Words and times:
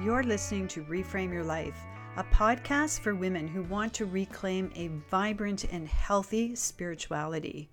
You're 0.00 0.22
listening 0.22 0.68
to 0.68 0.84
Reframe 0.84 1.32
Your 1.32 1.42
Life, 1.42 1.76
a 2.16 2.22
podcast 2.22 3.00
for 3.00 3.16
women 3.16 3.48
who 3.48 3.64
want 3.64 3.92
to 3.94 4.06
reclaim 4.06 4.70
a 4.76 4.92
vibrant 5.10 5.64
and 5.72 5.88
healthy 5.88 6.54
spirituality. 6.54 7.68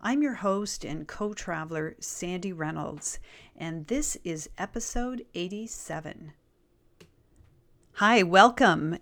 I'm 0.00 0.22
your 0.22 0.32
host 0.32 0.86
and 0.86 1.06
co 1.06 1.34
traveler, 1.34 1.94
Sandy 2.00 2.50
Reynolds, 2.50 3.18
and 3.54 3.86
this 3.88 4.16
is 4.24 4.48
episode 4.56 5.26
87. 5.34 6.32
Hi, 7.96 8.22
welcome. 8.22 8.96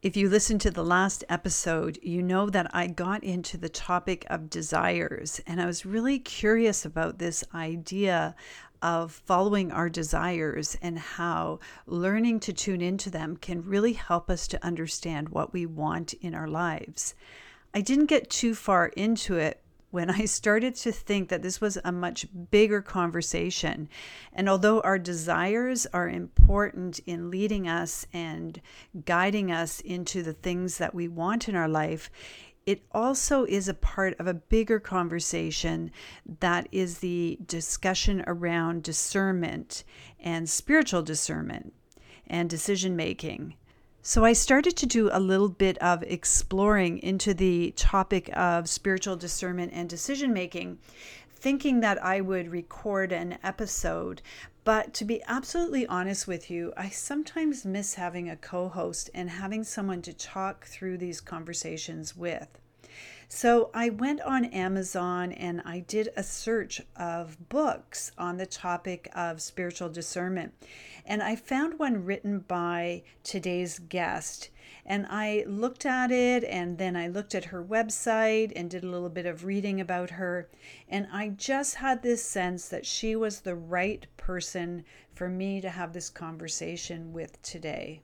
If 0.00 0.16
you 0.16 0.30
listened 0.30 0.60
to 0.62 0.70
the 0.70 0.84
last 0.84 1.24
episode, 1.28 1.98
you 2.00 2.22
know 2.22 2.48
that 2.48 2.70
I 2.72 2.86
got 2.86 3.24
into 3.24 3.58
the 3.58 3.68
topic 3.68 4.24
of 4.30 4.48
desires, 4.48 5.40
and 5.48 5.60
I 5.60 5.66
was 5.66 5.84
really 5.84 6.20
curious 6.20 6.86
about 6.86 7.18
this 7.18 7.42
idea 7.52 8.36
of 8.82 9.12
following 9.12 9.70
our 9.72 9.88
desires 9.88 10.76
and 10.80 10.98
how 10.98 11.58
learning 11.86 12.40
to 12.40 12.52
tune 12.52 12.80
into 12.80 13.10
them 13.10 13.36
can 13.36 13.64
really 13.64 13.92
help 13.92 14.30
us 14.30 14.46
to 14.48 14.64
understand 14.64 15.28
what 15.28 15.52
we 15.52 15.66
want 15.66 16.12
in 16.14 16.34
our 16.34 16.48
lives. 16.48 17.14
I 17.72 17.80
didn't 17.80 18.06
get 18.06 18.30
too 18.30 18.54
far 18.54 18.88
into 18.88 19.36
it 19.36 19.62
when 19.90 20.08
I 20.08 20.24
started 20.24 20.76
to 20.76 20.92
think 20.92 21.28
that 21.28 21.42
this 21.42 21.60
was 21.60 21.78
a 21.84 21.92
much 21.92 22.26
bigger 22.50 22.80
conversation. 22.80 23.88
And 24.32 24.48
although 24.48 24.80
our 24.80 24.98
desires 24.98 25.86
are 25.92 26.08
important 26.08 27.00
in 27.06 27.30
leading 27.30 27.68
us 27.68 28.06
and 28.12 28.60
guiding 29.04 29.50
us 29.50 29.80
into 29.80 30.22
the 30.22 30.32
things 30.32 30.78
that 30.78 30.94
we 30.94 31.08
want 31.08 31.48
in 31.48 31.56
our 31.56 31.68
life, 31.68 32.10
it 32.66 32.82
also 32.92 33.44
is 33.44 33.68
a 33.68 33.74
part 33.74 34.18
of 34.18 34.26
a 34.26 34.34
bigger 34.34 34.78
conversation 34.78 35.90
that 36.40 36.68
is 36.70 36.98
the 36.98 37.38
discussion 37.46 38.22
around 38.26 38.82
discernment 38.82 39.84
and 40.18 40.48
spiritual 40.48 41.02
discernment 41.02 41.72
and 42.26 42.48
decision 42.48 42.94
making. 42.94 43.54
So 44.02 44.24
I 44.24 44.32
started 44.32 44.76
to 44.78 44.86
do 44.86 45.10
a 45.12 45.20
little 45.20 45.50
bit 45.50 45.76
of 45.78 46.02
exploring 46.04 46.98
into 46.98 47.34
the 47.34 47.72
topic 47.72 48.30
of 48.34 48.66
spiritual 48.68 49.16
discernment 49.16 49.72
and 49.74 49.90
decision 49.90 50.32
making, 50.32 50.78
thinking 51.40 51.80
that 51.80 52.02
I 52.04 52.20
would 52.20 52.50
record 52.50 53.12
an 53.12 53.38
episode. 53.42 54.22
But 54.62 54.92
to 54.94 55.04
be 55.04 55.22
absolutely 55.26 55.86
honest 55.86 56.26
with 56.28 56.50
you, 56.50 56.72
I 56.76 56.90
sometimes 56.90 57.64
miss 57.64 57.94
having 57.94 58.28
a 58.28 58.36
co 58.36 58.68
host 58.68 59.10
and 59.14 59.30
having 59.30 59.64
someone 59.64 60.02
to 60.02 60.12
talk 60.12 60.66
through 60.66 60.98
these 60.98 61.20
conversations 61.20 62.14
with. 62.14 62.58
So 63.32 63.70
I 63.72 63.90
went 63.90 64.20
on 64.22 64.44
Amazon 64.46 65.30
and 65.30 65.62
I 65.64 65.80
did 65.80 66.10
a 66.16 66.22
search 66.22 66.82
of 66.96 67.48
books 67.48 68.10
on 68.18 68.38
the 68.38 68.46
topic 68.46 69.08
of 69.14 69.40
spiritual 69.40 69.88
discernment. 69.88 70.52
And 71.06 71.22
I 71.22 71.36
found 71.36 71.78
one 71.78 72.04
written 72.04 72.40
by 72.40 73.02
today's 73.22 73.78
guest. 73.78 74.50
And 74.90 75.06
I 75.08 75.44
looked 75.46 75.86
at 75.86 76.10
it 76.10 76.42
and 76.42 76.76
then 76.76 76.96
I 76.96 77.06
looked 77.06 77.36
at 77.36 77.44
her 77.44 77.62
website 77.62 78.52
and 78.56 78.68
did 78.68 78.82
a 78.82 78.88
little 78.88 79.08
bit 79.08 79.24
of 79.24 79.44
reading 79.44 79.80
about 79.80 80.10
her. 80.10 80.48
And 80.88 81.06
I 81.12 81.28
just 81.28 81.76
had 81.76 82.02
this 82.02 82.24
sense 82.24 82.68
that 82.70 82.84
she 82.84 83.14
was 83.14 83.42
the 83.42 83.54
right 83.54 84.04
person 84.16 84.84
for 85.14 85.28
me 85.28 85.60
to 85.60 85.70
have 85.70 85.92
this 85.92 86.10
conversation 86.10 87.12
with 87.12 87.40
today. 87.40 88.02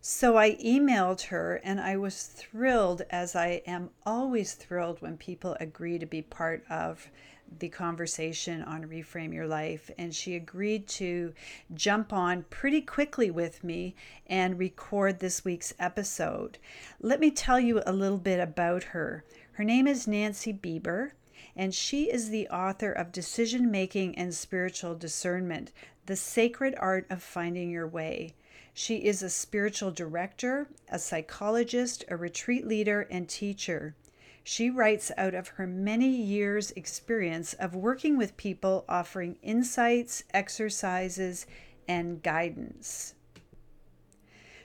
So 0.00 0.38
I 0.38 0.52
emailed 0.54 1.26
her 1.26 1.60
and 1.62 1.82
I 1.82 1.98
was 1.98 2.22
thrilled, 2.22 3.02
as 3.10 3.36
I 3.36 3.60
am 3.66 3.90
always 4.06 4.54
thrilled 4.54 5.02
when 5.02 5.18
people 5.18 5.54
agree 5.60 5.98
to 5.98 6.06
be 6.06 6.22
part 6.22 6.64
of 6.70 7.10
the 7.58 7.68
conversation 7.68 8.62
on 8.62 8.84
Reframe 8.84 9.34
Your 9.34 9.46
Life. 9.46 9.90
And 9.98 10.14
she 10.14 10.36
agreed 10.36 10.86
to 10.88 11.34
jump 11.74 12.12
on 12.12 12.44
pretty 12.50 12.80
quickly 12.80 13.30
with 13.30 13.64
me 13.64 13.94
and 14.26 14.58
record 14.58 15.18
this 15.18 15.44
week's 15.44 15.74
episode. 15.78 16.58
Let 17.00 17.20
me 17.20 17.30
tell 17.30 17.58
you 17.58 17.82
a 17.84 17.92
little 17.92 18.18
bit 18.18 18.40
about 18.40 18.84
her. 18.84 19.24
Her 19.52 19.64
name 19.64 19.86
is 19.86 20.06
Nancy 20.06 20.52
Bieber, 20.52 21.12
and 21.56 21.74
she 21.74 22.10
is 22.10 22.30
the 22.30 22.48
author 22.48 22.92
of 22.92 23.12
Decision 23.12 23.70
Making 23.70 24.16
and 24.16 24.34
Spiritual 24.34 24.94
Discernment 24.94 25.72
The 26.06 26.16
Sacred 26.16 26.74
Art 26.78 27.06
of 27.10 27.22
Finding 27.22 27.70
Your 27.70 27.86
Way. 27.86 28.34
She 28.72 28.98
is 28.98 29.22
a 29.22 29.28
spiritual 29.28 29.90
director, 29.90 30.68
a 30.88 30.98
psychologist, 30.98 32.04
a 32.08 32.16
retreat 32.16 32.66
leader, 32.66 33.06
and 33.10 33.28
teacher. 33.28 33.94
She 34.42 34.70
writes 34.70 35.12
out 35.16 35.34
of 35.34 35.48
her 35.48 35.66
many 35.66 36.08
years' 36.08 36.70
experience 36.72 37.52
of 37.54 37.74
working 37.74 38.16
with 38.16 38.36
people, 38.36 38.84
offering 38.88 39.36
insights, 39.42 40.24
exercises, 40.32 41.46
and 41.86 42.22
guidance. 42.22 43.14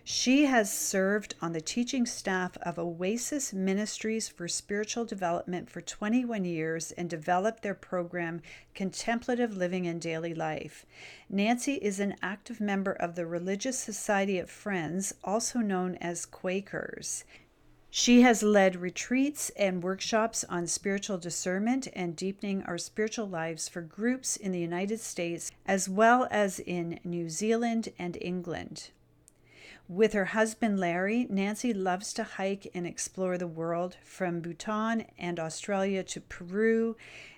She 0.08 0.46
has 0.46 0.72
served 0.72 1.34
on 1.42 1.54
the 1.54 1.62
teaching 1.62 2.06
staff 2.06 2.58
of 2.58 2.78
Oasis 2.78 3.54
Ministries 3.54 4.30
for 4.30 4.48
Spiritual 4.48 5.04
Development 5.04 5.68
for 5.68 5.82
21 5.82 6.46
years 6.46 6.92
and 6.92 7.10
developed 7.10 7.64
their 7.64 7.74
program 7.74 8.44
Contemplative 8.76 9.58
Living 9.58 9.86
in 9.86 9.98
Daily 9.98 10.36
Life. 10.36 10.86
Nancy 11.28 11.74
is 11.82 12.00
an 12.00 12.18
active 12.22 12.62
member 12.62 12.92
of 12.92 13.16
the 13.16 13.26
Religious 13.26 13.80
Society 13.80 14.38
of 14.38 14.48
Friends, 14.48 15.16
also 15.24 15.58
known 15.58 15.96
as 15.96 16.28
Quakers. 16.28 17.24
She 17.98 18.24
has 18.24 18.44
led 18.44 18.76
retreats 18.76 19.52
and 19.56 19.82
workshops 19.82 20.44
on 20.50 20.68
spiritual 20.68 21.18
discernment 21.18 21.88
and 21.94 22.14
deepening 22.14 22.62
our 22.64 22.78
spiritual 22.78 23.26
lives 23.26 23.70
for 23.70 23.80
groups 23.80 24.36
in 24.36 24.52
the 24.52 24.60
United 24.60 25.00
States 25.00 25.50
as 25.66 25.88
well 25.88 26.28
as 26.30 26.60
in 26.60 27.00
New 27.06 27.30
Zealand 27.30 27.94
and 27.98 28.18
England. 28.20 28.90
With 29.88 30.12
her 30.12 30.26
husband 30.26 30.78
Larry, 30.78 31.26
Nancy 31.30 31.74
loves 31.74 32.12
to 32.16 32.26
hike 32.26 32.70
and 32.74 32.86
explore 32.86 33.38
the 33.38 33.48
world 33.48 33.96
from 34.04 34.42
Bhutan 34.42 35.06
and 35.18 35.40
Australia 35.40 36.04
to 36.04 36.20
Peru 36.20 36.98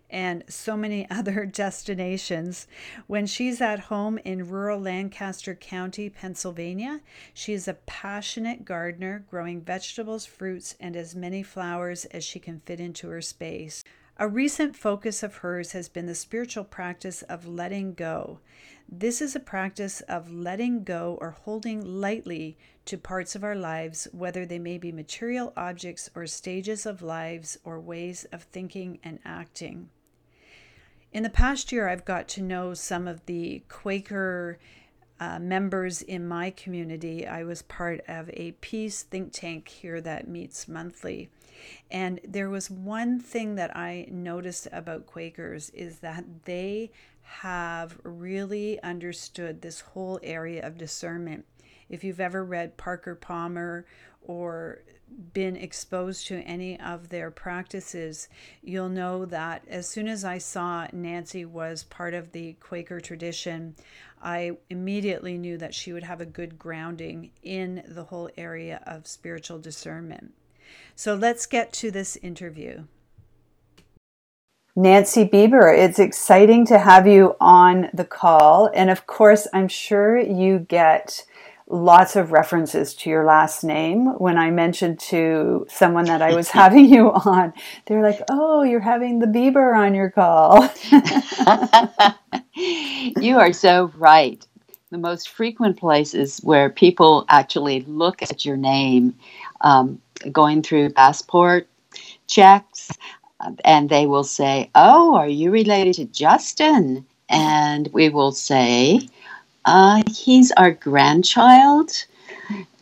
and 0.10 0.44
so 0.48 0.78
many 0.78 1.08
other 1.12 1.46
destinations. 1.46 2.68
When 3.08 3.26
she's 3.26 3.62
at 3.62 3.82
home 3.82 4.18
in 4.20 4.50
rural 4.50 4.80
Lancaster 4.80 5.56
County, 5.56 6.10
Pennsylvania, 6.10 7.02
she 7.34 7.54
is 7.54 7.68
a 7.68 7.74
passionate 7.74 8.66
gardener, 8.66 9.26
growing 9.30 9.62
vegetables, 9.62 10.26
fruits, 10.26 10.76
and 10.80 10.96
as 10.96 11.16
many 11.16 11.44
flowers 11.44 12.06
as 12.06 12.24
she 12.24 12.40
can 12.40 12.62
fit 12.62 12.80
into 12.80 13.10
her 13.10 13.22
space. 13.22 13.84
A 14.20 14.28
recent 14.28 14.76
focus 14.76 15.22
of 15.22 15.36
hers 15.38 15.74
has 15.74 15.90
been 15.90 16.08
the 16.08 16.16
spiritual 16.16 16.64
practice 16.64 17.22
of 17.22 17.48
letting 17.48 17.94
go. 17.94 18.40
This 18.90 19.22
is 19.22 19.36
a 19.36 19.40
practice 19.40 20.02
of 20.02 20.32
letting 20.32 20.84
go 20.84 21.20
or 21.22 21.32
holding 21.32 21.86
lightly 21.86 22.58
to 22.86 22.98
parts 22.98 23.36
of 23.36 23.44
our 23.44 23.56
lives, 23.56 24.08
whether 24.12 24.44
they 24.44 24.58
may 24.58 24.80
be 24.80 24.92
material 24.92 25.54
objects 25.56 26.10
or 26.16 26.26
stages 26.26 26.88
of 26.88 27.04
lives 27.04 27.60
or 27.64 27.80
ways 27.80 28.26
of 28.32 28.42
thinking 28.44 28.98
and 29.04 29.20
acting. 29.24 29.90
In 31.18 31.24
the 31.24 31.32
past 31.32 31.72
year, 31.72 31.90
I've 31.90 32.06
got 32.06 32.28
to 32.28 32.44
know 32.44 32.76
some 32.76 33.08
of 33.08 33.26
the 33.26 33.64
Quaker 33.70 34.60
uh, 35.20 35.40
members 35.40 36.04
in 36.04 36.28
my 36.28 36.52
community. 36.52 37.26
I 37.26 37.44
was 37.44 37.64
part 37.64 38.02
of 38.08 38.30
a 38.34 38.52
peace 38.62 39.02
think 39.02 39.34
tank 39.34 39.68
here 39.68 40.00
that 40.00 40.28
meets 40.28 40.68
monthly. 40.68 41.32
And 41.90 42.20
there 42.24 42.52
was 42.52 42.70
one 42.70 43.20
thing 43.20 43.56
that 43.56 43.76
I 43.76 44.06
noticed 44.12 44.68
about 44.72 45.08
Quakers 45.08 45.72
is 45.72 45.98
that 46.02 46.24
they 46.46 46.92
have 47.24 47.98
really 48.04 48.80
understood 48.84 49.64
this 49.64 49.80
whole 49.80 50.20
area 50.22 50.64
of 50.64 50.78
discernment. 50.78 51.46
If 51.90 52.04
you've 52.04 52.22
ever 52.22 52.46
read 52.46 52.78
Parker 52.78 53.16
Palmer 53.16 53.88
or 54.22 54.84
been 55.34 55.56
exposed 55.56 56.28
to 56.28 56.42
any 56.42 56.80
of 56.80 57.10
their 57.10 57.32
practices, 57.32 58.28
you'll 58.62 58.90
know 58.90 59.26
that 59.26 59.64
as 59.68 59.88
soon 59.88 60.08
as 60.08 60.24
I 60.24 60.38
saw 60.38 60.88
Nancy 60.92 61.46
was 61.46 61.84
part 61.84 62.14
of 62.14 62.32
the 62.32 62.54
Quaker 62.54 63.00
tradition, 63.00 63.76
I 64.22 64.58
immediately 64.70 65.38
knew 65.38 65.58
that 65.58 65.74
she 65.74 65.94
would 65.94 66.04
have 66.04 66.22
a 66.22 66.26
good 66.26 66.58
grounding 66.58 67.32
in 67.44 67.84
the 67.88 68.06
whole 68.06 68.30
area 68.38 68.82
of 68.86 69.08
spiritual 69.08 69.60
discernment. 69.60 70.34
So 70.96 71.14
let's 71.14 71.46
get 71.46 71.72
to 71.74 71.92
this 71.92 72.16
interview. 72.18 72.84
Nancy 74.76 75.26
Bieber, 75.26 75.76
it's 75.76 75.98
exciting 75.98 76.64
to 76.68 76.78
have 76.78 77.08
you 77.08 77.36
on 77.42 77.90
the 77.96 78.06
call. 78.06 78.70
And 78.76 78.92
of 78.92 79.08
course, 79.08 79.48
I'm 79.52 79.68
sure 79.68 80.20
you 80.20 80.60
get 80.60 81.26
lots 81.68 82.16
of 82.16 82.32
references 82.32 82.94
to 82.96 83.10
your 83.10 83.26
last 83.26 83.64
name. 83.64 84.08
When 84.20 84.38
I 84.38 84.52
mentioned 84.52 85.00
to 85.02 85.66
someone 85.70 86.06
that 86.06 86.22
I 86.22 86.36
was 86.36 86.50
having 86.62 86.86
you 86.86 87.12
on, 87.12 87.54
they're 87.88 88.04
like, 88.04 88.22
oh, 88.30 88.64
you're 88.64 88.80
having 88.80 89.20
the 89.20 89.28
Bieber 89.28 89.78
on 89.78 89.96
your 89.96 90.12
call. 90.12 90.70
you 93.22 93.38
are 93.40 93.54
so 93.54 93.92
right. 93.98 94.46
The 94.92 94.98
most 95.00 95.30
frequent 95.30 95.78
places 95.78 96.40
where 96.44 96.70
people 96.70 97.26
actually 97.30 97.82
look 97.82 98.24
at 98.24 98.46
your 98.46 98.58
name, 98.58 99.16
um, 99.62 100.02
going 100.32 100.64
through 100.64 100.92
passport 100.92 101.68
checks, 102.28 102.92
and 103.66 103.90
they 103.90 104.06
will 104.06 104.24
say, 104.24 104.72
Oh, 104.76 105.16
are 105.16 105.28
you 105.30 105.52
related 105.52 105.96
to 105.96 106.06
Justin? 106.06 107.06
And 107.30 107.90
we 107.94 108.10
will 108.10 108.32
say, 108.32 109.02
uh, 109.68 110.02
he's 110.10 110.52
our 110.54 110.72
grandchild, 110.72 112.06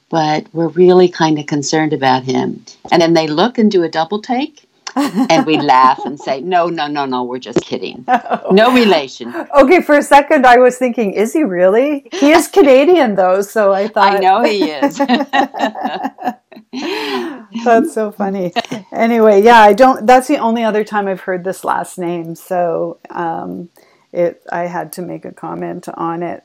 but 0.09 0.45
we're 0.53 0.69
really 0.69 1.09
kind 1.09 1.39
of 1.39 1.47
concerned 1.47 1.93
about 1.93 2.23
him. 2.23 2.63
And 2.91 3.01
then 3.01 3.13
they 3.13 3.27
look 3.27 3.57
and 3.57 3.71
do 3.71 3.83
a 3.83 3.89
double 3.89 4.21
take. 4.21 4.61
and 4.95 5.45
we 5.45 5.57
laugh 5.61 5.99
and 6.05 6.17
say, 6.17 6.39
no, 6.39 6.67
no, 6.67 6.87
no, 6.87 7.05
no, 7.05 7.23
we're 7.23 7.39
just 7.39 7.59
kidding. 7.61 8.05
No 8.51 8.73
relation. 8.73 9.33
Okay, 9.57 9.81
for 9.81 9.97
a 9.97 10.03
second 10.03 10.45
I 10.45 10.57
was 10.57 10.77
thinking, 10.77 11.13
is 11.13 11.33
he 11.33 11.43
really? 11.43 12.07
He 12.13 12.31
is 12.31 12.47
Canadian 12.47 13.15
though, 13.15 13.41
so 13.41 13.73
I 13.73 13.89
thought. 13.89 14.15
I 14.15 14.19
know 14.19 14.43
he 14.43 14.69
is. 14.69 14.97
that's 17.65 17.93
so 17.93 18.11
funny. 18.11 18.53
Anyway, 18.93 19.41
yeah, 19.41 19.59
I 19.59 19.73
don't, 19.73 20.05
that's 20.05 20.27
the 20.27 20.37
only 20.37 20.63
other 20.63 20.85
time 20.85 21.07
I've 21.07 21.21
heard 21.21 21.43
this 21.43 21.65
last 21.65 21.97
name. 21.97 22.35
So, 22.35 22.99
um, 23.09 23.69
it, 24.15 24.43
I 24.51 24.67
had 24.67 24.93
to 24.93 25.01
make 25.01 25.25
a 25.25 25.31
comment 25.31 25.87
on 25.89 26.23
it. 26.23 26.43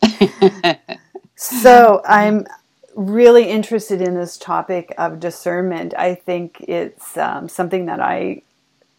so 1.36 2.02
I'm 2.04 2.46
really 2.94 3.48
interested 3.48 4.02
in 4.02 4.14
this 4.14 4.36
topic 4.36 4.94
of 4.98 5.20
discernment. 5.20 5.94
I 5.96 6.14
think 6.14 6.60
it's 6.60 7.16
um, 7.16 7.48
something 7.48 7.86
that 7.86 8.00
I 8.00 8.42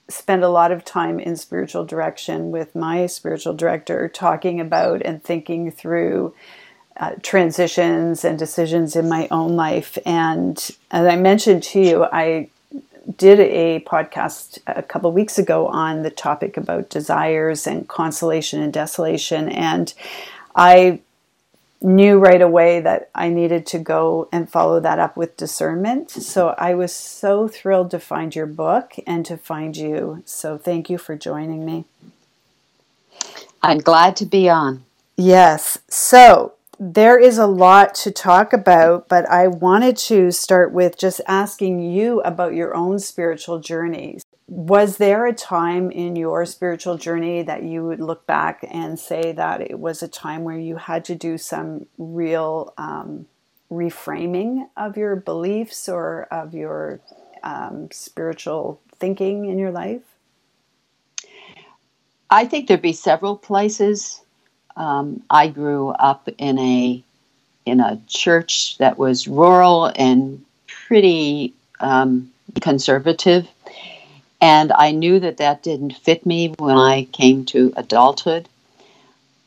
spend 0.08 0.44
a 0.44 0.50
lot 0.50 0.72
of 0.72 0.84
time 0.84 1.20
in 1.20 1.36
spiritual 1.36 1.86
direction 1.86 2.52
with 2.52 2.76
my 2.76 3.06
spiritual 3.06 3.54
director 3.54 4.10
talking 4.10 4.60
about 4.60 5.02
and 5.04 5.24
thinking 5.24 5.72
through 5.72 6.34
uh, 6.98 7.12
transitions 7.22 8.26
and 8.26 8.38
decisions 8.38 8.96
in 8.96 9.08
my 9.08 9.28
own 9.32 9.56
life. 9.56 9.98
And 10.06 10.58
as 10.92 11.06
I 11.06 11.16
mentioned 11.16 11.64
to 11.64 11.80
you, 11.80 12.06
I 12.06 12.50
did 13.18 13.40
a 13.40 13.80
podcast 13.82 14.60
a 14.68 14.84
couple 14.84 15.12
weeks 15.12 15.40
ago 15.40 15.68
on 15.68 16.04
the 16.04 16.12
topic 16.12 16.58
about 16.58 16.90
desires 16.90 17.66
and 17.66 17.88
consolation 17.88 18.62
and 18.62 18.72
desolation. 18.72 19.50
And 19.50 19.94
I 20.56 21.00
knew 21.82 22.20
right 22.20 22.42
away 22.42 22.80
that 22.80 23.10
I 23.16 23.30
needed 23.30 23.66
to 23.68 23.80
go 23.80 24.30
and 24.32 24.50
follow 24.50 24.80
that 24.80 25.00
up 25.00 25.18
with 25.18 25.36
discernment. 25.36 26.12
So 26.12 26.54
I 26.58 26.76
was 26.76 26.96
so 26.96 27.48
thrilled 27.48 27.90
to 27.92 28.00
find 28.00 28.36
your 28.36 28.46
book 28.46 28.94
and 29.08 29.26
to 29.26 29.36
find 29.36 29.76
you. 29.76 30.22
So 30.26 30.58
thank 30.58 30.90
you 30.90 30.98
for 31.00 31.16
joining 31.16 31.66
me. 31.66 31.86
I'm 33.64 33.80
glad 33.80 34.16
to 34.18 34.26
be 34.26 34.48
on. 34.48 34.84
Yes. 35.18 35.80
So 35.88 36.54
there 36.84 37.20
is 37.20 37.38
a 37.38 37.46
lot 37.46 37.94
to 37.94 38.10
talk 38.10 38.54
about, 38.54 39.08
but 39.08 39.30
I 39.30 39.46
wanted 39.46 39.96
to 39.98 40.32
start 40.32 40.74
with 40.74 40.98
just 40.98 41.22
asking 41.28 41.80
you 41.80 42.22
about 42.22 42.56
your 42.56 42.76
own 42.76 42.98
spiritual 42.98 43.60
journeys. 43.60 44.24
Was 44.48 44.98
there 44.98 45.28
a 45.28 45.34
time 45.34 45.92
in 45.92 46.16
your 46.16 46.44
spiritual 46.48 46.98
journey 46.98 47.44
that 47.44 47.62
you 47.62 47.86
would 47.86 48.02
look 48.02 48.26
back 48.26 48.66
and 48.68 49.00
say 49.00 49.32
that 49.32 49.62
it 49.62 49.78
was 49.78 50.02
a 50.02 50.08
time 50.08 50.44
where 50.44 50.58
you 50.58 50.76
had 50.76 51.06
to 51.06 51.14
do 51.14 51.38
some 51.38 51.86
real 52.00 52.74
um, 52.80 53.28
reframing 53.72 54.68
of 54.76 54.98
your 54.98 55.16
beliefs 55.16 55.88
or 55.88 56.24
of 56.32 56.56
your 56.56 57.00
um, 57.44 57.90
spiritual 57.92 58.82
thinking 58.98 59.46
in 59.46 59.60
your 59.60 59.72
life? 59.72 60.02
I 62.28 62.46
think 62.46 62.68
there'd 62.68 62.82
be 62.82 62.92
several 62.92 63.38
places 63.38 64.22
um, 64.76 65.24
I 65.30 65.48
grew 65.48 65.90
up 65.90 66.30
in 66.38 66.58
a 66.60 67.04
in 67.66 67.80
a 67.80 68.02
church 68.08 68.78
that 68.80 68.98
was 68.98 69.28
rural 69.28 69.92
and 69.96 70.44
pretty 70.68 71.54
um, 71.80 72.32
conservative, 72.60 73.48
and 74.40 74.72
I 74.72 74.92
knew 74.92 75.20
that 75.20 75.38
that 75.38 75.64
didn't 75.64 75.96
fit 75.98 76.26
me 76.26 76.54
when 76.58 76.78
I 76.78 77.04
came 77.12 77.46
to 77.46 77.74
adulthood. 77.76 78.50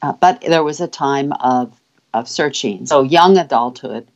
Uh, 0.00 0.12
but 0.12 0.42
there 0.42 0.64
was 0.64 0.80
a 0.80 0.88
time 0.88 1.32
of 1.32 1.72
of 2.12 2.28
searching, 2.28 2.86
so 2.86 3.02
young 3.02 3.36
adulthood, 3.38 4.06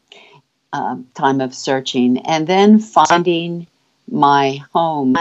um, 0.72 1.06
time 1.14 1.40
of 1.40 1.54
searching, 1.54 2.18
and 2.18 2.46
then 2.46 2.78
finding 2.78 3.66
my 4.10 4.62
home 4.72 5.16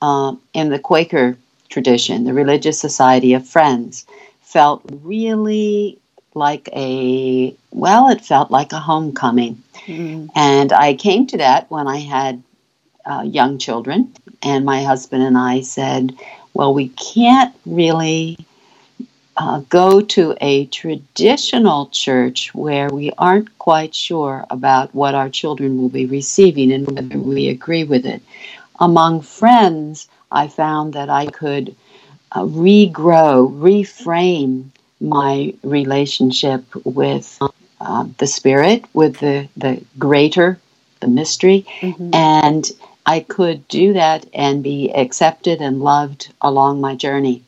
uh, 0.00 0.34
in 0.54 0.68
the 0.68 0.78
Quaker 0.78 1.36
tradition, 1.68 2.24
the 2.24 2.34
Religious 2.34 2.80
Society 2.80 3.34
of 3.34 3.46
Friends 3.46 4.06
felt 4.50 4.82
really 5.02 5.96
like 6.34 6.68
a 6.74 7.54
well 7.70 8.08
it 8.08 8.20
felt 8.24 8.50
like 8.50 8.72
a 8.72 8.80
homecoming. 8.80 9.62
Mm. 9.86 10.28
and 10.34 10.72
i 10.72 10.94
came 10.94 11.26
to 11.28 11.38
that 11.38 11.70
when 11.70 11.86
i 11.88 11.98
had 11.98 12.42
uh, 13.06 13.22
young 13.22 13.56
children. 13.58 14.12
And 14.42 14.64
my 14.64 14.82
husband 14.82 15.22
and 15.22 15.38
i 15.38 15.60
said 15.60 16.16
well 16.52 16.74
we 16.74 16.88
can't 16.88 17.54
really 17.64 18.36
uh, 19.36 19.60
go 19.68 20.00
to 20.00 20.36
a 20.40 20.66
traditional 20.66 21.86
church 21.86 22.52
where 22.54 22.88
we 22.88 23.12
aren't 23.16 23.56
quite 23.58 23.94
sure 23.94 24.44
about 24.50 24.94
what 24.94 25.14
our 25.14 25.30
children 25.30 25.78
will 25.78 25.88
be 25.88 26.06
receiving 26.06 26.72
and 26.72 26.90
whether 26.90 27.18
we 27.18 27.48
agree 27.48 27.84
with 27.84 28.04
it. 28.04 28.20
Among 28.80 29.22
friends 29.22 30.08
i 30.32 30.48
found 30.48 30.94
that 30.94 31.08
i 31.08 31.26
could 31.26 31.74
uh, 32.32 32.42
regrow, 32.42 33.50
reframe 33.52 34.70
my 35.00 35.54
relationship 35.62 36.64
with 36.84 37.38
uh, 37.80 38.06
the 38.18 38.26
spirit, 38.26 38.84
with 38.92 39.18
the, 39.18 39.48
the 39.56 39.82
greater, 39.98 40.58
the 41.00 41.08
mystery. 41.08 41.66
Mm-hmm. 41.80 42.14
And 42.14 42.70
I 43.06 43.20
could 43.20 43.66
do 43.68 43.94
that 43.94 44.26
and 44.34 44.62
be 44.62 44.92
accepted 44.92 45.60
and 45.60 45.80
loved 45.80 46.32
along 46.40 46.80
my 46.80 46.94
journey. 46.94 47.42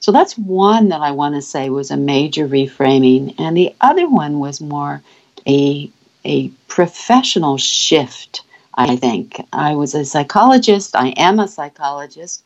So 0.00 0.10
that's 0.10 0.36
one 0.36 0.88
that 0.88 1.00
I 1.00 1.12
want 1.12 1.36
to 1.36 1.42
say 1.42 1.70
was 1.70 1.90
a 1.90 1.96
major 1.96 2.48
reframing. 2.48 3.36
And 3.38 3.56
the 3.56 3.74
other 3.80 4.08
one 4.08 4.40
was 4.40 4.60
more 4.60 5.02
a, 5.46 5.90
a 6.24 6.48
professional 6.66 7.58
shift, 7.58 8.42
I 8.74 8.96
think. 8.96 9.40
I 9.52 9.76
was 9.76 9.94
a 9.94 10.04
psychologist, 10.04 10.96
I 10.96 11.10
am 11.10 11.38
a 11.38 11.46
psychologist, 11.46 12.42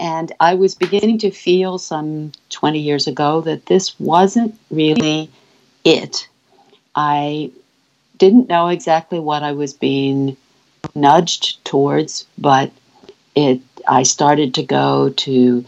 and 0.00 0.32
I 0.40 0.54
was 0.54 0.74
beginning 0.74 1.18
to 1.18 1.30
feel 1.30 1.78
some 1.78 2.32
20 2.48 2.78
years 2.78 3.06
ago 3.06 3.42
that 3.42 3.66
this 3.66 4.00
wasn't 4.00 4.58
really 4.70 5.30
it. 5.84 6.26
I 6.96 7.52
didn't 8.16 8.48
know 8.48 8.68
exactly 8.68 9.20
what 9.20 9.42
I 9.42 9.52
was 9.52 9.74
being 9.74 10.38
nudged 10.94 11.62
towards, 11.66 12.26
but 12.38 12.72
it 13.36 13.60
I 13.86 14.02
started 14.02 14.54
to 14.54 14.62
go 14.62 15.10
to 15.10 15.64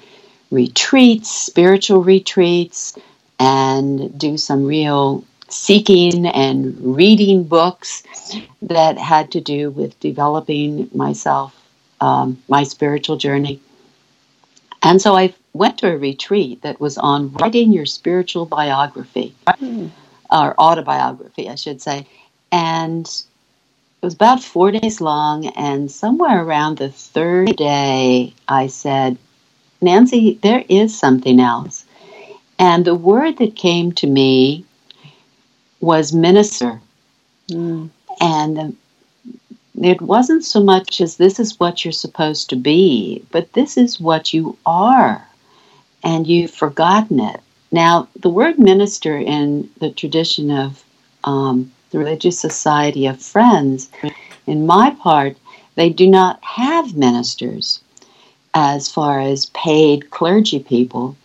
retreats, 0.50 1.30
spiritual 1.30 2.02
retreats, 2.02 2.96
and 3.38 4.18
do 4.18 4.38
some 4.38 4.64
real 4.64 5.24
seeking 5.48 6.26
and 6.26 6.96
reading 6.96 7.44
books 7.44 8.02
that 8.62 8.96
had 8.96 9.30
to 9.32 9.42
do 9.42 9.70
with 9.70 9.98
developing 10.00 10.88
myself, 10.94 11.54
um, 12.00 12.42
my 12.48 12.62
spiritual 12.62 13.16
journey. 13.18 13.60
And 14.82 15.00
so 15.00 15.16
I 15.16 15.34
went 15.52 15.78
to 15.78 15.92
a 15.92 15.96
retreat 15.96 16.62
that 16.62 16.80
was 16.80 16.98
on 16.98 17.32
writing 17.34 17.72
your 17.72 17.86
spiritual 17.86 18.46
biography, 18.46 19.34
mm. 19.46 19.90
or 20.30 20.60
autobiography, 20.60 21.48
I 21.48 21.54
should 21.54 21.80
say. 21.80 22.06
And 22.50 23.06
it 23.06 24.04
was 24.06 24.14
about 24.14 24.42
four 24.42 24.72
days 24.72 25.00
long. 25.00 25.46
And 25.48 25.90
somewhere 25.90 26.42
around 26.42 26.78
the 26.78 26.90
third 26.90 27.56
day, 27.56 28.34
I 28.48 28.66
said, 28.66 29.18
Nancy, 29.80 30.38
there 30.42 30.64
is 30.68 30.98
something 30.98 31.38
else. 31.38 31.84
And 32.58 32.84
the 32.84 32.94
word 32.94 33.38
that 33.38 33.56
came 33.56 33.92
to 33.92 34.06
me 34.06 34.64
was 35.80 36.12
minister. 36.12 36.80
Mm. 37.50 37.90
And 38.20 38.76
it 39.84 40.00
wasn't 40.00 40.44
so 40.44 40.62
much 40.62 41.00
as 41.00 41.16
this 41.16 41.40
is 41.40 41.58
what 41.58 41.84
you're 41.84 41.92
supposed 41.92 42.50
to 42.50 42.56
be, 42.56 43.24
but 43.30 43.52
this 43.52 43.76
is 43.76 44.00
what 44.00 44.32
you 44.32 44.56
are, 44.66 45.26
and 46.04 46.26
you've 46.26 46.50
forgotten 46.50 47.20
it. 47.20 47.40
Now, 47.70 48.08
the 48.20 48.28
word 48.28 48.58
minister 48.58 49.16
in 49.16 49.70
the 49.78 49.90
tradition 49.90 50.50
of 50.50 50.84
um, 51.24 51.72
the 51.90 51.98
Religious 51.98 52.38
Society 52.38 53.06
of 53.06 53.22
Friends, 53.22 53.90
in 54.46 54.66
my 54.66 54.90
part, 54.90 55.36
they 55.74 55.88
do 55.88 56.06
not 56.06 56.42
have 56.44 56.96
ministers 56.96 57.80
as 58.54 58.90
far 58.90 59.20
as 59.20 59.46
paid 59.46 60.10
clergy 60.10 60.58
people. 60.58 61.16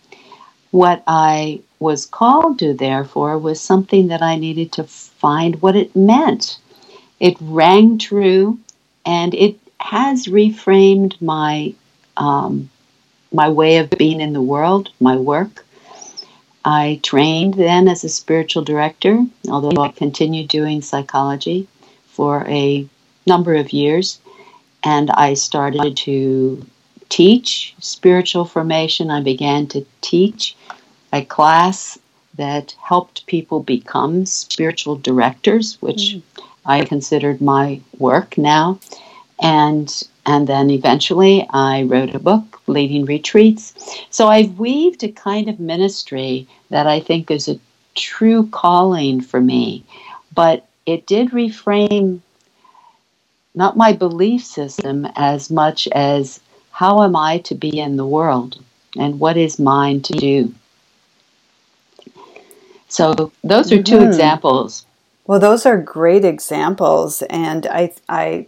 What 0.70 1.02
I 1.06 1.60
was 1.80 2.06
called 2.06 2.58
to, 2.60 2.72
therefore, 2.72 3.38
was 3.38 3.60
something 3.60 4.08
that 4.08 4.22
I 4.22 4.36
needed 4.36 4.72
to 4.72 4.84
find 4.84 5.60
what 5.60 5.76
it 5.76 5.94
meant 5.94 6.58
it 7.20 7.36
rang 7.40 7.98
true, 7.98 8.58
and 9.04 9.34
it 9.34 9.58
has 9.80 10.26
reframed 10.26 11.20
my 11.20 11.74
um, 12.16 12.70
my 13.32 13.48
way 13.48 13.78
of 13.78 13.90
being 13.90 14.20
in 14.20 14.32
the 14.32 14.42
world, 14.42 14.90
my 15.00 15.16
work. 15.16 15.64
I 16.64 17.00
trained 17.02 17.54
then 17.54 17.88
as 17.88 18.04
a 18.04 18.08
spiritual 18.08 18.62
director, 18.64 19.24
although 19.48 19.82
I 19.82 19.88
continued 19.88 20.48
doing 20.48 20.82
psychology 20.82 21.68
for 22.06 22.44
a 22.48 22.86
number 23.26 23.54
of 23.54 23.72
years, 23.72 24.18
and 24.82 25.10
I 25.10 25.34
started 25.34 25.96
to 25.98 26.66
teach 27.08 27.74
spiritual 27.80 28.44
formation. 28.44 29.10
I 29.10 29.22
began 29.22 29.66
to 29.68 29.86
teach 30.00 30.56
a 31.12 31.24
class 31.24 31.98
that 32.34 32.74
helped 32.82 33.26
people 33.26 33.60
become 33.62 34.26
spiritual 34.26 34.96
directors, 34.96 35.76
which 35.80 36.16
mm. 36.16 36.22
I 36.68 36.84
considered 36.84 37.40
my 37.40 37.80
work 37.98 38.38
now. 38.38 38.78
And 39.40 39.90
and 40.26 40.46
then 40.46 40.68
eventually 40.68 41.46
I 41.50 41.84
wrote 41.84 42.14
a 42.14 42.18
book, 42.18 42.60
Leading 42.66 43.06
Retreats. 43.06 43.74
So 44.10 44.28
I've 44.28 44.58
weaved 44.58 45.02
a 45.02 45.10
kind 45.10 45.48
of 45.48 45.58
ministry 45.58 46.46
that 46.68 46.86
I 46.86 47.00
think 47.00 47.30
is 47.30 47.48
a 47.48 47.58
true 47.94 48.46
calling 48.48 49.22
for 49.22 49.40
me. 49.40 49.84
But 50.34 50.66
it 50.84 51.06
did 51.06 51.30
reframe 51.30 52.20
not 53.54 53.76
my 53.76 53.92
belief 53.92 54.44
system 54.44 55.08
as 55.16 55.50
much 55.50 55.88
as 55.88 56.40
how 56.70 57.02
am 57.02 57.16
I 57.16 57.38
to 57.38 57.54
be 57.54 57.80
in 57.80 57.96
the 57.96 58.06
world 58.06 58.62
and 58.96 59.18
what 59.18 59.36
is 59.36 59.58
mine 59.58 60.02
to 60.02 60.12
do. 60.12 60.54
So 62.88 63.32
those 63.42 63.72
are 63.72 63.82
2 63.82 63.96
mm-hmm. 63.96 64.06
examples. 64.06 64.84
Well, 65.28 65.40
those 65.40 65.66
are 65.66 65.76
great 65.76 66.24
examples, 66.24 67.20
and 67.28 67.66
I 67.66 67.92
I 68.08 68.46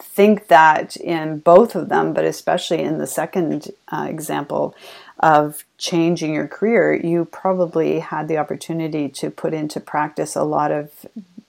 think 0.00 0.48
that 0.48 0.96
in 0.96 1.40
both 1.40 1.74
of 1.74 1.90
them, 1.90 2.14
but 2.14 2.24
especially 2.24 2.80
in 2.80 2.96
the 2.96 3.06
second 3.06 3.70
uh, 3.92 4.06
example 4.08 4.74
of 5.20 5.64
changing 5.76 6.32
your 6.32 6.48
career, 6.48 6.94
you 6.94 7.26
probably 7.26 8.00
had 8.00 8.28
the 8.28 8.38
opportunity 8.38 9.10
to 9.10 9.30
put 9.30 9.52
into 9.52 9.78
practice 9.78 10.34
a 10.34 10.42
lot 10.42 10.72
of 10.72 11.04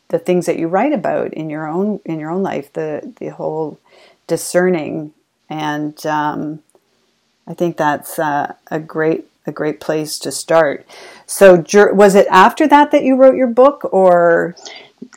the 0.09 0.19
things 0.19 0.47
that 0.47 0.59
you 0.59 0.67
write 0.67 0.91
about 0.93 1.33
in 1.33 1.49
your 1.49 1.65
own 1.65 2.01
in 2.03 2.19
your 2.19 2.29
own 2.29 2.43
life. 2.43 2.73
The 2.73 3.13
the 3.19 3.29
whole 3.29 3.79
discerning, 4.27 5.13
and 5.49 6.05
um, 6.05 6.61
I 7.47 7.53
think 7.53 7.77
that's 7.77 8.19
uh, 8.19 8.55
a 8.69 8.81
great 8.81 9.29
a 9.45 9.51
great 9.51 9.79
place 9.79 10.19
to 10.19 10.31
start. 10.31 10.85
So, 11.25 11.63
was 11.93 12.15
it 12.15 12.27
after 12.29 12.67
that 12.67 12.91
that 12.91 13.03
you 13.03 13.15
wrote 13.15 13.35
your 13.35 13.47
book, 13.47 13.87
or 13.91 14.55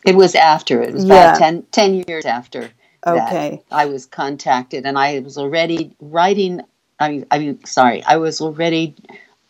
it 0.04 0.16
was 0.16 0.34
after? 0.34 0.82
It 0.82 0.94
was 0.94 1.04
yeah. 1.04 1.30
about 1.30 1.38
10, 1.38 1.66
10 1.72 2.04
years 2.08 2.24
after. 2.24 2.70
Okay. 3.06 3.62
I 3.70 3.86
was 3.86 4.06
contacted, 4.06 4.84
and 4.84 4.98
I 4.98 5.20
was 5.20 5.38
already 5.38 5.92
writing. 6.00 6.60
I 6.98 7.10
mean, 7.10 7.26
I 7.30 7.38
mean, 7.38 7.64
sorry, 7.64 8.02
I 8.02 8.16
was 8.16 8.40
already 8.40 8.94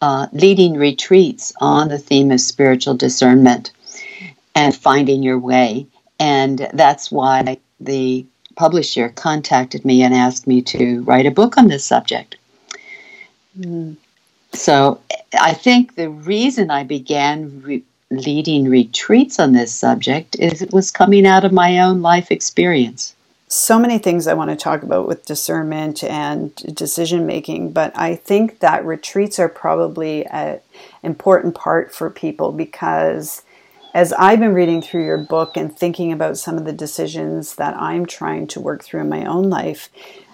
uh, 0.02 0.26
leading 0.32 0.74
retreats 0.74 1.52
on 1.60 1.88
the 1.88 1.98
theme 1.98 2.30
of 2.30 2.40
spiritual 2.40 2.94
discernment 2.94 3.72
and 4.54 4.76
finding 4.76 5.22
your 5.22 5.38
way, 5.38 5.86
and 6.18 6.68
that's 6.74 7.10
why 7.10 7.58
the 7.80 8.26
publisher 8.56 9.10
contacted 9.10 9.84
me 9.84 10.02
and 10.02 10.14
asked 10.14 10.46
me 10.46 10.62
to 10.62 11.02
write 11.02 11.26
a 11.26 11.30
book 11.30 11.56
on 11.56 11.68
this 11.68 11.84
subject. 11.84 12.36
Mm. 13.58 13.96
So 14.56 15.00
I 15.38 15.52
think 15.52 15.94
the 15.94 16.08
reason 16.08 16.70
I 16.70 16.84
began 16.84 17.62
re- 17.62 17.84
leading 18.10 18.68
retreats 18.68 19.38
on 19.38 19.52
this 19.52 19.74
subject 19.74 20.36
is 20.38 20.62
it 20.62 20.72
was 20.72 20.90
coming 20.90 21.26
out 21.26 21.44
of 21.44 21.52
my 21.52 21.80
own 21.80 22.02
life 22.02 22.30
experience 22.30 23.16
so 23.48 23.78
many 23.78 23.98
things 23.98 24.26
I 24.26 24.34
want 24.34 24.50
to 24.50 24.56
talk 24.56 24.82
about 24.82 25.06
with 25.06 25.24
discernment 25.24 26.02
and 26.02 26.54
decision 26.74 27.26
making, 27.26 27.72
but 27.72 27.96
I 27.96 28.16
think 28.16 28.58
that 28.58 28.84
retreats 28.84 29.38
are 29.38 29.48
probably 29.48 30.26
an 30.26 30.60
important 31.02 31.54
part 31.54 31.94
for 31.94 32.10
people 32.10 32.50
because 32.50 33.42
as 33.94 34.12
I've 34.14 34.40
been 34.40 34.52
reading 34.52 34.82
through 34.82 35.04
your 35.04 35.18
book 35.18 35.56
and 35.56 35.74
thinking 35.74 36.12
about 36.12 36.38
some 36.38 36.58
of 36.58 36.64
the 36.64 36.72
decisions 36.72 37.54
that 37.54 37.76
I'm 37.76 38.04
trying 38.04 38.48
to 38.48 38.60
work 38.60 38.82
through 38.82 39.02
in 39.02 39.08
my 39.08 39.24
own 39.24 39.48
life, 39.48 39.90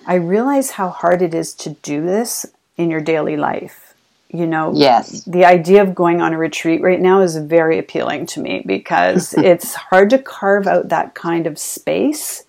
I 0.06 0.14
realize 0.14 0.72
how 0.72 0.88
hard 0.88 1.20
it 1.20 1.34
is 1.34 1.54
to 1.56 1.70
do 1.70 2.02
this 2.02 2.46
in 2.76 2.90
your 2.90 3.00
daily 3.00 3.36
life. 3.36 3.91
You 4.32 4.46
know, 4.46 4.72
yes. 4.74 5.24
The 5.24 5.44
idea 5.44 5.82
of 5.82 5.94
going 5.94 6.22
on 6.22 6.32
a 6.32 6.38
retreat 6.38 6.80
right 6.80 7.00
now 7.00 7.20
is 7.20 7.36
very 7.36 7.78
appealing 7.78 8.26
to 8.26 8.40
me 8.40 8.62
because 8.64 9.34
it's 9.38 9.74
hard 9.74 10.08
to 10.10 10.18
carve 10.18 10.66
out 10.66 10.88
that 10.88 11.14
kind 11.14 11.46
of 11.46 11.58
space 11.58 12.44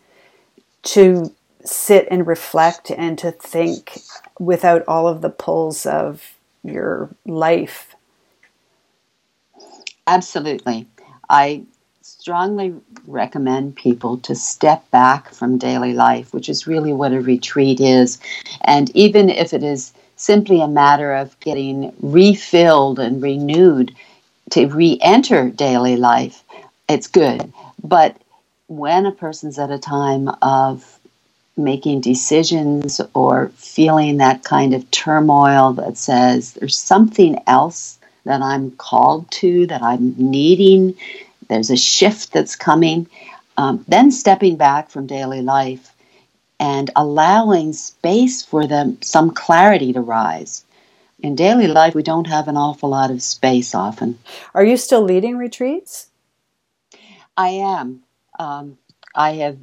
to 0.83 1.33
sit 1.65 2.07
and 2.09 2.25
reflect 2.25 2.89
and 2.91 3.17
to 3.19 3.31
think 3.31 3.99
without 4.39 4.83
all 4.87 5.07
of 5.07 5.21
the 5.21 5.29
pulls 5.29 5.85
of 5.85 6.35
your 6.63 7.09
life. 7.25 7.95
Absolutely. 10.07 10.87
I 11.29 11.63
strongly 12.01 12.73
recommend 13.07 13.75
people 13.75 14.17
to 14.19 14.35
step 14.35 14.89
back 14.91 15.33
from 15.33 15.57
daily 15.57 15.93
life, 15.93 16.33
which 16.33 16.47
is 16.49 16.67
really 16.67 16.93
what 16.93 17.13
a 17.13 17.19
retreat 17.19 17.79
is. 17.79 18.19
And 18.61 18.89
even 18.95 19.29
if 19.29 19.53
it 19.53 19.63
is 19.63 19.93
simply 20.23 20.61
a 20.61 20.67
matter 20.67 21.13
of 21.13 21.37
getting 21.41 21.93
refilled 22.01 22.97
and 22.97 23.21
renewed 23.21 23.93
to 24.51 24.67
re 24.67 24.97
enter 25.01 25.49
daily 25.49 25.97
life, 25.97 26.43
it's 26.87 27.07
good. 27.07 27.51
But 27.83 28.15
when 28.67 29.05
a 29.05 29.11
person's 29.11 29.59
at 29.59 29.69
a 29.69 29.77
time 29.77 30.29
of 30.41 30.99
making 31.57 32.01
decisions 32.01 33.01
or 33.13 33.49
feeling 33.55 34.17
that 34.17 34.43
kind 34.43 34.73
of 34.73 34.89
turmoil 34.91 35.73
that 35.73 35.97
says 35.97 36.53
there's 36.53 36.77
something 36.77 37.41
else 37.45 37.99
that 38.23 38.41
I'm 38.41 38.71
called 38.71 39.29
to, 39.31 39.67
that 39.67 39.83
I'm 39.83 40.15
needing, 40.17 40.95
there's 41.49 41.69
a 41.69 41.75
shift 41.75 42.31
that's 42.31 42.55
coming, 42.55 43.07
um, 43.57 43.83
then 43.89 44.09
stepping 44.09 44.55
back 44.55 44.89
from 44.89 45.05
daily 45.05 45.41
life 45.41 45.92
and 46.63 46.89
allowing 46.95 47.73
space 47.73 48.41
for 48.41 48.65
them 48.65 48.97
some 49.01 49.29
clarity 49.31 49.91
to 49.91 49.99
rise. 49.99 50.63
In 51.19 51.35
daily 51.35 51.67
life, 51.67 51.93
we 51.93 52.03
don't 52.03 52.27
have 52.27 52.47
an 52.47 52.55
awful 52.55 52.87
lot 52.87 53.11
of 53.11 53.21
space 53.21 53.75
often. 53.75 54.17
Are 54.53 54.63
you 54.63 54.77
still 54.77 55.01
leading 55.01 55.35
retreats? 55.35 56.07
I 57.35 57.49
am. 57.49 58.03
Um, 58.39 58.77
I 59.13 59.31
have 59.43 59.57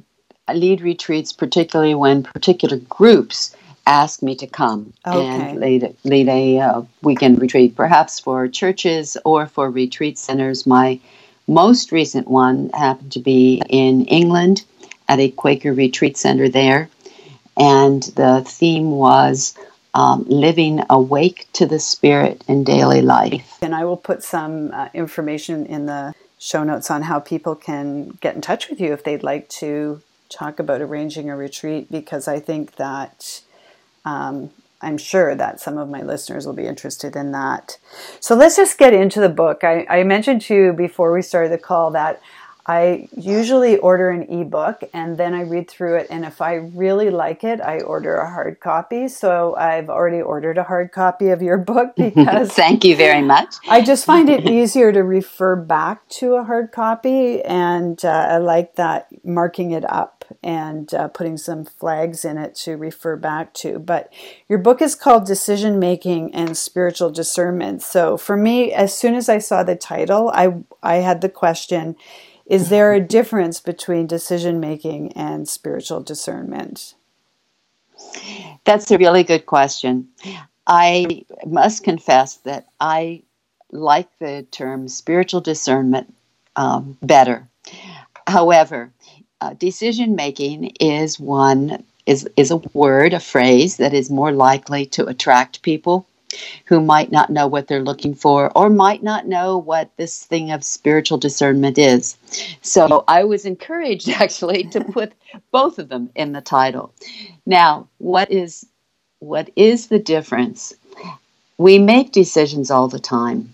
lead 0.53 0.81
retreats, 0.81 1.33
particularly 1.33 1.95
when 1.95 2.21
particular 2.21 2.77
groups 2.77 3.55
ask 3.87 4.21
me 4.21 4.35
to 4.35 4.45
come 4.45 4.93
okay. 5.07 5.25
and 5.25 5.59
lead, 5.59 5.95
lead 6.03 6.29
a 6.29 6.59
uh, 6.59 6.81
weekend 7.01 7.41
retreat, 7.41 7.75
perhaps 7.75 8.19
for 8.19 8.47
churches 8.47 9.17
or 9.25 9.47
for 9.47 9.71
retreat 9.71 10.19
centers. 10.19 10.67
My 10.67 10.99
most 11.47 11.91
recent 11.91 12.27
one 12.27 12.69
happened 12.75 13.13
to 13.13 13.19
be 13.19 13.59
in 13.69 14.05
England 14.05 14.65
at 15.11 15.19
a 15.19 15.29
Quaker 15.29 15.73
retreat 15.73 16.15
center 16.15 16.47
there, 16.47 16.89
and 17.57 18.03
the 18.15 18.43
theme 18.47 18.91
was 18.91 19.53
um, 19.93 20.23
living 20.29 20.81
awake 20.89 21.47
to 21.51 21.65
the 21.65 21.79
Spirit 21.79 22.41
in 22.47 22.63
daily 22.63 23.01
life. 23.01 23.57
And 23.61 23.75
I 23.75 23.83
will 23.83 23.97
put 23.97 24.23
some 24.23 24.71
uh, 24.73 24.87
information 24.93 25.65
in 25.65 25.85
the 25.85 26.13
show 26.39 26.63
notes 26.63 26.89
on 26.89 27.01
how 27.03 27.19
people 27.19 27.55
can 27.55 28.17
get 28.21 28.35
in 28.35 28.41
touch 28.41 28.69
with 28.69 28.79
you 28.79 28.93
if 28.93 29.03
they'd 29.03 29.21
like 29.21 29.49
to 29.49 30.01
talk 30.29 30.59
about 30.59 30.79
arranging 30.79 31.29
a 31.29 31.35
retreat 31.35 31.91
because 31.91 32.29
I 32.29 32.39
think 32.39 32.77
that 32.77 33.41
um, 34.05 34.49
I'm 34.81 34.97
sure 34.97 35.35
that 35.35 35.59
some 35.59 35.77
of 35.77 35.89
my 35.89 36.01
listeners 36.01 36.45
will 36.45 36.53
be 36.53 36.67
interested 36.67 37.17
in 37.17 37.33
that. 37.33 37.77
So 38.21 38.33
let's 38.33 38.55
just 38.55 38.77
get 38.77 38.93
into 38.93 39.19
the 39.19 39.29
book. 39.29 39.65
I, 39.65 39.85
I 39.89 40.03
mentioned 40.03 40.41
to 40.43 40.55
you 40.55 40.73
before 40.73 41.11
we 41.11 41.21
started 41.21 41.51
the 41.51 41.57
call 41.57 41.91
that 41.91 42.21
I 42.65 43.09
usually 43.15 43.77
order 43.77 44.09
an 44.09 44.23
ebook 44.23 44.83
and 44.93 45.17
then 45.17 45.33
I 45.33 45.41
read 45.41 45.69
through 45.69 45.97
it. 45.97 46.07
And 46.09 46.25
if 46.25 46.41
I 46.41 46.55
really 46.55 47.09
like 47.09 47.43
it, 47.43 47.59
I 47.59 47.79
order 47.79 48.15
a 48.15 48.29
hard 48.29 48.59
copy. 48.59 49.07
So 49.07 49.55
I've 49.55 49.89
already 49.89 50.21
ordered 50.21 50.57
a 50.57 50.63
hard 50.63 50.91
copy 50.91 51.29
of 51.29 51.41
your 51.41 51.57
book 51.57 51.93
because. 51.97 52.51
Thank 52.53 52.83
you 52.85 52.95
very 52.95 53.21
much. 53.21 53.55
I 53.67 53.81
just 53.81 54.05
find 54.05 54.29
it 54.29 54.47
easier 54.47 54.91
to 54.91 55.01
refer 55.01 55.55
back 55.55 56.07
to 56.09 56.35
a 56.35 56.43
hard 56.43 56.71
copy. 56.71 57.41
And 57.41 58.03
uh, 58.05 58.09
I 58.09 58.37
like 58.37 58.75
that 58.75 59.07
marking 59.25 59.71
it 59.71 59.89
up 59.89 60.25
and 60.43 60.93
uh, 60.93 61.07
putting 61.07 61.37
some 61.37 61.65
flags 61.65 62.23
in 62.23 62.37
it 62.37 62.55
to 62.55 62.77
refer 62.77 63.15
back 63.15 63.53
to. 63.55 63.79
But 63.79 64.13
your 64.47 64.59
book 64.59 64.81
is 64.81 64.95
called 64.95 65.25
Decision 65.25 65.79
Making 65.79 66.33
and 66.33 66.55
Spiritual 66.55 67.09
Discernment. 67.09 67.81
So 67.81 68.17
for 68.17 68.37
me, 68.37 68.71
as 68.71 68.95
soon 68.95 69.15
as 69.15 69.29
I 69.29 69.39
saw 69.39 69.63
the 69.63 69.75
title, 69.75 70.29
I, 70.33 70.53
I 70.83 70.95
had 70.97 71.21
the 71.21 71.29
question 71.29 71.95
is 72.51 72.67
there 72.67 72.91
a 72.91 72.99
difference 72.99 73.61
between 73.61 74.07
decision 74.07 74.59
making 74.59 75.13
and 75.13 75.47
spiritual 75.47 76.01
discernment? 76.01 76.95
That's 78.65 78.91
a 78.91 78.97
really 78.97 79.23
good 79.23 79.45
question. 79.45 80.09
I 80.67 81.23
must 81.45 81.85
confess 81.85 82.35
that 82.43 82.67
I 82.77 83.23
like 83.71 84.09
the 84.19 84.45
term 84.51 84.89
spiritual 84.89 85.39
discernment 85.39 86.13
um, 86.57 86.97
better. 87.01 87.47
However, 88.27 88.91
uh, 89.39 89.53
decision 89.53 90.17
making 90.17 90.75
is 90.81 91.17
one 91.17 91.85
is 92.05 92.27
is 92.35 92.51
a 92.51 92.57
word, 92.73 93.13
a 93.13 93.21
phrase 93.21 93.77
that 93.77 93.93
is 93.93 94.09
more 94.09 94.33
likely 94.33 94.85
to 94.87 95.05
attract 95.05 95.61
people 95.61 96.05
who 96.65 96.81
might 96.81 97.11
not 97.11 97.29
know 97.29 97.47
what 97.47 97.67
they're 97.67 97.83
looking 97.83 98.15
for 98.15 98.51
or 98.57 98.69
might 98.69 99.03
not 99.03 99.27
know 99.27 99.57
what 99.57 99.89
this 99.97 100.25
thing 100.25 100.51
of 100.51 100.63
spiritual 100.63 101.17
discernment 101.17 101.77
is. 101.77 102.17
So 102.61 103.03
I 103.07 103.23
was 103.25 103.45
encouraged 103.45 104.09
actually 104.21 104.63
to 104.65 104.81
put 104.93 105.13
both 105.51 105.79
of 105.79 105.89
them 105.89 106.09
in 106.15 106.33
the 106.33 106.41
title. 106.41 106.93
Now, 107.45 107.87
what 107.99 108.31
is 108.31 108.65
what 109.19 109.49
is 109.55 109.87
the 109.87 109.99
difference? 109.99 110.73
We 111.57 111.77
make 111.79 112.11
decisions 112.11 112.71
all 112.71 112.87
the 112.87 112.99
time. 112.99 113.53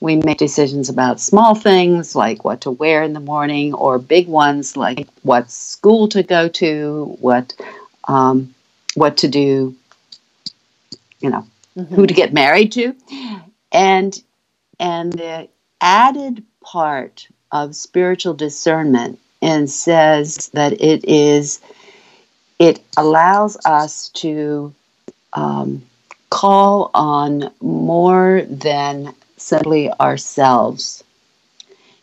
we 0.00 0.16
make 0.16 0.38
decisions 0.38 0.88
about 0.88 1.20
small 1.20 1.54
things 1.54 2.14
like 2.14 2.44
what 2.44 2.60
to 2.62 2.70
wear 2.70 3.02
in 3.02 3.14
the 3.14 3.20
morning, 3.20 3.74
or 3.74 3.98
big 3.98 4.28
ones 4.28 4.76
like 4.76 5.08
what 5.22 5.50
school 5.50 6.08
to 6.08 6.22
go 6.22 6.48
to, 6.48 7.16
what 7.20 7.54
um, 8.08 8.54
what 8.94 9.16
to 9.18 9.28
do, 9.28 9.74
you 11.20 11.30
know, 11.30 11.46
mm-hmm. 11.76 11.94
who 11.94 12.06
to 12.06 12.14
get 12.14 12.32
married 12.32 12.72
to, 12.72 12.94
and 13.72 14.22
and 14.78 15.12
the 15.12 15.48
added 15.80 16.44
part 16.62 17.28
of 17.52 17.76
spiritual 17.76 18.34
discernment 18.34 19.18
and 19.42 19.70
says 19.70 20.50
that 20.54 20.80
it 20.80 21.04
is 21.04 21.60
it 22.58 22.80
allows 22.96 23.56
us 23.64 24.08
to 24.10 24.74
um, 25.32 25.82
call 26.30 26.90
on 26.94 27.52
more 27.60 28.42
than 28.48 29.14
simply 29.36 29.90
ourselves 30.00 31.04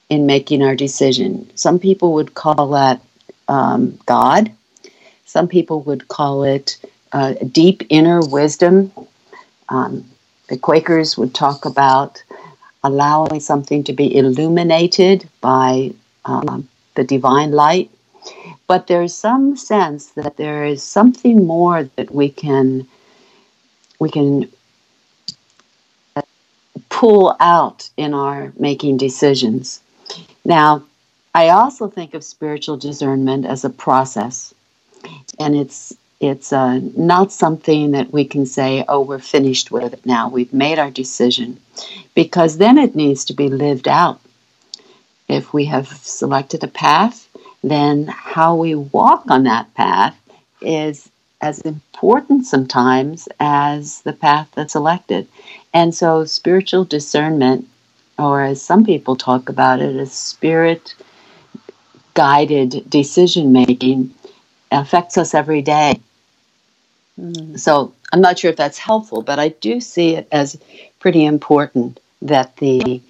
in 0.09 0.25
making 0.25 0.61
our 0.61 0.75
decision. 0.75 1.49
Some 1.55 1.79
people 1.79 2.13
would 2.13 2.33
call 2.33 2.69
that 2.71 3.01
um, 3.47 3.97
God. 4.05 4.51
Some 5.25 5.47
people 5.47 5.81
would 5.83 6.07
call 6.07 6.43
it 6.43 6.77
uh, 7.13 7.33
deep 7.51 7.83
inner 7.89 8.19
wisdom. 8.21 8.91
Um, 9.71 10.05
the 10.49 10.57
Quakers 10.57 11.17
would 11.17 11.33
talk 11.33 11.65
about 11.65 12.21
allowing 12.83 13.39
something 13.39 13.83
to 13.85 13.93
be 13.93 14.15
illuminated 14.15 15.27
by 15.39 15.93
um, 16.25 16.67
the 16.95 17.05
divine 17.05 17.51
light. 17.51 17.89
But 18.67 18.87
there's 18.87 19.15
some 19.15 19.55
sense 19.55 20.07
that 20.11 20.37
there 20.37 20.65
is 20.65 20.83
something 20.83 21.47
more 21.47 21.89
that 21.95 22.13
we 22.13 22.29
can 22.29 22.87
we 23.99 24.09
can 24.09 24.51
pull 26.89 27.35
out 27.39 27.89
in 27.97 28.13
our 28.13 28.51
making 28.57 28.97
decisions. 28.97 29.81
Now, 30.43 30.83
I 31.33 31.49
also 31.49 31.87
think 31.87 32.13
of 32.13 32.23
spiritual 32.23 32.77
discernment 32.77 33.45
as 33.45 33.63
a 33.63 33.69
process, 33.69 34.53
and 35.39 35.55
it's 35.55 35.95
it's 36.21 36.53
uh, 36.53 36.79
not 36.95 37.31
something 37.31 37.91
that 37.91 38.13
we 38.13 38.25
can 38.25 38.45
say, 38.45 38.85
"Oh, 38.87 39.01
we're 39.01 39.19
finished 39.19 39.71
with 39.71 39.93
it 39.93 40.05
now. 40.05 40.29
We've 40.29 40.53
made 40.53 40.77
our 40.79 40.91
decision," 40.91 41.59
because 42.13 42.57
then 42.57 42.77
it 42.77 42.95
needs 42.95 43.25
to 43.25 43.33
be 43.33 43.49
lived 43.49 43.87
out. 43.87 44.21
If 45.27 45.51
we 45.51 45.65
have 45.65 45.87
selected 45.87 46.63
a 46.63 46.67
path, 46.67 47.27
then 47.63 48.07
how 48.07 48.55
we 48.55 48.75
walk 48.75 49.23
on 49.29 49.45
that 49.45 49.73
path 49.73 50.15
is 50.61 51.09
as 51.41 51.59
important 51.61 52.45
sometimes 52.45 53.27
as 53.39 54.01
the 54.01 54.13
path 54.13 54.47
that's 54.53 54.75
elected. 54.75 55.27
And 55.73 55.95
so, 55.95 56.25
spiritual 56.25 56.85
discernment, 56.85 57.67
or 58.19 58.43
as 58.43 58.61
some 58.61 58.85
people 58.85 59.15
talk 59.15 59.49
about 59.49 59.81
it, 59.81 59.95
as 59.95 60.13
spirit 60.13 60.93
guided 62.13 62.87
decision 62.89 63.51
making, 63.51 64.13
affects 64.71 65.17
us 65.17 65.33
every 65.33 65.63
day. 65.63 65.99
Mm. 67.21 67.59
So, 67.59 67.93
I'm 68.11 68.21
not 68.21 68.39
sure 68.39 68.49
if 68.49 68.57
that's 68.57 68.77
helpful, 68.77 69.21
but 69.21 69.39
I 69.39 69.49
do 69.49 69.79
see 69.79 70.15
it 70.15 70.27
as 70.31 70.57
pretty 70.99 71.23
important 71.25 71.99
that 72.21 72.57
the 72.57 73.01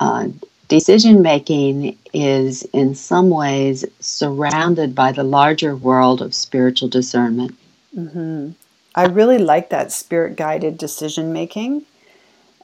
uh, 0.00 0.28
decision 0.68 1.22
making 1.22 1.96
is 2.12 2.62
in 2.72 2.94
some 2.94 3.30
ways 3.30 3.84
surrounded 4.00 4.94
by 4.94 5.12
the 5.12 5.24
larger 5.24 5.74
world 5.74 6.20
of 6.20 6.34
spiritual 6.34 6.88
discernment. 6.88 7.56
Mm-hmm. 7.96 8.50
I 8.94 9.06
really 9.06 9.38
like 9.38 9.70
that 9.70 9.92
spirit 9.92 10.36
guided 10.36 10.78
decision 10.78 11.32
making. 11.32 11.84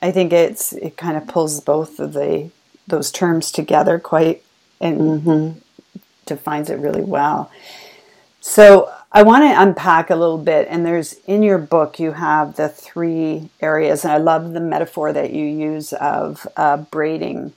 I 0.02 0.10
think 0.10 0.32
it's 0.32 0.72
it 0.74 0.96
kind 0.96 1.16
of 1.16 1.26
pulls 1.26 1.60
both 1.60 1.98
of 1.98 2.12
the 2.12 2.50
those 2.86 3.10
terms 3.10 3.50
together 3.50 3.98
quite 3.98 4.42
and 4.80 5.00
mm-hmm. 5.00 5.58
defines 6.26 6.68
it 6.68 6.78
really 6.78 7.02
well. 7.02 7.50
So 8.40 8.93
I 9.16 9.22
want 9.22 9.44
to 9.44 9.62
unpack 9.62 10.10
a 10.10 10.16
little 10.16 10.38
bit, 10.38 10.66
and 10.68 10.84
there's 10.84 11.12
in 11.28 11.44
your 11.44 11.58
book 11.58 12.00
you 12.00 12.12
have 12.12 12.56
the 12.56 12.68
three 12.68 13.48
areas, 13.60 14.02
and 14.02 14.12
I 14.12 14.16
love 14.16 14.52
the 14.52 14.60
metaphor 14.60 15.12
that 15.12 15.32
you 15.32 15.46
use 15.46 15.92
of 15.92 16.48
uh, 16.56 16.78
braiding 16.78 17.52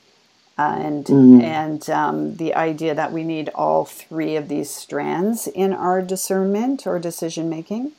and 0.56 1.06
mm. 1.06 1.42
and 1.42 1.90
um, 1.90 2.36
the 2.36 2.54
idea 2.54 2.94
that 2.94 3.12
we 3.12 3.24
need 3.24 3.50
all 3.56 3.86
three 3.86 4.36
of 4.36 4.50
these 4.50 4.70
strands 4.70 5.48
in 5.48 5.74
our 5.74 6.00
discernment 6.00 6.86
or 6.86 7.00
decision 7.00 7.50
making. 7.50 7.94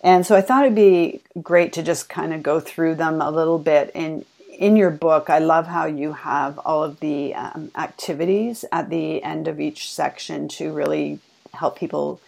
And 0.00 0.26
so 0.26 0.34
I 0.34 0.40
thought 0.40 0.64
it'd 0.64 0.74
be 0.74 1.20
great 1.40 1.72
to 1.74 1.84
just 1.84 2.08
kind 2.08 2.34
of 2.34 2.42
go 2.42 2.58
through 2.58 2.96
them 2.96 3.20
a 3.20 3.30
little 3.30 3.58
bit. 3.58 3.92
And 3.94 4.24
in 4.50 4.76
your 4.76 4.90
book, 4.90 5.30
I 5.30 5.38
love 5.38 5.68
how 5.68 5.86
you 5.86 6.12
have 6.12 6.58
all 6.58 6.82
of 6.82 6.98
the 6.98 7.34
um, 7.34 7.70
activities 7.76 8.64
at 8.72 8.90
the 8.90 9.22
end 9.22 9.46
of 9.46 9.60
each 9.60 9.92
section 9.92 10.48
to 10.48 10.72
really 10.72 11.20
help 11.54 11.78
people 11.78 12.20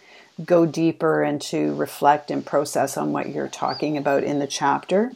go 0.45 0.65
deeper 0.65 1.21
and 1.21 1.41
to 1.41 1.75
reflect 1.75 2.31
and 2.31 2.45
process 2.45 2.97
on 2.97 3.11
what 3.11 3.29
you're 3.29 3.47
talking 3.47 3.97
about 3.97 4.23
in 4.23 4.39
the 4.39 4.47
chapter. 4.47 5.11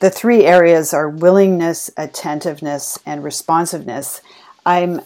The 0.00 0.10
three 0.10 0.44
areas 0.44 0.92
are 0.92 1.08
willingness, 1.08 1.90
attentiveness, 1.96 2.98
and 3.06 3.22
responsiveness. 3.22 4.20
I'm 4.66 5.00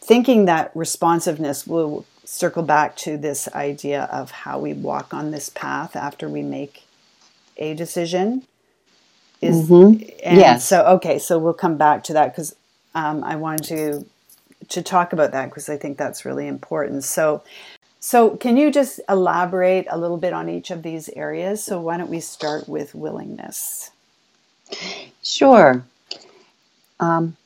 thinking 0.00 0.44
that 0.44 0.70
responsiveness 0.74 1.66
will 1.66 2.06
circle 2.24 2.62
back 2.62 2.96
to 2.96 3.16
this 3.16 3.48
idea 3.54 4.04
of 4.04 4.30
how 4.30 4.58
we 4.58 4.72
walk 4.72 5.14
on 5.14 5.30
this 5.30 5.48
path 5.48 5.96
after 5.96 6.28
we 6.28 6.42
make 6.42 6.84
a 7.56 7.74
decision. 7.74 8.42
Is 9.40 9.68
mm-hmm. 9.68 10.02
yes. 10.22 10.66
So 10.66 10.84
okay, 10.86 11.18
so 11.18 11.38
we'll 11.38 11.54
come 11.54 11.76
back 11.76 12.04
to 12.04 12.14
that 12.14 12.32
because 12.32 12.56
um, 12.94 13.22
I 13.22 13.36
wanted 13.36 13.64
to 13.68 14.06
to 14.68 14.82
talk 14.82 15.12
about 15.12 15.32
that 15.32 15.46
because 15.46 15.68
I 15.68 15.76
think 15.76 15.98
that's 15.98 16.24
really 16.24 16.46
important. 16.46 17.04
So 17.04 17.42
so, 18.06 18.36
can 18.36 18.56
you 18.56 18.70
just 18.70 19.00
elaborate 19.08 19.88
a 19.90 19.98
little 19.98 20.16
bit 20.16 20.32
on 20.32 20.48
each 20.48 20.70
of 20.70 20.84
these 20.84 21.08
areas? 21.08 21.64
So, 21.64 21.80
why 21.80 21.96
don't 21.96 22.08
we 22.08 22.20
start 22.20 22.68
with 22.68 22.94
willingness? 22.94 23.90
Sure. 25.24 25.82
Um, 27.00 27.36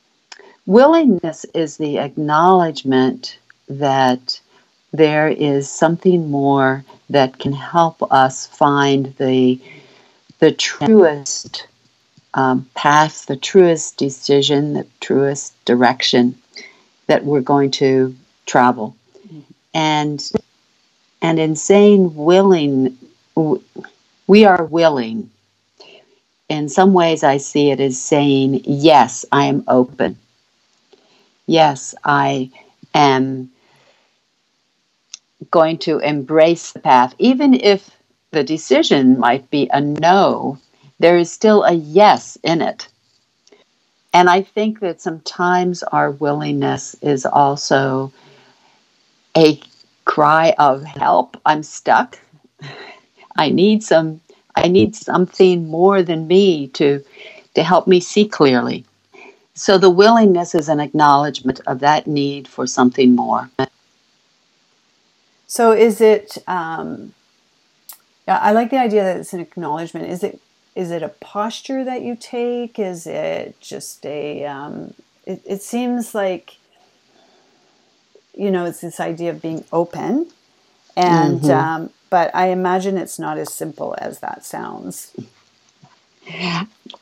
willingness 0.67 1.47
is 1.55 1.77
the 1.77 1.97
acknowledgement 1.97 3.39
that 3.69 4.39
there 4.91 5.29
is 5.29 5.67
something 5.67 6.29
more 6.29 6.85
that 7.09 7.39
can 7.39 7.53
help 7.53 7.99
us 8.13 8.45
find 8.45 9.15
the 9.17 9.59
the 10.37 10.51
truest 10.51 11.65
um, 12.35 12.69
path, 12.75 13.25
the 13.25 13.35
truest 13.35 13.97
decision, 13.97 14.73
the 14.73 14.85
truest 14.99 15.55
direction 15.65 16.39
that 17.07 17.25
we're 17.25 17.41
going 17.41 17.71
to 17.71 18.15
travel. 18.45 18.95
Mm-hmm. 19.25 19.39
And 19.73 20.31
and 21.21 21.39
in 21.39 21.55
saying 21.55 22.15
willing, 22.15 22.97
we 24.27 24.45
are 24.45 24.65
willing. 24.65 25.29
In 26.49 26.67
some 26.69 26.93
ways, 26.93 27.23
I 27.23 27.37
see 27.37 27.71
it 27.71 27.79
as 27.79 27.99
saying, 27.99 28.61
Yes, 28.65 29.25
I 29.31 29.45
am 29.45 29.63
open. 29.67 30.17
Yes, 31.45 31.95
I 32.03 32.51
am 32.93 33.51
going 35.49 35.77
to 35.79 35.99
embrace 35.99 36.71
the 36.71 36.79
path. 36.79 37.15
Even 37.19 37.53
if 37.53 37.89
the 38.31 38.43
decision 38.43 39.19
might 39.19 39.49
be 39.49 39.69
a 39.73 39.81
no, 39.81 40.57
there 40.99 41.17
is 41.17 41.31
still 41.31 41.63
a 41.63 41.73
yes 41.73 42.37
in 42.43 42.61
it. 42.61 42.87
And 44.13 44.29
I 44.29 44.41
think 44.41 44.81
that 44.81 45.01
sometimes 45.01 45.83
our 45.83 46.11
willingness 46.11 46.95
is 47.01 47.25
also 47.25 48.11
a 49.35 49.59
cry 50.05 50.53
of 50.57 50.83
help 50.83 51.37
i'm 51.45 51.63
stuck. 51.63 52.19
I 53.37 53.49
need 53.49 53.83
some 53.83 54.21
i 54.55 54.67
need 54.67 54.95
something 54.95 55.67
more 55.67 56.03
than 56.03 56.27
me 56.27 56.67
to 56.69 57.03
to 57.55 57.63
help 57.63 57.87
me 57.87 57.99
see 57.99 58.27
clearly. 58.27 58.85
So 59.53 59.77
the 59.77 59.89
willingness 59.89 60.55
is 60.55 60.69
an 60.69 60.79
acknowledgement 60.79 61.59
of 61.67 61.79
that 61.79 62.07
need 62.07 62.47
for 62.47 62.65
something 62.65 63.15
more. 63.15 63.49
So 65.47 65.71
is 65.73 66.01
it 66.01 66.37
um 66.47 67.13
yeah 68.27 68.37
i 68.37 68.51
like 68.51 68.69
the 68.69 68.79
idea 68.79 69.03
that 69.03 69.17
it's 69.17 69.33
an 69.33 69.39
acknowledgement. 69.39 70.09
Is 70.09 70.23
it 70.23 70.39
is 70.75 70.91
it 70.91 71.03
a 71.03 71.09
posture 71.09 71.83
that 71.83 72.01
you 72.01 72.15
take? 72.15 72.79
Is 72.79 73.05
it 73.05 73.59
just 73.59 74.05
a 74.05 74.45
um 74.45 74.93
it, 75.25 75.41
it 75.45 75.61
seems 75.61 76.15
like 76.15 76.57
you 78.33 78.51
know, 78.51 78.65
it's 78.65 78.81
this 78.81 78.99
idea 78.99 79.31
of 79.31 79.41
being 79.41 79.65
open. 79.71 80.27
And, 80.95 81.41
mm-hmm. 81.41 81.51
um, 81.51 81.89
but 82.09 82.33
I 82.35 82.47
imagine 82.47 82.97
it's 82.97 83.19
not 83.19 83.37
as 83.37 83.53
simple 83.53 83.95
as 83.97 84.19
that 84.19 84.45
sounds. 84.45 85.15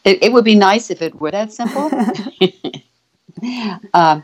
It, 0.06 0.24
it 0.24 0.32
would 0.32 0.46
be 0.46 0.56
nice 0.56 0.90
if 0.90 1.02
it 1.02 1.20
were 1.20 1.32
that 1.32 1.52
simple. 1.52 1.90
um, 3.94 4.24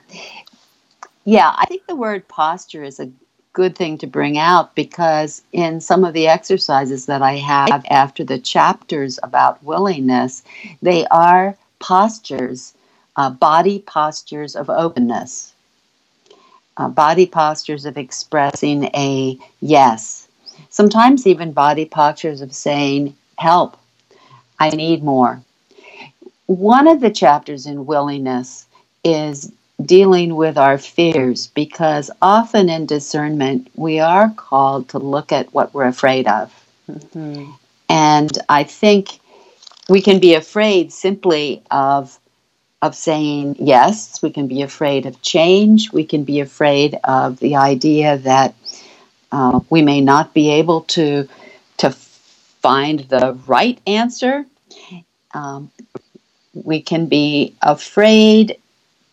yeah, 1.25 1.53
I 1.57 1.65
think 1.65 1.87
the 1.87 1.95
word 1.95 2.27
posture 2.27 2.83
is 2.83 2.99
a 2.99 3.11
good 3.53 3.75
thing 3.75 3.97
to 3.97 4.05
bring 4.05 4.37
out 4.37 4.75
because 4.75 5.41
in 5.51 5.81
some 5.81 6.03
of 6.03 6.13
the 6.13 6.27
exercises 6.27 7.07
that 7.07 7.21
I 7.21 7.37
have 7.37 7.85
after 7.89 8.23
the 8.23 8.37
chapters 8.37 9.17
about 9.23 9.63
willingness, 9.63 10.43
they 10.81 11.07
are 11.07 11.57
postures, 11.79 12.73
uh, 13.15 13.29
body 13.29 13.79
postures 13.79 14.55
of 14.55 14.69
openness, 14.69 15.54
uh, 16.77 16.87
body 16.87 17.25
postures 17.25 17.85
of 17.85 17.97
expressing 17.97 18.85
a 18.95 19.37
yes, 19.61 20.27
sometimes 20.69 21.25
even 21.25 21.51
body 21.51 21.85
postures 21.85 22.41
of 22.41 22.53
saying, 22.53 23.15
Help, 23.37 23.77
I 24.59 24.69
need 24.69 25.03
more. 25.03 25.41
One 26.47 26.87
of 26.87 27.01
the 27.01 27.09
chapters 27.09 27.65
in 27.65 27.85
willingness 27.85 28.65
is 29.03 29.51
dealing 29.83 30.35
with 30.35 30.57
our 30.57 30.77
fears 30.77 31.47
because 31.47 32.09
often 32.21 32.69
in 32.69 32.85
discernment 32.85 33.69
we 33.75 33.99
are 33.99 34.29
called 34.35 34.89
to 34.89 34.99
look 34.99 35.31
at 35.31 35.53
what 35.53 35.73
we're 35.73 35.87
afraid 35.87 36.27
of. 36.27 36.53
Mm-hmm. 36.89 37.51
And 37.89 38.31
I 38.47 38.63
think 38.63 39.19
we 39.89 40.01
can 40.01 40.19
be 40.19 40.33
afraid 40.33 40.91
simply 40.91 41.61
of 41.71 42.17
of 42.81 42.95
saying 42.95 43.55
yes, 43.59 44.21
we 44.21 44.29
can 44.29 44.47
be 44.47 44.61
afraid 44.61 45.05
of 45.05 45.21
change, 45.21 45.91
we 45.91 46.05
can 46.05 46.23
be 46.23 46.39
afraid 46.39 46.97
of 47.03 47.39
the 47.39 47.55
idea 47.55 48.17
that 48.19 48.53
uh, 49.31 49.59
we 49.69 49.81
may 49.81 50.01
not 50.01 50.33
be 50.33 50.51
able 50.51 50.81
to 50.81 51.27
to 51.77 51.91
find 51.91 53.01
the 53.01 53.37
right 53.47 53.79
answer. 53.85 54.45
Um, 55.33 55.71
we 56.53 56.81
can 56.81 57.07
be 57.07 57.53
afraid 57.61 58.57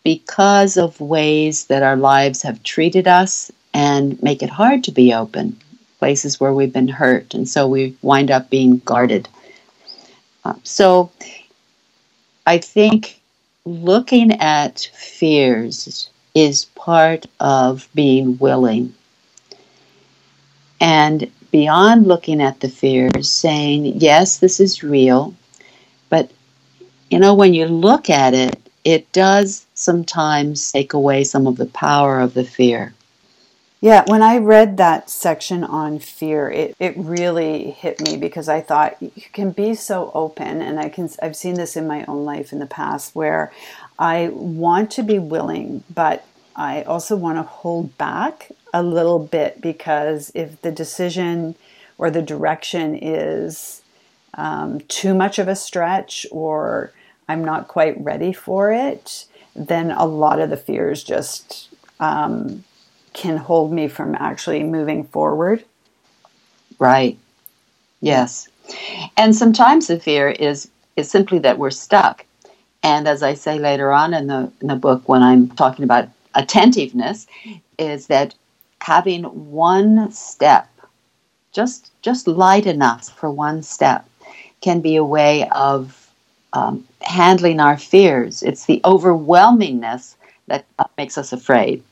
because 0.05 0.77
of 0.77 1.01
ways 1.01 1.67
that 1.67 1.83
our 1.83 1.97
lives 1.97 2.43
have 2.43 2.63
treated 2.63 3.09
us 3.09 3.51
and 3.75 4.23
make 4.23 4.43
it 4.43 4.51
hard 4.51 4.85
to 4.85 4.93
be 4.93 5.13
open, 5.13 5.59
places 5.99 6.39
where 6.39 6.53
we've 6.53 6.73
been 6.73 6.89
hurt, 6.89 7.35
and 7.35 7.49
so 7.49 7.67
we 7.67 7.97
wind 8.03 8.31
up 8.31 8.51
being 8.51 8.79
guarded. 8.79 9.29
Uh, 10.45 10.55
so 10.63 11.11
I 12.47 12.59
think 12.59 13.21
looking 13.65 14.33
at 14.41 14.91
fears 14.95 16.11
is 16.35 16.65
part 16.75 17.27
of 17.41 17.89
being 17.95 18.39
willing. 18.39 18.95
And 20.81 21.31
beyond 21.51 22.07
looking 22.07 22.43
at 22.43 22.61
the 22.61 22.69
fears, 22.69 23.31
saying, 23.31 24.01
yes, 24.01 24.39
this 24.39 24.59
is 24.59 24.83
real, 24.83 25.35
but 26.09 26.31
you 27.11 27.19
know, 27.19 27.35
when 27.35 27.55
you 27.55 27.67
look 27.67 28.09
at 28.09 28.35
it, 28.35 28.59
it 28.85 29.13
does 29.13 29.67
sometimes 29.75 30.73
take 30.73 30.93
away 30.95 31.25
some 31.25 31.47
of 31.47 31.57
the 31.57 31.67
power 31.67 32.21
of 32.21 32.35
the 32.35 32.45
fear. 32.45 32.95
Yeah, 33.83 34.05
when 34.07 34.23
I 34.23 34.39
read 34.39 34.77
that 34.77 35.11
section 35.11 35.65
on 35.65 35.99
fear, 35.99 36.49
it, 36.49 36.77
it 36.79 36.97
really 36.97 37.73
hit 37.73 38.01
me 38.01 38.17
because 38.17 38.49
I 38.49 38.61
thought 38.61 38.97
you 39.03 39.11
can 39.33 39.51
be 39.51 39.75
so 39.75 40.13
open 40.15 40.63
and 40.63 40.79
I 40.79 40.89
can 40.89 41.11
I've 41.21 41.35
seen 41.35 41.55
this 41.55 41.77
in 41.77 41.89
my 41.89 42.05
own 42.05 42.25
life 42.25 42.53
in 42.53 42.61
the 42.61 42.67
past 42.67 43.17
where 43.17 43.53
I 43.99 44.29
want 44.29 44.93
to 44.93 45.03
be 45.03 45.19
willing, 45.19 45.83
but 45.93 46.25
I 46.55 46.83
also 46.83 47.17
want 47.17 47.39
to 47.39 47.43
hold 47.43 47.99
back 47.99 48.53
a 48.73 48.85
little 48.85 49.19
bit 49.19 49.61
because 49.61 50.31
if 50.33 50.63
the 50.63 50.71
decision 50.71 51.57
or 51.99 52.09
the 52.09 52.23
direction 52.23 52.97
is 52.97 53.83
um, 54.35 54.79
too 54.83 55.13
much 55.13 55.41
of 55.41 55.49
a 55.49 55.57
stretch 55.57 56.25
or 56.31 56.93
I'm 57.29 57.45
not 57.45 57.67
quite 57.67 58.01
ready 58.01 58.33
for 58.33 58.71
it, 58.71 59.27
then 59.57 59.91
a 59.91 60.07
lot 60.07 60.39
of 60.39 60.51
the 60.51 60.57
fears 60.57 61.03
just 61.03 61.69
um, 61.99 62.63
can 63.13 63.37
hold 63.37 63.73
me 63.73 63.89
from 63.89 64.15
actually 64.15 64.63
moving 64.63 65.05
forward. 65.05 65.65
Right. 66.79 67.19
Yes. 68.01 68.49
And 69.17 69.35
sometimes 69.35 69.87
the 69.89 70.01
fear 70.01 70.31
is 70.31 70.71
is 70.97 71.11
simply 71.11 71.39
that 71.41 71.59
we're 71.59 71.71
stuck. 71.71 72.25
And 72.83 73.09
as 73.09 73.23
I 73.23 73.35
say 73.35 73.59
later 73.59 73.93
on 73.93 74.15
in 74.15 74.27
the 74.27 74.53
in 74.61 74.69
the 74.69 74.77
book 74.77 75.09
when 75.09 75.23
I'm 75.23 75.49
talking 75.51 75.85
about 75.85 76.09
attentiveness 76.35 77.27
is 77.79 78.07
that 78.09 78.35
having 78.81 79.25
one 79.25 80.11
step 80.13 80.69
just 81.53 81.91
just 82.03 82.27
light 82.27 82.67
enough 82.67 83.09
for 83.09 83.31
one 83.31 83.63
step 83.63 84.09
can 84.61 84.81
be 84.81 84.97
a 84.97 85.05
way 85.05 85.49
of 85.51 86.11
um, 86.53 86.85
handling 87.01 87.61
our 87.61 87.79
fears. 87.79 88.43
It's 88.43 88.67
the 88.67 88.81
overwhelmingness 88.85 90.17
that 90.47 90.65
makes 90.99 91.19
us 91.19 91.33
afraid. 91.33 91.83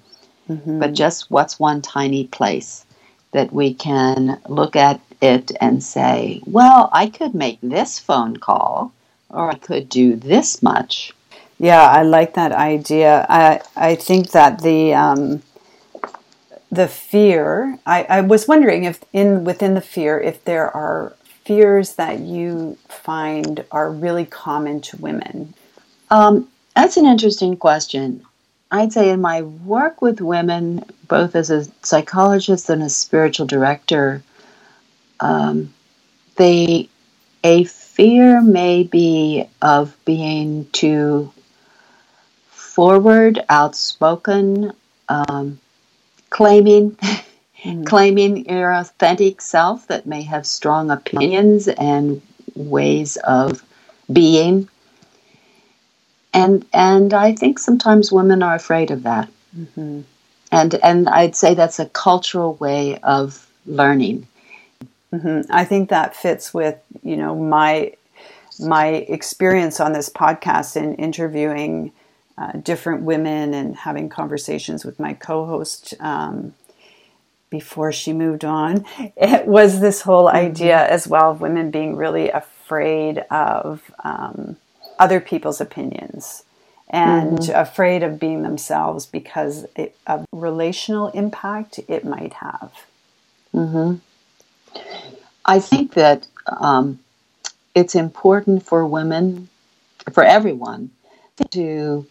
Mm-hmm. 0.50 0.80
But 0.80 0.94
just 0.94 1.30
what's 1.30 1.60
one 1.60 1.80
tiny 1.80 2.26
place 2.26 2.84
that 3.32 3.52
we 3.52 3.72
can 3.72 4.40
look 4.48 4.74
at 4.74 5.00
it 5.20 5.52
and 5.60 5.82
say, 5.82 6.42
well, 6.44 6.90
I 6.92 7.06
could 7.06 7.34
make 7.34 7.58
this 7.62 7.98
phone 8.00 8.36
call 8.38 8.92
or 9.28 9.50
I 9.50 9.54
could 9.54 9.88
do 9.88 10.16
this 10.16 10.62
much. 10.62 11.12
Yeah, 11.58 11.86
I 11.86 12.02
like 12.02 12.34
that 12.34 12.52
idea. 12.52 13.26
I 13.28 13.60
I 13.76 13.94
think 13.94 14.30
that 14.30 14.62
the 14.62 14.94
um, 14.94 15.42
the 16.72 16.88
fear. 16.88 17.78
I, 17.86 18.04
I 18.04 18.20
was 18.22 18.48
wondering 18.48 18.84
if 18.84 19.04
in 19.12 19.44
within 19.44 19.74
the 19.74 19.80
fear 19.80 20.18
if 20.18 20.44
there 20.44 20.74
are 20.74 21.14
fears 21.44 21.94
that 21.94 22.20
you 22.20 22.78
find 22.88 23.64
are 23.70 23.90
really 23.90 24.24
common 24.24 24.80
to 24.80 24.96
women. 24.96 25.54
Um, 26.10 26.48
that's 26.74 26.96
an 26.96 27.06
interesting 27.06 27.56
question. 27.56 28.24
I'd 28.70 28.92
say 28.92 29.10
in 29.10 29.20
my 29.20 29.42
work 29.42 30.00
with 30.00 30.20
women, 30.20 30.84
both 31.08 31.34
as 31.34 31.50
a 31.50 31.66
psychologist 31.82 32.70
and 32.70 32.82
a 32.82 32.88
spiritual 32.88 33.46
director, 33.46 34.22
um, 35.18 35.74
they 36.36 36.88
a 37.42 37.64
fear 37.64 38.40
may 38.40 38.82
be 38.82 39.44
of 39.60 39.96
being 40.04 40.68
too 40.72 41.32
forward, 42.50 43.44
outspoken, 43.48 44.72
um, 45.08 45.58
claiming, 46.30 46.96
mm. 47.64 47.86
claiming 47.86 48.48
your 48.48 48.72
authentic 48.72 49.40
self 49.40 49.86
that 49.88 50.06
may 50.06 50.22
have 50.22 50.46
strong 50.46 50.90
opinions 50.90 51.66
and 51.66 52.22
ways 52.54 53.16
of 53.16 53.64
being 54.12 54.68
and 56.32 56.64
and 56.72 57.12
I 57.12 57.34
think 57.34 57.58
sometimes 57.58 58.12
women 58.12 58.42
are 58.42 58.54
afraid 58.54 58.90
of 58.90 59.02
that. 59.02 59.28
Mm-hmm. 59.56 60.02
And 60.52 60.74
and 60.76 61.08
I'd 61.08 61.36
say 61.36 61.54
that's 61.54 61.78
a 61.78 61.86
cultural 61.86 62.54
way 62.54 62.98
of 62.98 63.48
learning. 63.66 64.26
Mm-hmm. 65.12 65.50
I 65.52 65.64
think 65.64 65.90
that 65.90 66.14
fits 66.14 66.54
with 66.54 66.78
you 67.02 67.16
know 67.16 67.34
my 67.36 67.92
my 68.60 68.86
experience 68.86 69.80
on 69.80 69.92
this 69.92 70.08
podcast 70.08 70.76
in 70.76 70.94
interviewing 70.96 71.92
uh, 72.38 72.52
different 72.52 73.02
women 73.02 73.54
and 73.54 73.76
having 73.76 74.08
conversations 74.08 74.84
with 74.84 75.00
my 75.00 75.14
co-host 75.14 75.94
um, 76.00 76.54
before 77.48 77.90
she 77.90 78.12
moved 78.12 78.44
on. 78.44 78.84
It 79.16 79.46
was 79.46 79.80
this 79.80 80.02
whole 80.02 80.26
mm-hmm. 80.26 80.36
idea 80.36 80.86
as 80.88 81.08
well 81.08 81.32
of 81.32 81.40
women 81.40 81.70
being 81.70 81.96
really 81.96 82.30
afraid 82.30 83.18
of. 83.30 83.90
Um, 84.04 84.56
other 85.00 85.18
people's 85.20 85.60
opinions 85.60 86.44
and 86.90 87.38
mm-hmm. 87.38 87.58
afraid 87.58 88.02
of 88.02 88.20
being 88.20 88.42
themselves 88.42 89.06
because 89.06 89.66
it, 89.74 89.96
of 90.06 90.26
relational 90.32 91.08
impact 91.08 91.80
it 91.88 92.04
might 92.04 92.34
have. 92.34 92.72
Mm-hmm. 93.54 93.96
I 95.44 95.58
think 95.58 95.94
that 95.94 96.28
um, 96.46 97.00
it's 97.74 97.94
important 97.94 98.64
for 98.64 98.86
women, 98.86 99.48
for 100.12 100.22
everyone, 100.22 100.90
to, 101.50 102.06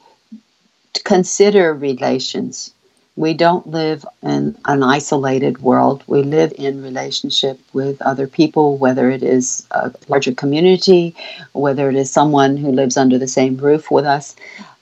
to 0.93 1.04
consider 1.04 1.73
relations 1.73 2.73
we 3.19 3.34
don't 3.34 3.67
live 3.67 4.05
in 4.23 4.58
an 4.63 4.82
isolated 4.82 5.58
world. 5.62 6.05
We 6.08 6.23
live 6.23 6.53
in 6.58 6.82
relationship 6.82 7.60
with 7.73 8.01
other 8.01 8.27
people, 8.27 8.77
whether 8.77 9.12
it 9.12 9.23
is 9.23 9.67
a 9.71 9.91
larger 10.08 10.34
community, 10.34 11.17
whether 11.51 11.89
it 11.89 11.97
is 11.97 12.10
someone 12.10 12.55
who 12.55 12.71
lives 12.71 12.95
under 12.95 13.17
the 13.17 13.27
same 13.27 13.58
roof 13.58 13.91
with 13.91 14.05
us. 14.05 14.38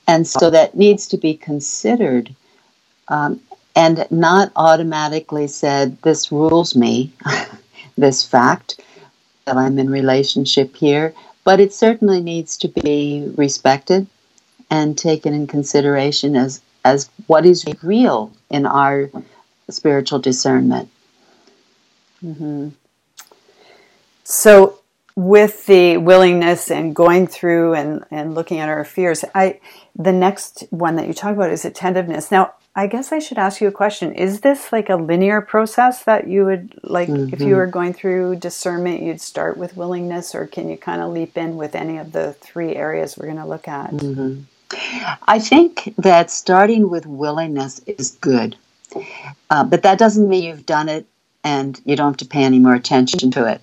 And 0.08 0.28
so 0.28 0.52
that 0.52 0.78
needs 0.78 1.08
to 1.08 1.18
be 1.18 1.34
considered 1.34 2.36
um, 3.08 3.42
and 3.76 4.06
not 4.12 4.52
automatically 4.56 5.48
said, 5.48 6.00
this 6.04 6.32
rules 6.32 6.76
me, 6.76 7.12
this 7.98 8.24
fact 8.24 8.80
that 9.46 9.58
I'm 9.58 9.80
in 9.80 9.90
relationship 9.90 10.76
here. 10.76 11.16
But 11.44 11.60
it 11.60 11.74
certainly 11.74 12.22
needs 12.22 12.56
to 12.58 12.68
be 12.68 13.34
respected 13.36 14.06
and 14.70 14.96
taken 14.96 15.34
in 15.34 15.48
consideration 15.48 16.36
as 16.36 16.62
as 16.88 17.10
what 17.28 17.46
is 17.46 17.66
real 17.84 18.32
in 18.50 18.66
our 18.66 19.10
spiritual 19.70 20.20
discernment. 20.20 20.90
Mm-hmm. 22.24 22.70
So, 24.24 24.80
with 25.16 25.66
the 25.66 25.98
willingness 25.98 26.70
and 26.70 26.96
going 26.96 27.26
through 27.28 27.74
and, 27.74 28.06
and 28.12 28.36
looking 28.36 28.60
at 28.60 28.70
our 28.70 28.86
fears, 28.86 29.26
I 29.34 29.60
the 29.96 30.14
next 30.14 30.64
one 30.70 30.96
that 30.96 31.08
you 31.08 31.14
talk 31.14 31.36
about 31.36 31.52
is 31.52 31.66
attentiveness. 31.66 32.32
Now, 32.32 32.54
I 32.76 32.86
guess 32.86 33.12
I 33.12 33.18
should 33.18 33.40
ask 33.40 33.60
you 33.60 33.68
a 33.68 33.72
question. 33.72 34.14
Is 34.14 34.42
this 34.42 34.72
like 34.72 34.90
a 34.90 34.96
linear 34.96 35.42
process 35.42 36.04
that 36.04 36.28
you 36.28 36.46
would 36.46 36.80
like 36.84 37.10
mm-hmm. 37.10 37.34
if 37.34 37.40
you 37.40 37.48
mm-hmm. 37.48 37.56
were 37.56 37.68
going 37.68 37.94
through 37.94 38.36
discernment, 38.36 39.02
you'd 39.02 39.20
start 39.20 39.58
with 39.58 39.76
willingness, 39.76 40.36
or 40.36 40.46
can 40.46 40.70
you 40.70 40.78
kind 40.78 41.02
of 41.02 41.12
leap 41.12 41.38
in 41.38 41.58
with 41.58 41.74
any 41.74 41.98
of 41.98 42.12
the 42.12 42.34
three 42.34 42.76
areas 42.76 43.18
we're 43.18 43.26
going 43.26 43.38
to 43.38 43.46
look 43.48 43.68
at? 43.68 43.92
Mm-hmm. 43.92 44.42
I 45.28 45.40
think 45.40 45.94
that 45.98 46.32
starting 46.32 46.90
with 46.90 47.06
willingness 47.06 47.80
is 47.86 48.12
good, 48.12 48.56
uh, 49.50 49.64
but 49.64 49.84
that 49.84 49.98
doesn't 49.98 50.28
mean 50.28 50.44
you've 50.44 50.66
done 50.66 50.90
it 50.90 51.06
and 51.44 51.80
you 51.86 51.96
don't 51.96 52.08
have 52.08 52.18
to 52.18 52.26
pay 52.26 52.44
any 52.44 52.60
more 52.60 52.76
attention 52.76 53.32
to 53.32 53.46
it. 53.46 53.62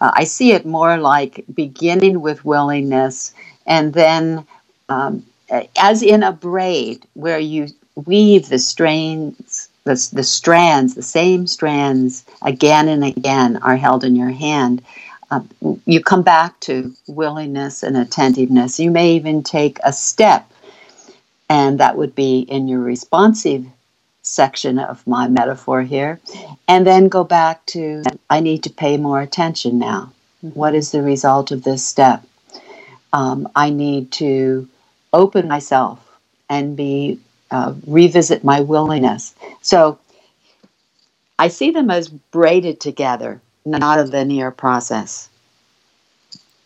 Uh, 0.00 0.12
I 0.14 0.24
see 0.24 0.52
it 0.52 0.66
more 0.66 0.96
like 0.96 1.44
beginning 1.54 2.20
with 2.20 2.44
willingness 2.44 3.34
and 3.66 3.92
then, 3.92 4.46
um, 4.88 5.24
as 5.78 6.02
in 6.02 6.22
a 6.22 6.32
braid, 6.32 7.04
where 7.14 7.38
you 7.38 7.68
weave 7.94 8.48
the 8.48 8.58
strands, 8.58 9.68
the, 9.84 10.08
the 10.12 10.22
strands, 10.22 10.94
the 10.94 11.02
same 11.02 11.46
strands 11.46 12.24
again 12.42 12.88
and 12.88 13.04
again 13.04 13.56
are 13.58 13.76
held 13.76 14.04
in 14.04 14.16
your 14.16 14.30
hand. 14.30 14.82
Uh, 15.30 15.40
you 15.86 16.02
come 16.02 16.22
back 16.22 16.58
to 16.60 16.94
willingness 17.08 17.82
and 17.82 17.96
attentiveness. 17.96 18.78
You 18.78 18.90
may 18.90 19.12
even 19.14 19.42
take 19.42 19.78
a 19.82 19.92
step, 19.92 20.50
and 21.48 21.80
that 21.80 21.96
would 21.96 22.14
be 22.14 22.40
in 22.40 22.68
your 22.68 22.80
responsive 22.80 23.66
section 24.22 24.78
of 24.78 25.06
my 25.06 25.28
metaphor 25.28 25.82
here, 25.82 26.20
and 26.68 26.86
then 26.86 27.08
go 27.08 27.24
back 27.24 27.64
to 27.66 28.02
I 28.30 28.40
need 28.40 28.62
to 28.64 28.70
pay 28.70 28.96
more 28.96 29.20
attention 29.20 29.78
now. 29.78 30.12
What 30.40 30.74
is 30.74 30.92
the 30.92 31.02
result 31.02 31.50
of 31.50 31.64
this 31.64 31.84
step? 31.84 32.24
Um, 33.12 33.48
I 33.56 33.70
need 33.70 34.12
to 34.12 34.68
open 35.12 35.48
myself 35.48 36.00
and 36.48 36.76
be 36.76 37.20
uh, 37.50 37.74
revisit 37.86 38.44
my 38.44 38.60
willingness. 38.60 39.34
So 39.62 39.98
I 41.38 41.48
see 41.48 41.70
them 41.70 41.90
as 41.90 42.08
braided 42.08 42.80
together, 42.80 43.40
not 43.66 43.98
a 43.98 44.04
linear 44.04 44.50
process. 44.50 45.28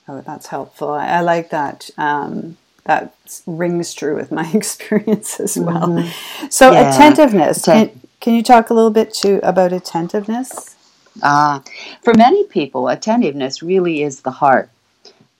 Oh, 0.06 0.20
that's 0.20 0.46
helpful. 0.46 0.90
I, 0.90 1.06
I 1.06 1.20
like 1.20 1.50
that. 1.50 1.90
Um, 1.98 2.56
that 2.84 3.14
rings 3.46 3.94
true 3.94 4.16
with 4.16 4.32
my 4.32 4.50
experience 4.54 5.40
as 5.40 5.56
well. 5.56 5.88
Mm-hmm. 5.88 6.46
So 6.48 6.72
yeah. 6.72 6.92
attentiveness. 6.92 7.64
Can, 7.64 8.00
can 8.20 8.34
you 8.34 8.42
talk 8.42 8.70
a 8.70 8.74
little 8.74 8.90
bit 8.90 9.12
to 9.14 9.46
about 9.46 9.72
attentiveness? 9.72 10.76
Uh, 11.22 11.60
for 12.02 12.14
many 12.14 12.44
people, 12.44 12.88
attentiveness 12.88 13.62
really 13.62 14.02
is 14.02 14.20
the 14.20 14.30
heart 14.30 14.70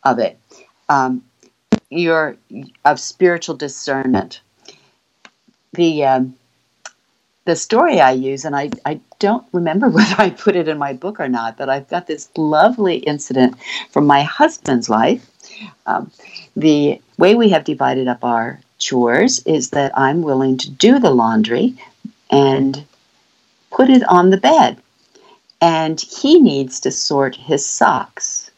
of 0.04 0.18
it. 0.18 0.38
Um, 0.88 1.24
your 1.90 2.36
of 2.84 3.00
spiritual 3.00 3.56
discernment 3.56 4.40
the 5.72 6.04
um, 6.04 6.34
the 7.44 7.56
story 7.56 8.00
I 8.00 8.12
use, 8.12 8.44
and 8.44 8.54
I, 8.54 8.70
I 8.84 9.00
don't 9.18 9.46
remember 9.52 9.88
whether 9.90 10.14
I 10.18 10.30
put 10.30 10.56
it 10.56 10.68
in 10.68 10.78
my 10.78 10.92
book 10.92 11.20
or 11.20 11.28
not, 11.28 11.56
but 11.56 11.68
I've 11.68 11.88
got 11.88 12.06
this 12.06 12.28
lovely 12.36 12.96
incident 12.98 13.56
from 13.90 14.06
my 14.06 14.22
husband's 14.22 14.88
life. 14.88 15.26
Um, 15.86 16.10
the 16.56 17.00
way 17.18 17.34
we 17.34 17.50
have 17.50 17.64
divided 17.64 18.08
up 18.08 18.24
our 18.24 18.60
chores 18.78 19.40
is 19.46 19.70
that 19.70 19.96
I'm 19.98 20.22
willing 20.22 20.56
to 20.58 20.70
do 20.70 20.98
the 20.98 21.10
laundry 21.10 21.74
and 22.30 22.84
put 23.70 23.90
it 23.90 24.02
on 24.08 24.30
the 24.30 24.36
bed. 24.36 24.78
And 25.60 26.00
he 26.00 26.40
needs 26.40 26.80
to 26.80 26.90
sort 26.90 27.36
his 27.36 27.66
socks 27.66 28.50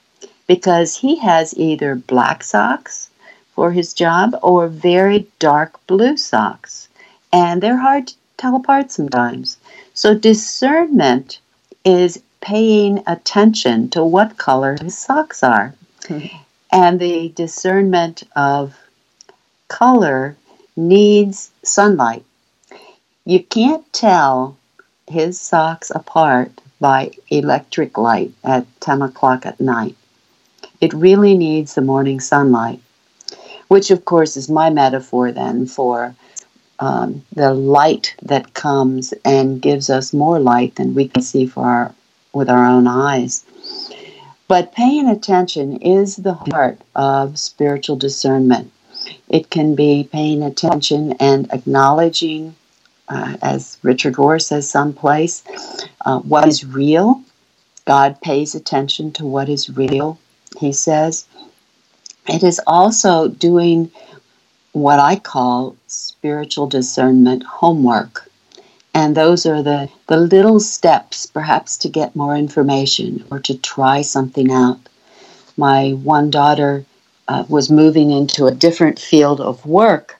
because 0.47 0.97
he 0.97 1.16
has 1.16 1.57
either 1.57 1.97
black 1.97 2.45
socks 2.45 3.11
for 3.55 3.73
his 3.73 3.92
job 3.92 4.38
or 4.42 4.68
very 4.68 5.27
dark 5.40 5.85
blue 5.87 6.16
socks 6.16 6.88
and 7.33 7.62
they're 7.62 7.79
hard 7.79 8.09
to 8.09 8.14
tell 8.37 8.57
apart 8.57 8.90
sometimes. 8.90 9.59
So, 9.95 10.14
discernment 10.14 11.40
is 11.85 12.23
paying 12.40 13.03
attention 13.07 13.88
to 13.90 14.05
what 14.05 14.37
color 14.37 14.77
his 14.81 14.99
socks 14.99 15.42
are. 15.42 15.75
Mm-hmm. 16.03 16.37
And 16.75 16.99
the 16.99 17.29
discernment 17.29 18.23
of 18.35 18.75
color 19.68 20.37
needs 20.75 21.51
sunlight. 21.62 22.25
You 23.27 23.42
can't 23.42 23.85
tell 23.92 24.57
his 25.07 25.38
socks 25.38 25.92
apart 25.95 26.51
by 26.81 27.11
electric 27.29 27.99
light 27.99 28.33
at 28.42 28.66
10 28.81 29.03
o'clock 29.03 29.45
at 29.45 29.61
night. 29.61 29.97
It 30.81 30.92
really 30.95 31.37
needs 31.37 31.75
the 31.75 31.83
morning 31.83 32.21
sunlight, 32.21 32.81
which, 33.68 33.90
of 33.90 34.05
course, 34.05 34.37
is 34.37 34.49
my 34.49 34.71
metaphor 34.71 35.31
then 35.31 35.66
for 35.66 36.14
um, 36.83 37.25
the 37.33 37.55
light 37.55 38.16
that 38.23 38.55
comes 38.55 39.14
and 39.25 39.62
gives 39.62 39.88
us 39.88 40.12
more 40.12 40.40
light 40.40 40.75
than 40.75 40.97
we 40.97 41.07
can 41.07 41.23
see 41.23 41.47
for 41.47 41.64
our, 41.64 41.95
with 42.33 42.51
our 42.51 42.66
own 42.66 42.88
eyes. 42.88 43.45
But 44.49 44.73
paying 44.73 45.09
attention 45.09 45.77
is 45.77 46.16
the 46.16 46.35
heart 46.35 46.81
of 46.97 47.38
spiritual 47.38 47.95
discernment. 47.95 48.73
It 49.29 49.49
can 49.49 49.77
be 49.77 50.09
paying 50.11 50.42
attention 50.42 51.12
and 51.21 51.49
acknowledging, 51.53 52.57
uh, 53.09 53.37
as 53.40 53.79
Richard 53.85 54.14
Rohr 54.14 54.42
says 54.42 54.68
someplace, 54.68 55.45
uh, 56.05 56.18
what 56.18 56.49
is 56.49 56.64
real. 56.64 57.23
God 57.85 58.21
pays 58.21 58.57
attention 58.57 59.12
to 59.12 59.25
what 59.25 59.49
is 59.49 59.71
real, 59.71 60.18
he 60.59 60.73
says. 60.73 61.27
It 62.27 62.42
is 62.42 62.61
also 62.66 63.29
doing 63.29 63.92
what 64.72 64.98
I 64.98 65.16
call 65.16 65.76
spiritual 65.87 66.66
discernment 66.66 67.44
homework. 67.44 68.28
And 68.94 69.14
those 69.14 69.46
are 69.46 69.62
the, 69.62 69.88
the 70.06 70.16
little 70.16 70.61
steps, 70.61 71.26
perhaps, 71.26 71.76
to 71.78 71.88
get 71.88 72.16
more 72.16 72.37
information 72.37 73.24
or 73.30 73.38
to 73.40 73.56
try 73.56 74.02
something 74.02 74.50
out. 74.50 74.78
My 75.56 75.90
one 75.90 76.30
daughter 76.30 76.85
uh, 77.28 77.44
was 77.48 77.70
moving 77.70 78.11
into 78.11 78.46
a 78.46 78.54
different 78.54 78.98
field 78.98 79.40
of 79.40 79.64
work, 79.64 80.16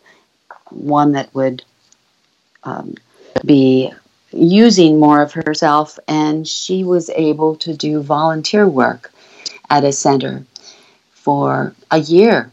one 0.71 1.13
that 1.13 1.35
would 1.35 1.65
um, 2.65 2.95
be 3.45 3.93
using 4.33 4.99
more 4.99 5.21
of 5.21 5.33
herself, 5.33 5.99
and 6.09 6.49
she 6.49 6.85
was 6.85 7.11
able 7.11 7.57
to 7.57 7.75
do 7.75 8.01
volunteer 8.01 8.67
work 8.67 9.13
at 9.69 9.85
a 9.85 9.93
center 9.93 10.45
for 11.13 11.75
a 11.91 11.99
year 11.99 12.51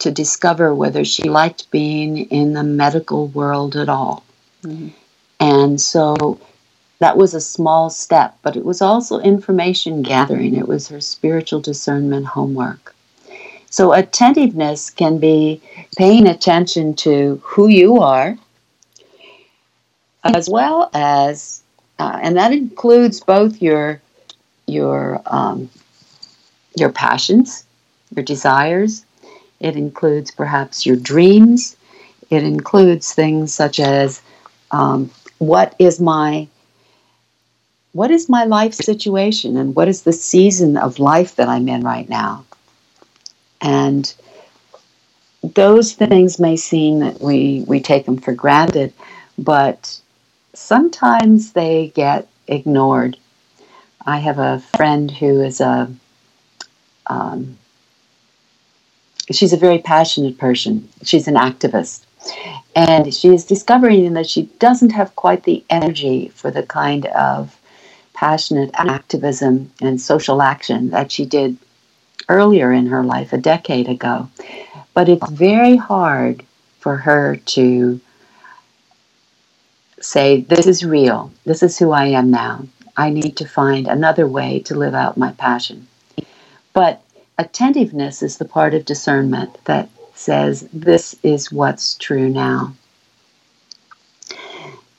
to 0.00 0.10
discover 0.10 0.74
whether 0.74 1.04
she 1.04 1.24
liked 1.24 1.70
being 1.70 2.28
in 2.30 2.52
the 2.52 2.62
medical 2.62 3.28
world 3.28 3.76
at 3.76 3.88
all. 3.88 4.24
Mm-hmm. 4.62 4.88
And 5.40 5.80
so 5.80 6.40
that 6.98 7.16
was 7.16 7.34
a 7.34 7.40
small 7.40 7.90
step, 7.90 8.36
but 8.42 8.56
it 8.56 8.64
was 8.64 8.80
also 8.80 9.18
information 9.20 10.02
gathering. 10.02 10.54
It 10.54 10.68
was 10.68 10.88
her 10.88 11.00
spiritual 11.00 11.60
discernment 11.60 12.26
homework. 12.26 12.94
So 13.70 13.92
attentiveness 13.92 14.90
can 14.90 15.18
be 15.18 15.60
paying 15.96 16.28
attention 16.28 16.94
to 16.94 17.40
who 17.42 17.68
you 17.68 17.98
are, 18.00 18.38
as 20.22 20.48
well 20.48 20.90
as, 20.94 21.62
uh, 21.98 22.20
and 22.22 22.36
that 22.36 22.52
includes 22.52 23.20
both 23.20 23.60
your 23.60 24.00
your 24.66 25.20
um, 25.26 25.68
your 26.76 26.90
passions, 26.90 27.66
your 28.14 28.24
desires, 28.24 29.04
it 29.60 29.76
includes 29.76 30.30
perhaps 30.30 30.84
your 30.84 30.96
dreams. 30.96 31.76
It 32.30 32.42
includes 32.42 33.12
things 33.12 33.52
such 33.54 33.80
as 33.80 34.22
um, 34.70 35.10
what 35.38 35.74
is 35.78 36.00
my 36.00 36.48
what 37.92 38.10
is 38.10 38.28
my 38.28 38.44
life 38.44 38.74
situation 38.74 39.56
and 39.56 39.76
what 39.76 39.86
is 39.86 40.02
the 40.02 40.12
season 40.12 40.76
of 40.76 40.98
life 40.98 41.36
that 41.36 41.48
I'm 41.48 41.68
in 41.68 41.82
right 41.82 42.08
now? 42.08 42.44
And 43.60 44.12
those 45.42 45.92
things 45.92 46.40
may 46.40 46.56
seem 46.56 46.98
that 47.00 47.20
we, 47.20 47.64
we 47.68 47.78
take 47.78 48.04
them 48.04 48.18
for 48.18 48.32
granted, 48.32 48.92
but 49.38 50.00
sometimes 50.54 51.52
they 51.52 51.92
get 51.94 52.26
ignored. 52.48 53.16
I 54.04 54.18
have 54.18 54.40
a 54.40 54.60
friend 54.76 55.08
who 55.08 55.40
is 55.40 55.60
a 55.60 55.88
um, 57.06 57.58
she's 59.30 59.52
a 59.52 59.58
very 59.58 59.78
passionate 59.78 60.38
person. 60.38 60.88
She's 61.02 61.28
an 61.28 61.34
activist. 61.34 62.04
And 62.74 63.14
she 63.14 63.28
is 63.28 63.44
discovering 63.44 64.14
that 64.14 64.28
she 64.28 64.44
doesn't 64.58 64.90
have 64.90 65.14
quite 65.16 65.44
the 65.44 65.64
energy 65.70 66.28
for 66.34 66.50
the 66.50 66.62
kind 66.62 67.06
of 67.06 67.58
passionate 68.14 68.70
activism 68.74 69.70
and 69.80 70.00
social 70.00 70.42
action 70.42 70.90
that 70.90 71.12
she 71.12 71.24
did 71.24 71.56
earlier 72.28 72.72
in 72.72 72.86
her 72.86 73.04
life, 73.04 73.32
a 73.32 73.38
decade 73.38 73.88
ago. 73.88 74.28
But 74.94 75.08
it's 75.08 75.30
very 75.30 75.76
hard 75.76 76.44
for 76.80 76.96
her 76.96 77.36
to 77.36 78.00
say, 80.00 80.40
This 80.42 80.66
is 80.66 80.84
real. 80.84 81.32
This 81.44 81.62
is 81.62 81.78
who 81.78 81.90
I 81.92 82.06
am 82.06 82.30
now. 82.30 82.66
I 82.96 83.10
need 83.10 83.36
to 83.38 83.48
find 83.48 83.88
another 83.88 84.26
way 84.26 84.60
to 84.60 84.74
live 84.74 84.94
out 84.94 85.16
my 85.16 85.32
passion. 85.32 85.88
But 86.72 87.03
attentiveness 87.38 88.22
is 88.22 88.38
the 88.38 88.44
part 88.44 88.74
of 88.74 88.84
discernment 88.84 89.58
that 89.64 89.88
says, 90.14 90.68
This 90.72 91.16
is 91.22 91.52
what's 91.52 91.96
true 91.96 92.28
now. 92.28 92.74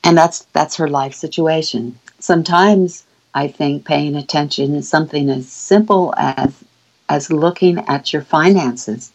and 0.03 0.17
that's 0.17 0.45
that's 0.53 0.77
her 0.77 0.89
life 0.89 1.13
situation. 1.15 1.99
Sometimes 2.19 3.05
I 3.35 3.47
think 3.49 3.85
paying 3.85 4.15
attention 4.15 4.75
is 4.75 4.89
something 4.89 5.29
as 5.29 5.49
simple 5.51 6.13
as 6.17 6.63
as 7.09 7.31
looking 7.31 7.79
at 7.87 8.13
your 8.13 8.23
finances 8.23 9.11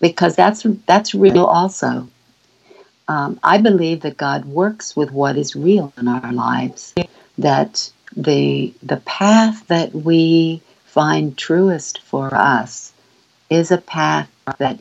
because 0.00 0.36
that's 0.36 0.64
that's 0.86 1.14
real 1.14 1.44
also. 1.46 2.08
Um, 3.08 3.40
I 3.42 3.58
believe 3.58 4.02
that 4.02 4.16
God 4.16 4.46
works 4.46 4.96
with 4.96 5.10
what 5.10 5.36
is 5.36 5.56
real 5.56 5.92
in 5.98 6.08
our 6.08 6.32
lives. 6.32 6.94
That 7.38 7.90
the 8.16 8.74
the 8.82 8.98
path 8.98 9.66
that 9.68 9.94
we 9.94 10.62
find 10.92 11.38
truest 11.38 12.02
for 12.02 12.34
us 12.34 12.92
is 13.48 13.70
a 13.70 13.78
path 13.78 14.28
that 14.58 14.78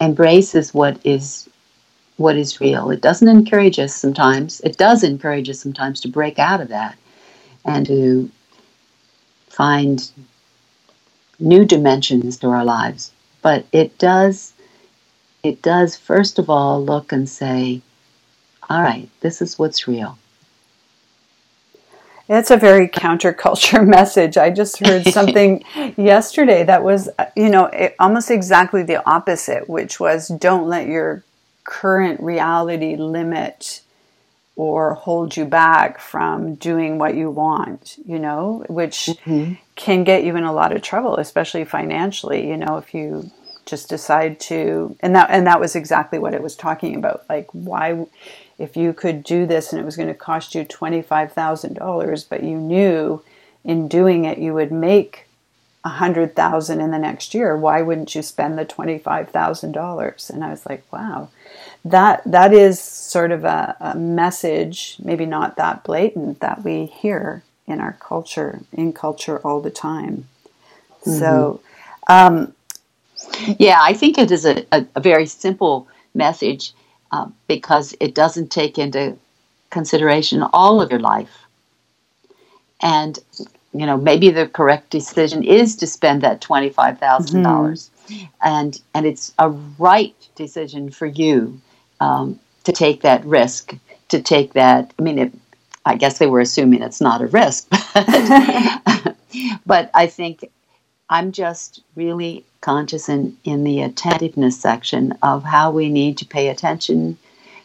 embraces 0.00 0.74
what 0.74 0.98
is 1.04 1.48
what 2.16 2.36
is 2.36 2.60
real. 2.60 2.90
It 2.90 3.00
doesn't 3.00 3.28
encourage 3.28 3.78
us 3.78 3.94
sometimes. 3.94 4.60
It 4.62 4.76
does 4.76 5.04
encourage 5.04 5.48
us 5.48 5.60
sometimes 5.60 6.00
to 6.00 6.08
break 6.08 6.40
out 6.40 6.60
of 6.60 6.68
that 6.68 6.98
and 7.64 7.86
to 7.86 8.28
find 9.48 10.10
new 11.38 11.64
dimensions 11.64 12.36
to 12.38 12.48
our 12.48 12.64
lives. 12.64 13.12
But 13.42 13.66
it 13.70 13.96
does 13.96 14.52
it 15.44 15.62
does 15.62 15.96
first 15.96 16.40
of 16.40 16.50
all 16.50 16.84
look 16.84 17.12
and 17.12 17.28
say, 17.28 17.80
all 18.68 18.82
right, 18.82 19.08
this 19.20 19.40
is 19.40 19.56
what's 19.56 19.86
real. 19.86 20.18
It's 22.30 22.52
a 22.52 22.56
very 22.56 22.86
counterculture 22.86 23.84
message. 23.96 24.36
I 24.36 24.50
just 24.50 24.78
heard 24.78 25.04
something 25.12 25.64
yesterday 25.96 26.62
that 26.62 26.84
was, 26.84 27.08
you 27.34 27.50
know, 27.50 27.68
almost 27.98 28.30
exactly 28.30 28.84
the 28.84 29.04
opposite, 29.04 29.68
which 29.68 29.98
was 29.98 30.28
don't 30.28 30.68
let 30.68 30.86
your 30.86 31.24
current 31.64 32.20
reality 32.20 32.94
limit 32.94 33.82
or 34.54 34.94
hold 34.94 35.36
you 35.36 35.44
back 35.44 35.98
from 35.98 36.54
doing 36.54 36.98
what 36.98 37.16
you 37.16 37.30
want, 37.30 37.96
you 38.06 38.18
know, 38.18 38.64
which 38.68 39.08
mm-hmm. 39.24 39.54
can 39.74 40.04
get 40.04 40.22
you 40.22 40.36
in 40.36 40.44
a 40.44 40.52
lot 40.52 40.74
of 40.74 40.82
trouble, 40.82 41.16
especially 41.16 41.64
financially, 41.64 42.48
you 42.48 42.56
know, 42.56 42.76
if 42.76 42.94
you 42.94 43.28
just 43.66 43.88
decide 43.88 44.38
to 44.40 44.96
and 45.00 45.14
that 45.14 45.30
and 45.30 45.46
that 45.46 45.60
was 45.60 45.76
exactly 45.76 46.18
what 46.18 46.34
it 46.34 46.42
was 46.42 46.56
talking 46.56 46.94
about. 46.96 47.24
Like 47.28 47.48
why 47.52 48.06
if 48.60 48.76
you 48.76 48.92
could 48.92 49.24
do 49.24 49.46
this 49.46 49.72
and 49.72 49.80
it 49.80 49.84
was 49.84 49.96
going 49.96 50.08
to 50.08 50.14
cost 50.14 50.54
you 50.54 50.64
$25,000, 50.64 52.28
but 52.28 52.42
you 52.42 52.56
knew 52.56 53.22
in 53.64 53.88
doing 53.88 54.24
it 54.24 54.38
you 54.38 54.54
would 54.54 54.70
make 54.70 55.26
a 55.84 55.88
hundred 55.88 56.36
thousand 56.36 56.80
in 56.80 56.90
the 56.90 56.98
next 56.98 57.32
year, 57.34 57.56
why 57.56 57.80
wouldn't 57.80 58.14
you 58.14 58.20
spend 58.20 58.58
the 58.58 58.66
twenty-five 58.66 59.30
thousand 59.30 59.72
dollars? 59.72 60.28
And 60.28 60.44
I 60.44 60.50
was 60.50 60.66
like, 60.66 60.84
wow, 60.92 61.30
that 61.84 62.22
that 62.26 62.52
is 62.52 62.78
sort 62.78 63.32
of 63.32 63.44
a, 63.44 63.76
a, 63.80 63.96
message, 63.96 64.96
maybe 65.02 65.24
not 65.24 65.56
that 65.56 65.82
blatant, 65.82 66.40
that 66.40 66.64
we 66.64 66.84
hear 66.84 67.42
in 67.66 67.80
our 67.80 67.96
culture, 67.98 68.60
in 68.72 68.92
culture 68.92 69.38
all 69.38 69.60
the 69.60 69.70
time. 69.70 70.28
Mm-hmm. 71.00 71.18
So, 71.18 71.60
um, 72.08 72.52
yeah, 73.58 73.78
I 73.80 73.94
think 73.94 74.18
it 74.18 74.30
is 74.30 74.44
a, 74.44 74.66
a, 74.72 74.84
a 74.96 75.00
very 75.00 75.24
simple 75.24 75.88
message 76.14 76.74
uh, 77.12 77.28
because 77.46 77.94
it 78.00 78.14
doesn't 78.14 78.50
take 78.50 78.78
into 78.78 79.16
consideration 79.70 80.42
all 80.52 80.80
of 80.80 80.90
your 80.90 81.00
life. 81.00 81.46
And 82.80 83.18
you 83.72 83.86
know, 83.86 83.96
maybe 83.96 84.30
the 84.30 84.48
correct 84.48 84.90
decision 84.90 85.44
is 85.44 85.76
to 85.76 85.86
spend 85.86 86.22
that 86.22 86.40
twenty-five 86.40 86.98
thousand 86.98 87.42
mm-hmm. 87.42 87.44
dollars, 87.44 87.90
and 88.42 88.80
and 88.94 89.06
it's 89.06 89.32
a 89.38 89.50
right 89.78 90.14
decision 90.34 90.90
for 90.90 91.06
you 91.06 91.60
um, 92.00 92.40
to 92.64 92.72
take 92.72 93.02
that 93.02 93.24
risk, 93.24 93.74
to 94.08 94.20
take 94.20 94.54
that. 94.54 94.92
I 94.98 95.02
mean, 95.02 95.18
it, 95.18 95.32
I 95.86 95.96
guess 95.96 96.18
they 96.18 96.26
were 96.26 96.40
assuming 96.40 96.82
it's 96.82 97.00
not 97.00 97.22
a 97.22 97.26
risk, 97.26 97.68
but, 97.94 99.16
but 99.66 99.90
I 99.94 100.06
think 100.06 100.50
I'm 101.10 101.32
just 101.32 101.82
really 101.96 102.44
conscious 102.62 103.08
in, 103.08 103.36
in 103.44 103.64
the 103.64 103.82
attentiveness 103.82 104.58
section 104.58 105.18
of 105.22 105.44
how 105.44 105.70
we 105.70 105.90
need 105.90 106.16
to 106.18 106.24
pay 106.24 106.48
attention 106.48 107.18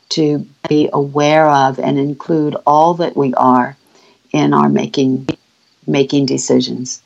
to 0.10 0.46
be 0.68 0.90
aware 0.92 1.48
of 1.48 1.80
and 1.80 1.98
include 1.98 2.58
all 2.66 2.96
that 2.96 3.16
we 3.16 3.34
are 3.36 3.78
in 4.34 4.54
our 4.54 4.68
making 4.68 5.30
making 5.88 6.26
decisions 6.26 7.02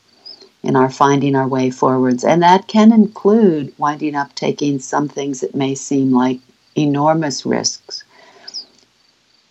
in 0.63 0.75
our 0.75 0.89
finding 0.89 1.35
our 1.35 1.47
way 1.47 1.69
forwards 1.69 2.23
and 2.23 2.41
that 2.41 2.67
can 2.67 2.91
include 2.91 3.73
winding 3.77 4.15
up 4.15 4.33
taking 4.35 4.79
some 4.79 5.07
things 5.07 5.41
that 5.41 5.53
may 5.53 5.75
seem 5.75 6.11
like 6.11 6.39
enormous 6.75 7.45
risks 7.45 8.03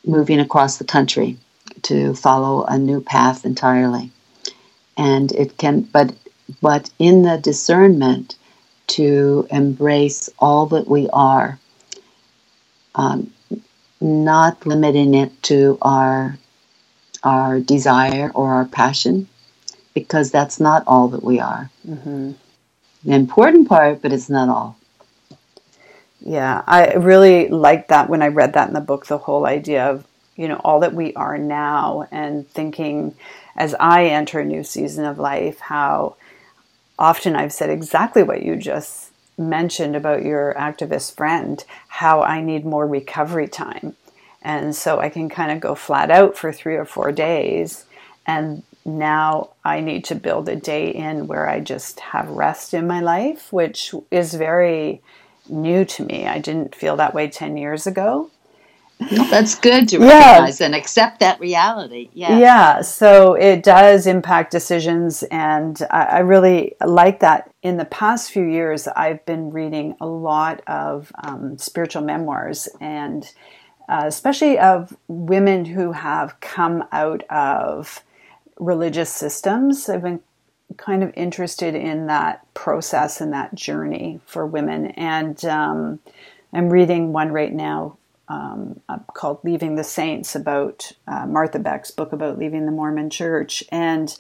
moving 0.09 0.41
across 0.41 0.79
the 0.79 0.85
country 0.85 1.37
to 1.83 2.15
follow 2.15 2.65
a 2.65 2.79
new 2.79 3.01
path 3.01 3.45
entirely. 3.45 4.11
And 4.97 5.31
it 5.33 5.57
can, 5.59 5.83
but, 5.83 6.13
but 6.61 6.91
in 6.99 7.23
the 7.23 7.39
discernment 7.39 8.37
to 8.89 9.47
embrace 9.51 10.31
all 10.39 10.67
that 10.67 10.89
we 10.89 11.09
are, 11.13 11.59
um, 12.95 13.33
not 14.01 14.67
limiting 14.67 15.15
it 15.15 15.43
to 15.45 15.79
our 15.83 16.39
our 17.25 17.59
desire 17.59 18.31
or 18.35 18.53
our 18.53 18.65
passion, 18.65 19.29
because 19.93 20.31
that's 20.31 20.61
not 20.61 20.85
all 20.87 21.09
that 21.09 21.25
we 21.25 21.41
are. 21.41 21.69
Mm-hmm. 21.87 22.33
The 23.05 23.15
important 23.15 23.69
part, 23.69 24.03
but 24.03 24.13
it's 24.13 24.31
not 24.31 24.49
all. 24.49 24.79
Yeah, 26.21 26.63
I 26.67 26.95
really 26.95 27.49
liked 27.49 27.89
that 27.89 28.09
when 28.09 28.23
I 28.23 28.29
read 28.29 28.53
that 28.53 28.69
in 28.69 28.75
the 28.75 28.81
book, 28.81 29.07
the 29.07 29.19
whole 29.19 29.47
idea 29.47 29.91
of, 29.91 30.07
you 30.37 30.47
know, 30.47 30.61
all 30.65 30.81
that 30.81 30.95
we 30.95 31.13
are 31.15 31.39
now 31.39 32.07
and 32.13 32.49
thinking 32.49 33.15
as 33.57 33.75
I 33.81 34.07
enter 34.07 34.41
a 34.41 34.45
new 34.45 34.63
season 34.63 35.05
of 35.05 35.19
life, 35.19 35.59
how 35.59 36.17
often 36.99 37.37
I've 37.37 37.53
said 37.53 37.71
exactly 37.71 38.23
what 38.23 38.43
you 38.43 38.57
just 38.57 39.11
mentioned 39.39 39.95
about 39.95 40.25
your 40.25 40.55
activist 40.55 41.15
friend, 41.15 41.65
how 41.89 42.23
I 42.23 42.41
need 42.41 42.65
more 42.65 42.87
recovery 42.87 43.49
time. 43.49 43.97
And 44.43 44.75
so 44.75 44.99
I 44.99 45.09
can 45.09 45.29
kind 45.29 45.53
of 45.53 45.61
go 45.61 45.75
flat 45.75 46.11
out 46.11 46.37
for 46.37 46.53
three 46.53 46.77
or 46.77 46.85
four 46.85 47.13
days. 47.13 47.85
And 48.27 48.63
now 48.85 49.51
I 49.65 49.81
need 49.81 50.05
to 50.07 50.15
build 50.15 50.49
a 50.49 50.57
day 50.57 50.91
in 50.91 51.27
where 51.27 51.49
I 51.49 51.61
just 51.61 52.01
have 52.01 52.29
rest 52.29 52.75
in 52.75 52.87
my 52.87 53.01
life, 53.01 53.53
which 53.53 53.95
is 54.11 54.35
very 54.35 55.03
new 55.49 55.85
to 55.85 56.05
me. 56.05 56.27
I 56.27 56.39
didn't 56.39 56.75
feel 56.75 56.97
that 56.97 57.15
way 57.15 57.29
10 57.29 57.57
years 57.57 57.87
ago. 57.87 58.31
That's 58.99 59.55
good 59.55 59.89
to 59.91 59.99
recognize 59.99 60.61
yeah. 60.61 60.67
and 60.67 60.75
accept 60.75 61.21
that 61.21 61.39
reality. 61.39 62.11
Yeah. 62.13 62.39
Yeah. 62.39 62.81
So 62.83 63.35
it 63.35 63.63
does 63.63 64.07
impact 64.07 64.51
decisions. 64.51 65.23
And 65.25 65.81
I, 65.91 66.05
I, 66.05 66.19
really 66.21 66.75
like 66.85 67.21
that. 67.21 67.51
In 67.63 67.77
the 67.77 67.85
past 67.85 68.33
few 68.33 68.45
years, 68.45 68.89
I've 68.89 69.25
been 69.25 69.51
reading 69.51 69.97
a 70.01 70.07
lot 70.07 70.63
of 70.67 71.13
um, 71.23 71.59
spiritual 71.59 72.03
memoirs 72.03 72.69
and 72.81 73.31
uh, 73.89 74.05
especially 74.07 74.59
of 74.59 74.97
women 75.07 75.65
who 75.65 75.93
have 75.93 76.41
come 76.41 76.85
out 76.91 77.23
of 77.31 78.03
religious 78.59 79.13
systems. 79.13 79.89
I've 79.89 80.03
been 80.03 80.21
kind 80.77 81.03
of 81.03 81.13
interested 81.15 81.75
in 81.75 82.07
that 82.09 82.53
process 82.53 83.21
and 83.21 83.33
that 83.33 83.55
journey 83.55 84.21
for 84.27 84.45
women. 84.45 84.87
And 84.89 85.43
um, 85.45 86.01
I'm 86.53 86.69
reading 86.69 87.13
one 87.13 87.33
right 87.33 87.53
now 87.53 87.97
um, 88.29 88.81
uh, 88.89 88.99
called 89.15 89.41
Leaving 89.43 89.77
the 89.77 89.85
Saints 89.85 90.35
about 90.35 90.93
uh, 91.07 91.27
Martha 91.27 91.59
Beck's 91.59 91.91
book 91.91 92.13
about 92.13 92.39
leaving 92.39 92.67
the 92.67 92.73
Mormon 92.73 93.11
church. 93.11 93.65
And 93.71 94.17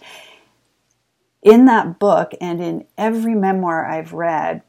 in 1.42 1.66
that 1.66 1.98
book 1.98 2.32
and 2.40 2.60
in 2.62 2.86
every 2.96 3.34
memoir 3.34 3.86
I've 3.86 4.12
read, 4.12 4.62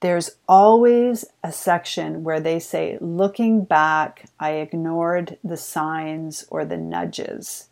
there's 0.00 0.30
always 0.48 1.24
a 1.42 1.50
section 1.50 2.22
where 2.22 2.40
they 2.40 2.60
say, 2.60 2.98
looking 3.00 3.64
back, 3.64 4.26
I 4.38 4.52
ignored 4.52 5.38
the 5.42 5.56
signs 5.56 6.44
or 6.50 6.64
the 6.64 6.76
nudges 6.76 7.68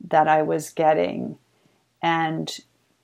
that 0.00 0.26
I 0.26 0.42
was 0.42 0.70
getting 0.70 1.38
and 2.02 2.50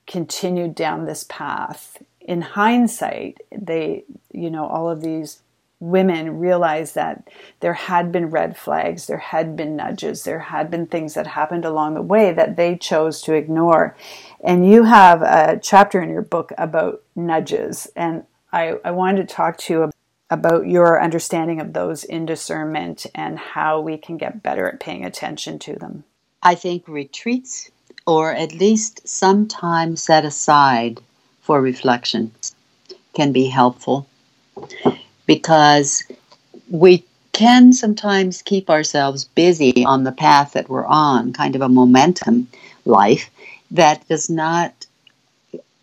continued 0.05 0.75
down 0.75 1.05
this 1.05 1.25
path. 1.29 2.01
In 2.19 2.41
hindsight, 2.41 3.39
they, 3.51 4.03
you 4.33 4.49
know, 4.49 4.67
all 4.67 4.89
of 4.89 5.01
these 5.01 5.41
women 5.79 6.39
realized 6.39 6.95
that 6.95 7.27
there 7.59 7.73
had 7.73 8.11
been 8.11 8.29
red 8.29 8.57
flags, 8.57 9.07
there 9.07 9.17
had 9.17 9.55
been 9.55 9.75
nudges, 9.75 10.23
there 10.23 10.39
had 10.39 10.71
been 10.71 10.87
things 10.87 11.13
that 11.13 11.27
happened 11.27 11.65
along 11.65 11.93
the 11.93 12.01
way 12.01 12.33
that 12.33 12.55
they 12.55 12.75
chose 12.75 13.21
to 13.21 13.33
ignore. 13.33 13.95
And 14.43 14.69
you 14.69 14.83
have 14.83 15.21
a 15.21 15.59
chapter 15.61 16.01
in 16.01 16.09
your 16.09 16.23
book 16.23 16.51
about 16.57 17.03
nudges. 17.15 17.87
And 17.95 18.23
I, 18.51 18.75
I 18.83 18.91
wanted 18.91 19.27
to 19.27 19.35
talk 19.35 19.57
to 19.59 19.73
you 19.73 19.91
about 20.29 20.67
your 20.67 21.01
understanding 21.01 21.61
of 21.61 21.73
those 21.73 22.03
in 22.03 22.25
discernment 22.25 23.05
and 23.13 23.37
how 23.37 23.79
we 23.79 23.97
can 23.97 24.17
get 24.17 24.43
better 24.43 24.67
at 24.67 24.79
paying 24.79 25.05
attention 25.05 25.59
to 25.59 25.75
them. 25.75 26.03
I 26.41 26.55
think 26.55 26.87
retreats 26.87 27.71
or 28.05 28.33
at 28.33 28.53
least 28.53 29.07
some 29.07 29.47
time 29.47 29.95
set 29.95 30.25
aside 30.25 31.01
for 31.41 31.61
reflection 31.61 32.31
can 33.13 33.31
be 33.31 33.47
helpful 33.47 34.07
because 35.27 36.03
we 36.69 37.03
can 37.33 37.71
sometimes 37.71 38.41
keep 38.41 38.69
ourselves 38.69 39.25
busy 39.25 39.85
on 39.85 40.03
the 40.03 40.11
path 40.11 40.53
that 40.53 40.69
we're 40.69 40.87
on, 40.87 41.33
kind 41.33 41.55
of 41.55 41.61
a 41.61 41.69
momentum 41.69 42.47
life 42.85 43.29
that 43.69 44.07
does 44.07 44.29
not 44.29 44.87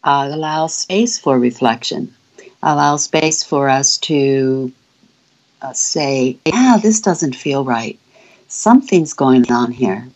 uh, 0.02 0.28
allow 0.32 0.66
space 0.66 1.18
for 1.18 1.38
reflection, 1.38 2.12
allow 2.62 2.96
space 2.96 3.44
for 3.44 3.68
us 3.68 3.98
to 3.98 4.72
uh, 5.62 5.72
say, 5.72 6.36
yeah, 6.46 6.78
this 6.82 7.00
doesn't 7.00 7.36
feel 7.36 7.64
right. 7.64 7.98
Something's 8.48 9.12
going 9.12 9.50
on 9.50 9.70
here. 9.70 10.08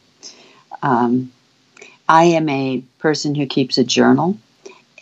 Um, 0.83 1.33
I 2.09 2.25
am 2.25 2.49
a 2.49 2.83
person 2.99 3.35
who 3.35 3.47
keeps 3.47 3.79
a 3.79 3.85
journal, 3.85 4.39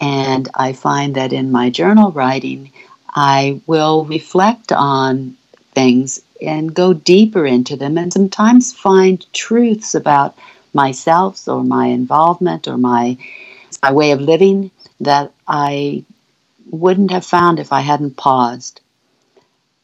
and 0.01 0.49
I 0.55 0.73
find 0.73 1.15
that 1.15 1.33
in 1.33 1.51
my 1.51 1.71
journal 1.71 2.13
writing, 2.13 2.73
I 3.17 3.63
will 3.67 4.05
reflect 4.05 4.73
on 4.73 5.39
things 5.73 6.21
and 6.43 6.75
go 6.75 6.93
deeper 6.93 7.47
into 7.47 7.75
them, 7.75 7.97
and 7.97 8.13
sometimes 8.13 8.75
find 8.75 9.25
truths 9.33 9.95
about 9.95 10.37
myself 10.75 11.49
or 11.49 11.65
my 11.65 11.87
involvement 11.87 12.69
or 12.69 12.77
my 12.77 13.17
my 13.83 13.93
way 13.93 14.11
of 14.11 14.21
living 14.21 14.71
that 15.01 15.33
I 15.49 16.05
wouldn't 16.71 17.11
have 17.11 17.25
found 17.25 17.59
if 17.59 17.73
I 17.73 17.81
hadn't 17.81 18.17
paused. 18.17 18.81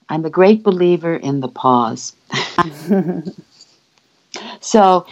I'm 0.08 0.24
a 0.26 0.30
great 0.30 0.62
believer 0.62 1.16
in 1.16 1.40
the 1.40 1.48
pause. 1.48 2.14
so, 4.60 5.06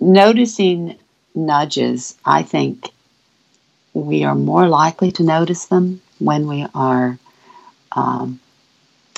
noticing 0.00 0.96
nudges, 1.34 2.16
I 2.24 2.42
think 2.42 2.88
we 3.92 4.24
are 4.24 4.34
more 4.34 4.68
likely 4.68 5.12
to 5.12 5.22
notice 5.22 5.66
them 5.66 6.00
when 6.18 6.46
we 6.46 6.66
are 6.74 7.18
um, 7.92 8.40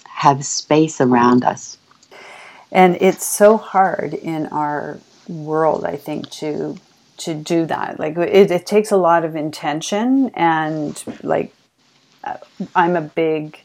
have 0.07 0.45
space 0.47 1.01
around 1.01 1.45
us. 1.45 1.79
And 2.73 2.99
it's 3.01 3.27
so 3.27 3.57
hard 3.57 4.15
in 4.15 4.47
our 4.49 4.99
world, 5.29 5.85
I 5.85 5.97
think, 5.97 6.31
to 6.33 6.77
to 7.19 7.35
do 7.35 7.67
that. 7.67 8.01
Like 8.01 8.17
it, 8.17 8.51
it 8.51 8.67
takes 8.67 8.91
a 8.93 8.97
lot 8.97 9.25
of 9.25 9.37
intention, 9.37 10.31
and 10.35 11.03
like 11.23 11.55
I'm 12.75 12.97
a 12.97 13.03
big 13.03 13.61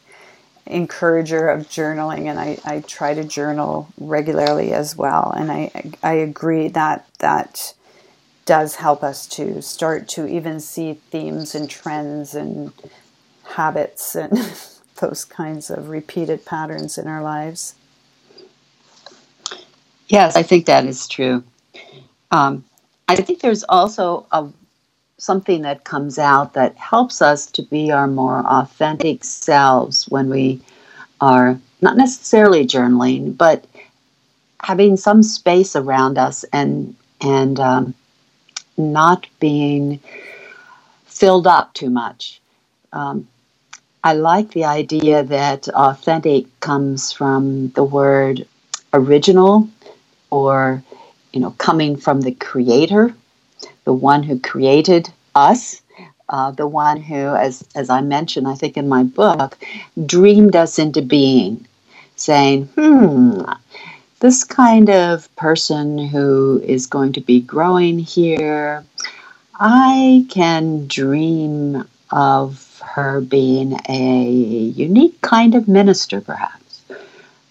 encourager 0.66 1.48
of 1.48 1.68
journaling, 1.68 2.26
and 2.26 2.38
I, 2.40 2.58
I 2.64 2.80
try 2.80 3.14
to 3.14 3.24
journal 3.24 3.88
regularly 3.98 4.72
as 4.72 4.96
well. 4.96 5.32
And 5.36 5.52
I 5.52 5.92
I 6.02 6.14
agree 6.14 6.68
that 6.68 7.06
that 7.20 7.74
does 8.46 8.76
help 8.76 9.02
us 9.02 9.26
to 9.26 9.62
start 9.62 10.08
to 10.08 10.26
even 10.26 10.60
see 10.60 10.94
themes 11.10 11.54
and 11.54 11.70
trends 11.70 12.34
and 12.34 12.72
habits 13.44 14.16
and 14.16 14.32
those 14.96 15.24
kinds 15.24 15.70
of 15.70 15.88
repeated 15.88 16.44
patterns 16.44 16.98
in 16.98 17.06
our 17.06 17.22
lives. 17.22 17.74
Yes, 20.08 20.36
I 20.36 20.42
think 20.42 20.66
that 20.66 20.84
is 20.84 21.08
true. 21.08 21.42
Um, 22.30 22.64
I 23.08 23.16
think 23.16 23.40
there's 23.40 23.64
also 23.64 24.26
a, 24.32 24.48
something 25.18 25.62
that 25.62 25.84
comes 25.84 26.18
out 26.18 26.54
that 26.54 26.76
helps 26.76 27.22
us 27.22 27.46
to 27.52 27.62
be 27.62 27.90
our 27.90 28.06
more 28.06 28.44
authentic 28.46 29.24
selves 29.24 30.08
when 30.08 30.28
we 30.28 30.60
are 31.20 31.58
not 31.80 31.96
necessarily 31.96 32.66
journaling, 32.66 33.36
but 33.36 33.64
having 34.62 34.96
some 34.96 35.22
space 35.22 35.76
around 35.76 36.18
us 36.18 36.44
and 36.52 36.94
and 37.20 37.58
um, 37.58 37.94
not 38.76 39.26
being 39.40 40.00
filled 41.06 41.46
up 41.46 41.72
too 41.72 41.88
much. 41.88 42.40
Um, 42.92 43.26
I 44.06 44.14
like 44.14 44.52
the 44.52 44.66
idea 44.66 45.24
that 45.24 45.68
authentic 45.70 46.46
comes 46.60 47.12
from 47.12 47.70
the 47.70 47.84
word 47.84 48.46
original 48.94 49.68
or 50.30 50.82
you 51.32 51.40
know 51.40 51.52
coming 51.58 51.96
from 51.96 52.22
the 52.22 52.32
creator 52.32 53.14
the 53.84 53.92
one 53.92 54.24
who 54.24 54.40
created 54.40 55.10
us 55.34 55.82
uh, 56.30 56.50
the 56.52 56.66
one 56.68 57.00
who 57.00 57.34
as 57.36 57.64
as 57.76 57.90
i 57.90 58.00
mentioned 58.00 58.48
i 58.48 58.54
think 58.54 58.76
in 58.78 58.88
my 58.88 59.04
book 59.04 59.58
dreamed 60.06 60.56
us 60.56 60.78
into 60.78 61.02
being 61.02 61.66
saying 62.16 62.66
hmm 62.76 63.42
this 64.20 64.44
kind 64.44 64.90
of 64.90 65.34
person 65.36 65.98
who 65.98 66.62
is 66.66 66.86
going 66.86 67.12
to 67.14 67.22
be 67.22 67.40
growing 67.40 67.98
here 68.00 68.84
i 69.60 70.26
can 70.30 70.86
dream 70.88 71.84
of 72.10 72.65
her 72.86 73.20
being 73.20 73.78
a 73.88 74.30
unique 74.30 75.20
kind 75.20 75.54
of 75.54 75.68
minister 75.68 76.20
perhaps 76.20 76.82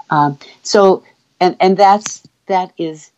um, 0.10 0.38
so 0.64 1.04
and 1.40 1.56
and 1.60 1.78
that's 1.78 2.24
that 2.48 2.72
is 2.78 3.12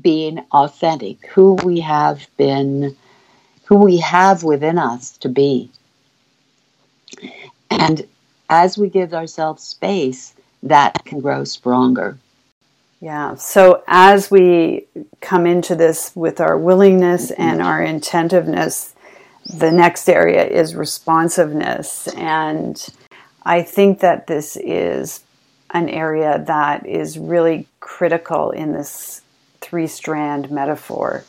being 0.00 0.38
authentic, 0.52 1.26
who 1.26 1.54
we 1.54 1.80
have 1.80 2.26
been, 2.36 2.96
who 3.64 3.76
we 3.76 3.98
have 3.98 4.42
within 4.42 4.78
us 4.78 5.16
to 5.18 5.28
be. 5.28 5.70
And 7.70 8.06
as 8.48 8.76
we 8.76 8.88
give 8.88 9.14
ourselves 9.14 9.62
space, 9.62 10.34
that 10.62 11.04
can 11.04 11.20
grow 11.20 11.44
stronger. 11.44 12.18
Yeah. 13.00 13.36
So 13.36 13.82
as 13.86 14.30
we 14.30 14.86
come 15.20 15.46
into 15.46 15.74
this 15.74 16.14
with 16.14 16.40
our 16.40 16.58
willingness 16.58 17.30
and 17.30 17.62
our 17.62 17.82
intentiveness, 17.82 18.94
the 19.46 19.72
next 19.72 20.08
area 20.08 20.44
is 20.44 20.74
responsiveness. 20.74 22.08
And 22.08 22.84
I 23.42 23.62
think 23.62 24.00
that 24.00 24.26
this 24.26 24.56
is 24.56 25.20
an 25.72 25.88
area 25.88 26.42
that 26.46 26.86
is 26.86 27.18
really 27.18 27.66
critical 27.80 28.50
in 28.50 28.72
this 28.72 29.22
three 29.60 29.86
strand 29.86 30.50
metaphor. 30.50 31.24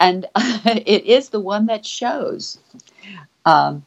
And 0.00 0.26
it 0.36 1.04
is 1.04 1.28
the 1.28 1.40
one 1.40 1.66
that 1.66 1.86
shows. 1.86 2.58
Um, 3.44 3.84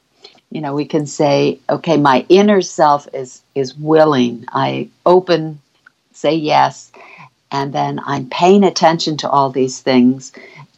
you 0.52 0.62
know, 0.62 0.74
we 0.74 0.86
can 0.86 1.06
say, 1.06 1.60
okay, 1.70 1.98
my 1.98 2.26
inner 2.30 2.62
self 2.62 3.08
is 3.14 3.42
is 3.54 3.76
willing. 3.76 4.46
I 4.50 4.90
open, 5.06 5.60
say 6.14 6.36
yes, 6.36 6.92
and 7.52 7.74
then 7.74 8.00
I'm 8.06 8.30
paying 8.30 8.64
attention 8.64 9.18
to 9.18 9.30
all 9.30 9.50
these 9.50 9.82
things, 9.82 10.32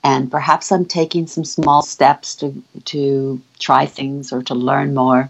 and 0.03 0.31
perhaps 0.31 0.71
I'm 0.71 0.85
taking 0.85 1.27
some 1.27 1.45
small 1.45 1.81
steps 1.81 2.35
to 2.35 2.63
to 2.85 3.41
try 3.59 3.85
things 3.85 4.31
or 4.31 4.41
to 4.43 4.55
learn 4.55 4.93
more. 4.93 5.29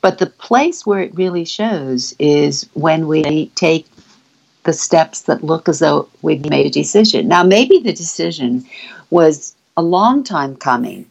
But 0.00 0.18
the 0.18 0.26
place 0.26 0.86
where 0.86 1.00
it 1.00 1.14
really 1.14 1.44
shows 1.44 2.14
is 2.18 2.68
when 2.74 3.08
we 3.08 3.46
take 3.54 3.86
the 4.64 4.72
steps 4.72 5.22
that 5.22 5.44
look 5.44 5.68
as 5.68 5.78
though 5.78 6.08
we've 6.22 6.48
made 6.48 6.66
a 6.66 6.70
decision. 6.70 7.28
Now, 7.28 7.42
maybe 7.42 7.78
the 7.78 7.92
decision 7.92 8.64
was 9.10 9.54
a 9.76 9.82
long 9.82 10.24
time 10.24 10.56
coming, 10.56 11.06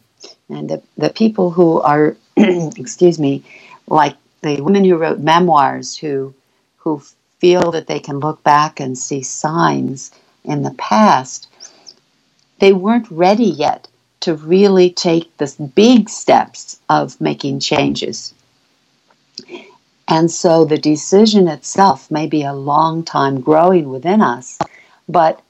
and 0.48 0.68
the, 0.68 0.82
the 0.96 1.10
people 1.10 1.50
who 1.50 1.80
are, 1.80 2.16
excuse 2.36 3.18
me, 3.18 3.44
like 3.86 4.16
the 4.42 4.60
women 4.60 4.84
who 4.84 4.96
wrote 4.96 5.20
memoirs 5.20 5.96
who 5.96 6.34
who 6.78 7.02
feel 7.38 7.70
that 7.70 7.86
they 7.86 7.98
can 7.98 8.18
look 8.18 8.42
back 8.42 8.80
and 8.80 8.96
see 8.98 9.22
signs 9.22 10.10
in 10.44 10.62
the 10.62 10.74
past, 10.74 11.48
they 12.58 12.72
weren't 12.72 13.10
ready 13.10 13.44
yet 13.44 13.88
to 14.20 14.34
really 14.34 14.90
take 14.90 15.36
the 15.36 15.70
big 15.74 16.08
steps 16.08 16.80
of 16.88 17.20
making 17.20 17.60
changes. 17.60 18.32
And 20.08 20.30
so 20.30 20.64
the 20.64 20.78
decision 20.78 21.48
itself 21.48 22.10
may 22.10 22.26
be 22.26 22.42
a 22.42 22.52
long 22.52 23.04
time 23.04 23.40
growing 23.40 23.88
within 23.88 24.20
us, 24.20 24.58
but 25.08 25.40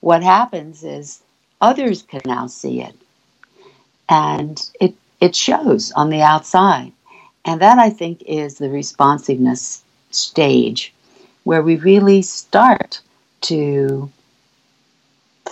what 0.00 0.22
happens 0.22 0.84
is 0.84 1.20
others 1.60 2.02
can 2.02 2.22
now 2.24 2.46
see 2.46 2.80
it. 2.80 2.94
And 4.08 4.60
it, 4.80 4.94
it 5.20 5.34
shows 5.34 5.92
on 5.92 6.10
the 6.10 6.22
outside. 6.22 6.92
And 7.44 7.60
that, 7.60 7.78
I 7.78 7.90
think, 7.90 8.22
is 8.22 8.58
the 8.58 8.70
responsiveness 8.70 9.82
stage 10.10 10.92
where 11.44 11.62
we 11.62 11.76
really 11.76 12.22
start 12.22 13.00
to 13.42 14.10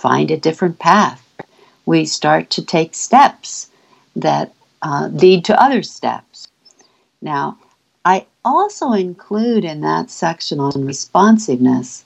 find 0.05 0.29
a 0.29 0.37
different 0.37 0.77
path. 0.77 1.19
We 1.87 2.05
start 2.05 2.51
to 2.51 2.63
take 2.63 2.93
steps 2.93 3.71
that 4.15 4.53
uh, 4.83 5.09
lead 5.11 5.45
to 5.45 5.59
other 5.59 5.81
steps. 5.81 6.47
Now, 7.23 7.57
I 8.05 8.27
also 8.43 8.91
include 8.91 9.65
in 9.65 9.81
that 9.81 10.11
section 10.11 10.59
on 10.59 10.85
responsiveness 10.85 12.05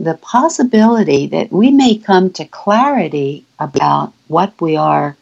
the 0.00 0.14
possibility 0.14 1.28
that 1.28 1.52
we 1.52 1.70
may 1.70 1.96
come 1.96 2.30
to 2.30 2.44
clarity 2.46 3.44
about 3.60 4.12
what 4.26 4.60
we 4.60 4.76
are 4.76 5.16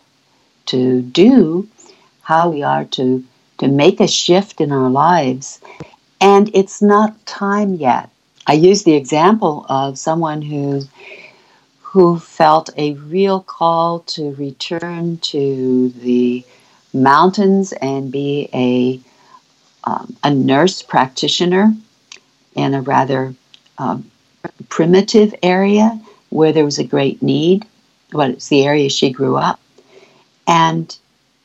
to 0.72 1.02
do, 1.02 1.68
how 2.22 2.48
we 2.48 2.62
are 2.62 2.86
to, 2.96 3.22
to 3.58 3.68
make 3.68 4.00
a 4.00 4.08
shift 4.08 4.62
in 4.62 4.72
our 4.72 4.88
lives, 4.88 5.60
and 6.22 6.50
it's 6.54 6.80
not 6.80 7.26
time 7.26 7.74
yet. 7.74 8.08
I 8.46 8.54
use 8.54 8.84
the 8.84 8.94
example 8.94 9.66
of 9.68 9.98
someone 9.98 10.40
who 10.40 10.84
who 11.94 12.18
felt 12.18 12.70
a 12.76 12.94
real 12.94 13.40
call 13.40 14.00
to 14.00 14.34
return 14.34 15.16
to 15.18 15.90
the 15.90 16.44
mountains 16.92 17.72
and 17.74 18.10
be 18.10 18.48
a 18.52 19.00
um, 19.88 20.16
a 20.24 20.34
nurse 20.34 20.82
practitioner, 20.82 21.72
in 22.56 22.74
a 22.74 22.82
rather 22.82 23.32
um, 23.78 24.10
primitive 24.68 25.36
area 25.40 26.00
where 26.30 26.52
there 26.52 26.64
was 26.64 26.80
a 26.80 26.84
great 26.84 27.22
need. 27.22 27.64
Well, 28.12 28.30
it's 28.30 28.48
the 28.48 28.66
area 28.66 28.90
she 28.90 29.10
grew 29.10 29.36
up. 29.36 29.60
And 30.48 30.96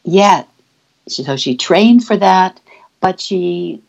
yet, 0.03 0.47
so 1.07 1.37
she 1.37 1.57
trained 1.57 2.05
for 2.05 2.17
that, 2.17 2.59
but 3.01 3.21
she, 3.21 3.83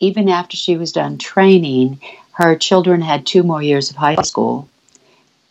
even 0.00 0.28
after 0.28 0.58
she 0.58 0.76
was 0.76 0.92
done 0.92 1.16
training, 1.16 1.98
her 2.32 2.56
children 2.56 3.00
had 3.00 3.24
two 3.24 3.42
more 3.42 3.62
years 3.62 3.88
of 3.88 3.96
high 3.96 4.22
school. 4.22 4.68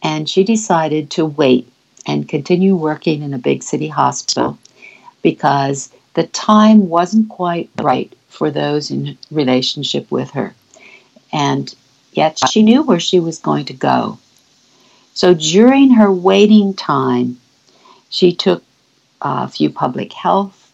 And 0.04 0.30
she 0.30 0.44
decided 0.44 1.10
to 1.12 1.26
wait 1.26 1.72
and 2.06 2.28
continue 2.28 2.76
working 2.76 3.24
in 3.24 3.34
a 3.34 3.40
big 3.40 3.64
city 3.64 3.88
hospital 3.88 4.58
because 5.22 5.92
the 6.14 6.28
time 6.28 6.90
wasn't 6.90 7.30
quite 7.30 7.70
right 7.82 8.14
for 8.28 8.52
those 8.52 8.92
in 8.92 9.18
relationship 9.32 10.12
with 10.12 10.32
her. 10.32 10.54
And 11.32 11.74
yet 12.12 12.38
she 12.50 12.62
knew 12.62 12.84
where 12.84 13.00
she 13.00 13.20
was 13.20 13.40
going 13.40 13.66
to 13.66 13.74
go. 13.74 14.20
So 15.14 15.34
during 15.34 15.92
her 15.92 16.12
waiting 16.12 16.74
time, 16.74 17.40
she 18.10 18.34
took 18.34 18.64
a 19.22 19.48
few 19.48 19.70
public 19.70 20.12
health 20.12 20.72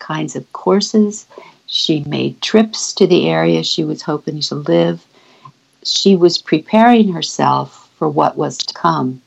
kinds 0.00 0.34
of 0.36 0.52
courses. 0.52 1.26
She 1.66 2.00
made 2.00 2.42
trips 2.42 2.92
to 2.94 3.06
the 3.06 3.28
area 3.28 3.62
she 3.62 3.84
was 3.84 4.02
hoping 4.02 4.40
to 4.40 4.56
live. 4.56 5.06
She 5.84 6.16
was 6.16 6.38
preparing 6.38 7.12
herself 7.12 7.83
for 7.96 8.08
what 8.08 8.36
was 8.36 8.58
to 8.58 8.74
come, 8.74 9.22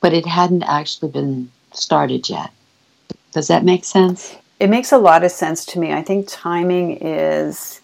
but 0.00 0.12
it 0.12 0.26
hadn't 0.26 0.62
actually 0.64 1.10
been 1.10 1.50
started 1.72 2.28
yet. 2.28 2.50
Does 3.32 3.48
that 3.48 3.64
make 3.64 3.84
sense? 3.84 4.36
It 4.60 4.70
makes 4.70 4.92
a 4.92 4.98
lot 4.98 5.24
of 5.24 5.32
sense 5.32 5.64
to 5.66 5.78
me. 5.78 5.92
I 5.92 6.02
think 6.02 6.26
timing 6.28 6.98
is 6.98 7.80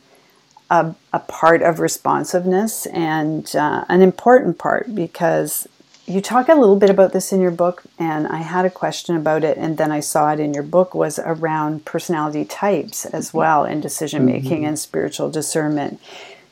a, 0.71 0.95
a 1.13 1.19
part 1.21 1.63
of 1.63 1.81
responsiveness 1.81 2.87
and 2.87 3.55
uh, 3.57 3.85
an 3.89 4.03
important 4.03 4.59
part 4.59 4.95
because 4.95 5.67
you 6.07 6.23
talk 6.23 6.49
a 6.49 6.55
little 6.55 6.77
bit 6.77 6.89
about 6.89 7.13
this 7.13 7.33
in 7.33 7.41
your 7.41 7.51
book 7.51 7.83
and 7.99 8.27
i 8.29 8.39
had 8.39 8.65
a 8.65 8.71
question 8.71 9.15
about 9.15 9.45
it 9.45 9.59
and 9.59 9.77
then 9.77 9.93
i 9.93 10.01
saw 10.01 10.33
it 10.33 10.41
in 10.41 10.55
your 10.55 10.63
book 10.63 10.95
was 10.95 11.19
around 11.19 11.85
personality 11.85 12.45
types 12.45 13.05
as 13.07 13.29
mm-hmm. 13.29 13.39
well 13.39 13.65
in 13.65 13.81
decision 13.81 14.25
making 14.25 14.59
mm-hmm. 14.59 14.69
and 14.69 14.79
spiritual 14.79 15.31
discernment 15.31 16.01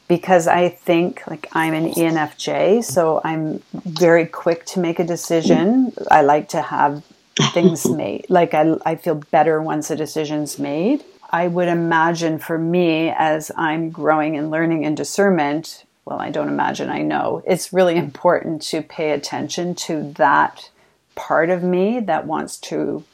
because 0.09 0.47
i 0.47 0.69
think 0.69 1.27
like 1.27 1.49
i'm 1.53 1.75
an 1.75 1.93
enfj 1.93 2.83
so 2.85 3.21
i'm 3.25 3.63
very 3.73 4.27
quick 4.27 4.65
to 4.65 4.81
make 4.81 4.99
a 4.99 5.05
decision 5.05 5.93
i 6.11 6.23
like 6.23 6.49
to 6.49 6.63
have 6.63 7.05
things 7.53 7.87
made 7.91 8.25
like 8.29 8.55
i, 8.55 8.77
I 8.85 8.97
feel 8.97 9.17
better 9.31 9.61
once 9.61 9.91
a 9.91 9.97
decision's 9.97 10.59
made 10.59 11.05
I 11.31 11.49
would 11.49 11.69
imagine 11.69 12.39
for 12.39 12.57
me, 12.57 13.11
as 13.11 13.51
I'm 13.57 13.91
growing 13.91 14.37
and 14.37 14.51
learning 14.51 14.85
in 14.85 14.95
discernment, 14.95 15.85
well, 16.05 16.21
I 16.21 16.31
don't 16.31 16.49
imagine, 16.49 16.89
I 16.89 17.03
know, 17.03 17.43
it's 17.47 17.73
really 17.73 17.97
important 17.97 18.63
to 18.63 18.81
pay 18.81 19.11
attention 19.11 19.75
to 19.75 20.13
that 20.15 20.71
part 21.17 21.51
of 21.51 21.63
me 21.63 22.01
that 22.01 22.27
wants 22.27 22.57
to 22.59 23.05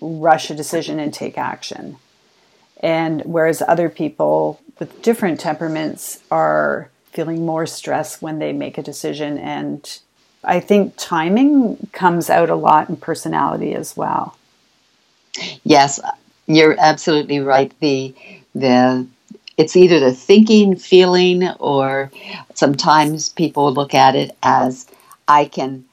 rush 0.00 0.50
a 0.50 0.54
decision 0.54 0.98
and 0.98 1.12
take 1.12 1.36
action. 1.36 1.96
And 2.80 3.22
whereas 3.24 3.62
other 3.62 3.88
people 3.88 4.60
with 4.82 5.00
different 5.00 5.38
temperaments 5.38 6.20
are 6.28 6.90
feeling 7.12 7.46
more 7.46 7.66
stress 7.66 8.20
when 8.20 8.40
they 8.40 8.52
make 8.52 8.78
a 8.78 8.82
decision. 8.82 9.38
And 9.38 10.00
I 10.42 10.58
think 10.58 10.94
timing 10.96 11.76
comes 11.92 12.28
out 12.28 12.50
a 12.50 12.56
lot 12.56 12.88
in 12.88 12.96
personality 12.96 13.74
as 13.74 13.96
well. 13.96 14.36
Yes, 15.62 16.00
you're 16.48 16.74
absolutely 16.80 17.38
right. 17.38 17.72
The 17.78 18.12
the 18.56 19.06
it's 19.56 19.76
either 19.76 20.00
the 20.00 20.12
thinking, 20.12 20.74
feeling, 20.74 21.48
or 21.60 22.10
sometimes 22.54 23.28
people 23.28 23.72
look 23.72 23.94
at 23.94 24.16
it 24.16 24.36
as 24.42 24.88
I 25.28 25.44
can 25.44 25.84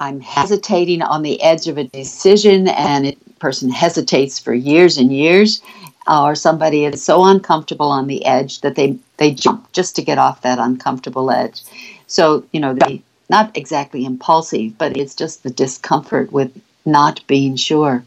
I'm 0.00 0.20
hesitating 0.20 1.02
on 1.02 1.20
the 1.20 1.42
edge 1.42 1.68
of 1.68 1.76
a 1.76 1.84
decision 1.84 2.68
and 2.68 3.08
a 3.08 3.16
person 3.40 3.68
hesitates 3.68 4.38
for 4.38 4.54
years 4.54 4.96
and 4.96 5.12
years 5.12 5.60
or 6.08 6.34
somebody 6.34 6.84
is 6.84 7.04
so 7.04 7.24
uncomfortable 7.24 7.90
on 7.90 8.06
the 8.06 8.24
edge 8.24 8.60
that 8.62 8.74
they 8.74 8.98
they 9.18 9.32
jump 9.32 9.70
just 9.72 9.96
to 9.96 10.02
get 10.02 10.18
off 10.18 10.42
that 10.42 10.58
uncomfortable 10.58 11.30
edge. 11.30 11.62
So, 12.06 12.44
you 12.52 12.60
know, 12.60 12.74
they 12.74 13.02
not 13.28 13.56
exactly 13.56 14.04
impulsive, 14.04 14.78
but 14.78 14.96
it's 14.96 15.14
just 15.14 15.42
the 15.42 15.50
discomfort 15.50 16.32
with 16.32 16.50
not 16.86 17.26
being 17.26 17.56
sure. 17.56 18.02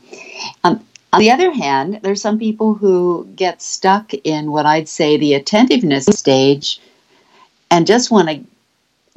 Um, 0.64 0.84
on 1.14 1.20
the 1.20 1.32
other 1.32 1.52
hand, 1.52 2.00
there's 2.02 2.22
some 2.22 2.40
people 2.40 2.74
who 2.74 3.28
get 3.36 3.62
stuck 3.62 4.14
in 4.14 4.52
what 4.52 4.66
I'd 4.66 4.90
say 4.90 5.18
the 5.18 5.34
attentiveness 5.36 6.06
stage 6.06 6.80
and 7.70 7.86
just 7.86 8.10
want 8.10 8.30
to 8.30 8.44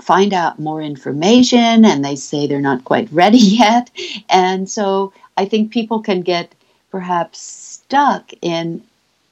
find 0.02 0.34
out 0.34 0.58
more 0.58 0.82
information 0.82 1.84
and 1.84 2.04
they 2.04 2.16
say 2.16 2.46
they're 2.46 2.60
not 2.60 2.84
quite 2.84 3.10
ready 3.12 3.38
yet. 3.38 3.90
And 4.28 4.68
so 4.68 5.12
I 5.36 5.46
think 5.46 5.72
people 5.72 6.00
can 6.00 6.22
get 6.22 6.54
perhaps 6.90 7.73
stuck 7.84 8.32
in 8.40 8.82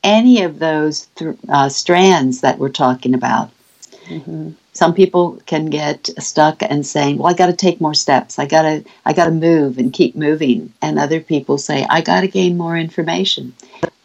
any 0.02 0.42
of 0.42 0.58
those 0.58 1.06
th- 1.16 1.36
uh, 1.48 1.68
strands 1.68 2.40
that 2.42 2.58
we're 2.58 2.68
talking 2.68 3.14
about. 3.14 3.50
Mm-hmm. 4.06 4.50
Some 4.74 4.94
people 4.94 5.40
can 5.46 5.66
get 5.66 6.10
stuck 6.18 6.62
and 6.62 6.84
saying 6.84 7.18
well 7.18 7.32
i 7.32 7.36
got 7.36 7.46
to 7.46 7.52
take 7.52 7.80
more 7.80 7.94
steps. 7.94 8.38
I 8.38 8.46
got 8.46 8.62
to 8.62 8.84
i 9.06 9.12
got 9.12 9.26
to 9.26 9.30
move 9.30 9.78
and 9.78 9.92
keep 9.92 10.14
moving. 10.16 10.72
And 10.82 10.98
other 10.98 11.20
people 11.20 11.56
say 11.58 11.86
i 11.88 12.00
got 12.00 12.22
to 12.22 12.28
gain 12.28 12.56
more 12.56 12.76
information 12.76 13.54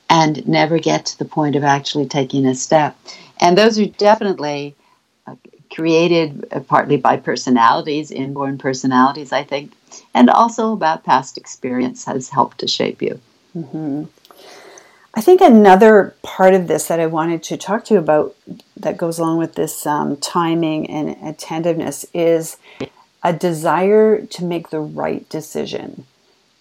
and 0.10 0.48
never 0.48 0.80
get 0.80 1.06
to 1.08 1.20
the 1.20 1.26
point 1.26 1.56
of 1.56 1.64
actually 1.64 2.08
taking 2.08 2.46
a 2.46 2.56
step. 2.56 2.98
And 3.42 3.58
those 3.58 3.78
are 3.80 3.86
definitely 3.86 4.76
uh, 5.26 5.36
created 5.74 6.48
uh, 6.52 6.62
partly 6.62 6.98
by 6.98 7.18
personalities 7.18 8.12
inborn 8.12 8.58
personalities 8.58 9.32
i 9.32 9.44
think. 9.44 9.74
And 10.14 10.30
also 10.30 10.74
about 10.74 11.04
past 11.04 11.38
experience 11.38 12.06
has 12.06 12.30
helped 12.30 12.60
to 12.60 12.68
shape 12.68 13.02
you. 13.02 13.20
Mm-hmm. 13.58 14.04
I 15.18 15.22
think 15.22 15.42
another 15.42 16.16
part 16.22 16.54
of 16.54 16.68
this 16.68 16.90
that 16.90 17.00
I 17.00 17.08
wanted 17.08 17.42
to 17.46 17.58
talk 17.58 17.86
to 17.86 17.96
you 17.96 18.00
about 18.00 18.36
that 18.76 18.98
goes 18.98 19.18
along 19.18 19.40
with 19.40 19.56
this 19.56 19.88
um, 19.88 20.18
timing 20.18 20.88
and 20.92 21.18
attentiveness 21.28 22.06
is 22.14 22.58
a 23.24 23.34
desire 23.34 24.22
to 24.24 24.46
make 24.46 24.70
the 24.70 24.80
right 24.80 25.28
decision. 25.28 26.06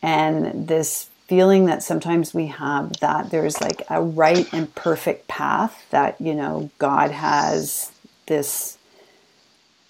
And 0.01 0.69
this 0.69 1.11
feeling 1.29 1.67
that 1.67 1.83
sometimes 1.83 2.33
we 2.33 2.47
have 2.47 2.95
that 3.01 3.29
there's 3.29 3.61
like 3.61 3.83
a 3.91 4.01
right 4.01 4.51
and 4.55 4.75
perfect 4.75 5.29
path 5.29 5.85
that 5.91 6.19
you 6.19 6.33
know 6.33 6.71
God 6.79 7.11
has 7.11 7.93
this 8.25 8.79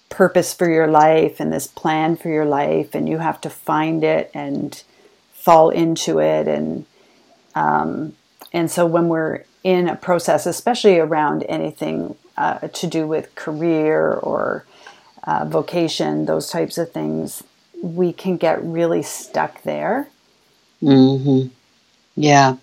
purpose 0.09 0.53
for 0.53 0.69
your 0.69 0.87
life 0.87 1.39
and 1.39 1.53
this 1.53 1.67
plan 1.67 2.17
for 2.17 2.27
your 2.27 2.43
life 2.45 2.93
and 2.93 3.07
you 3.07 3.19
have 3.19 3.39
to 3.39 3.49
find 3.49 4.03
it 4.03 4.29
and 4.33 4.83
fall 5.31 5.69
into 5.69 6.19
it 6.19 6.49
and 6.49 6.85
um, 7.55 8.13
and 8.53 8.71
so 8.71 8.85
when 8.85 9.07
we're 9.07 9.43
in 9.63 9.87
a 9.87 9.95
process, 9.95 10.45
especially 10.45 10.97
around 10.97 11.43
anything 11.49 12.15
uh, 12.37 12.59
to 12.69 12.87
do 12.87 13.07
with 13.07 13.33
career 13.35 14.13
or 14.13 14.65
uh, 15.23 15.45
vocation, 15.45 16.25
those 16.25 16.49
types 16.49 16.77
of 16.77 16.91
things, 16.91 17.43
we 17.81 18.13
can 18.13 18.37
get 18.37 18.63
really 18.63 19.01
stuck 19.03 19.61
there. 19.63 20.07
Mm-hmm. 20.81 21.47
Yeah, 22.15 22.55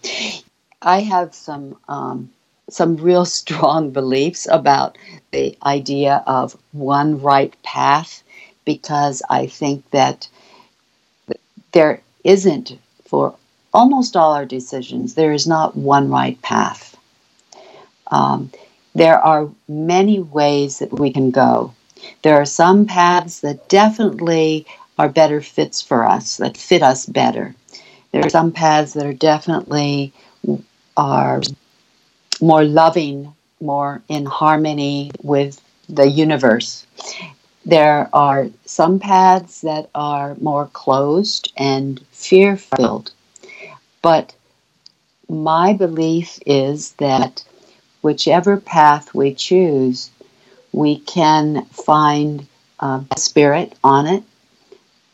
I 0.81 1.01
have 1.01 1.35
some 1.35 1.77
um, 1.89 2.31
some 2.71 2.97
real 2.97 3.25
strong 3.41 3.91
beliefs 3.91 4.49
about 4.51 4.97
the 5.31 5.57
idea 5.65 6.23
of 6.27 6.57
one 6.73 7.21
right 7.21 7.55
path 7.63 8.23
because 8.65 9.23
I 9.29 9.47
think 9.47 9.91
that 9.91 10.29
there 11.73 12.01
isn't 12.25 12.79
for 13.05 13.35
almost 13.75 14.17
all 14.17 14.33
our 14.33 14.47
decisions, 14.47 15.15
there 15.15 15.33
is 15.33 15.47
not 15.47 15.77
one 15.77 16.09
right 16.09 16.41
path. 16.43 16.97
Um, 18.11 18.51
there 18.95 19.19
are 19.19 19.51
many 19.69 20.21
ways 20.21 20.79
that 20.79 20.99
we 20.99 21.13
can 21.13 21.31
go. 21.31 21.75
There 22.23 22.37
are 22.37 22.47
some 22.47 22.87
paths 22.87 23.41
that 23.41 23.69
definitely 23.69 24.67
are 24.99 25.09
better 25.09 25.41
fits 25.41 25.83
for 25.83 26.07
us, 26.07 26.37
that 26.37 26.57
fit 26.57 26.83
us 26.83 27.05
better. 27.07 27.55
There 28.13 28.25
are 28.25 28.31
some 28.31 28.53
paths 28.53 28.93
that 28.93 29.05
are 29.05 29.13
definitely 29.13 30.13
are 30.97 31.43
more 32.41 32.65
loving, 32.65 33.35
more 33.61 34.03
in 34.09 34.27
harmony 34.27 35.11
with 35.23 35.61
the 35.89 36.07
universe. 36.07 36.87
There 37.67 38.09
are 38.13 38.49
some 38.67 39.01
paths 39.01 39.63
that 39.63 39.91
are 39.95 40.37
more 40.41 40.67
closed 40.73 41.53
and 41.57 42.05
fear 42.13 42.57
filled. 42.57 43.11
But 44.05 44.35
my 45.31 45.73
belief 45.73 46.39
is 46.45 46.93
that 46.99 47.43
whichever 48.03 48.59
path 48.59 49.15
we 49.15 49.33
choose, 49.33 50.11
we 50.73 50.99
can 50.99 51.65
find 51.67 52.47
uh, 52.81 53.01
spirit 53.17 53.73
on 53.83 54.07
it 54.07 54.23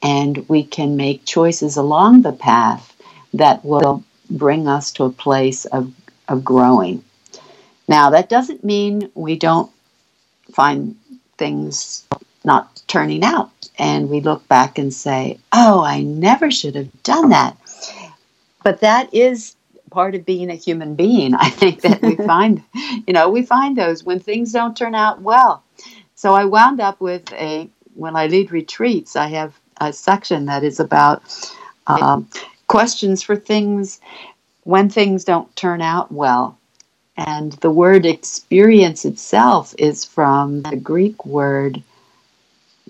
and 0.02 0.48
we 0.48 0.64
can 0.64 0.96
make 0.96 1.24
choices 1.24 1.76
along 1.76 2.22
the 2.22 2.32
path 2.32 2.96
that 3.34 3.64
will 3.64 4.02
bring 4.28 4.66
us 4.66 4.90
to 4.94 5.04
a 5.04 5.10
place 5.10 5.66
of, 5.66 5.94
of 6.26 6.42
growing. 6.42 7.04
Now, 7.86 8.10
that 8.10 8.28
doesn't 8.28 8.64
mean 8.64 9.08
we 9.14 9.36
don't 9.36 9.70
find 10.52 10.96
things 11.38 12.04
not 12.44 12.82
turning 12.88 13.22
out. 13.22 13.52
And 13.78 14.10
we 14.10 14.20
look 14.20 14.48
back 14.48 14.78
and 14.78 14.92
say, 14.92 15.38
oh, 15.52 15.84
I 15.84 16.02
never 16.02 16.50
should 16.50 16.74
have 16.74 17.02
done 17.04 17.30
that. 17.30 17.56
But 18.62 18.80
that 18.80 19.12
is 19.14 19.56
part 19.90 20.14
of 20.14 20.24
being 20.24 20.50
a 20.50 20.54
human 20.54 20.94
being. 20.94 21.34
I 21.34 21.50
think 21.50 21.82
that 21.82 22.02
we 22.02 22.16
find, 22.26 22.62
you 23.06 23.12
know, 23.12 23.28
we 23.28 23.42
find 23.42 23.76
those 23.76 24.04
when 24.04 24.20
things 24.20 24.52
don't 24.52 24.76
turn 24.76 24.94
out 24.94 25.20
well. 25.22 25.62
So 26.14 26.34
I 26.34 26.44
wound 26.44 26.80
up 26.80 27.00
with 27.00 27.32
a, 27.32 27.68
when 27.94 28.16
I 28.16 28.26
lead 28.26 28.52
retreats, 28.52 29.16
I 29.16 29.28
have 29.28 29.58
a 29.80 29.92
section 29.92 30.46
that 30.46 30.62
is 30.62 30.78
about 30.78 31.22
um, 31.86 32.28
questions 32.68 33.22
for 33.22 33.36
things 33.36 34.00
when 34.64 34.88
things 34.88 35.24
don't 35.24 35.54
turn 35.56 35.80
out 35.80 36.12
well. 36.12 36.58
And 37.16 37.52
the 37.54 37.70
word 37.70 38.06
experience 38.06 39.04
itself 39.04 39.74
is 39.78 40.04
from 40.04 40.62
the 40.62 40.76
Greek 40.76 41.26
word 41.26 41.82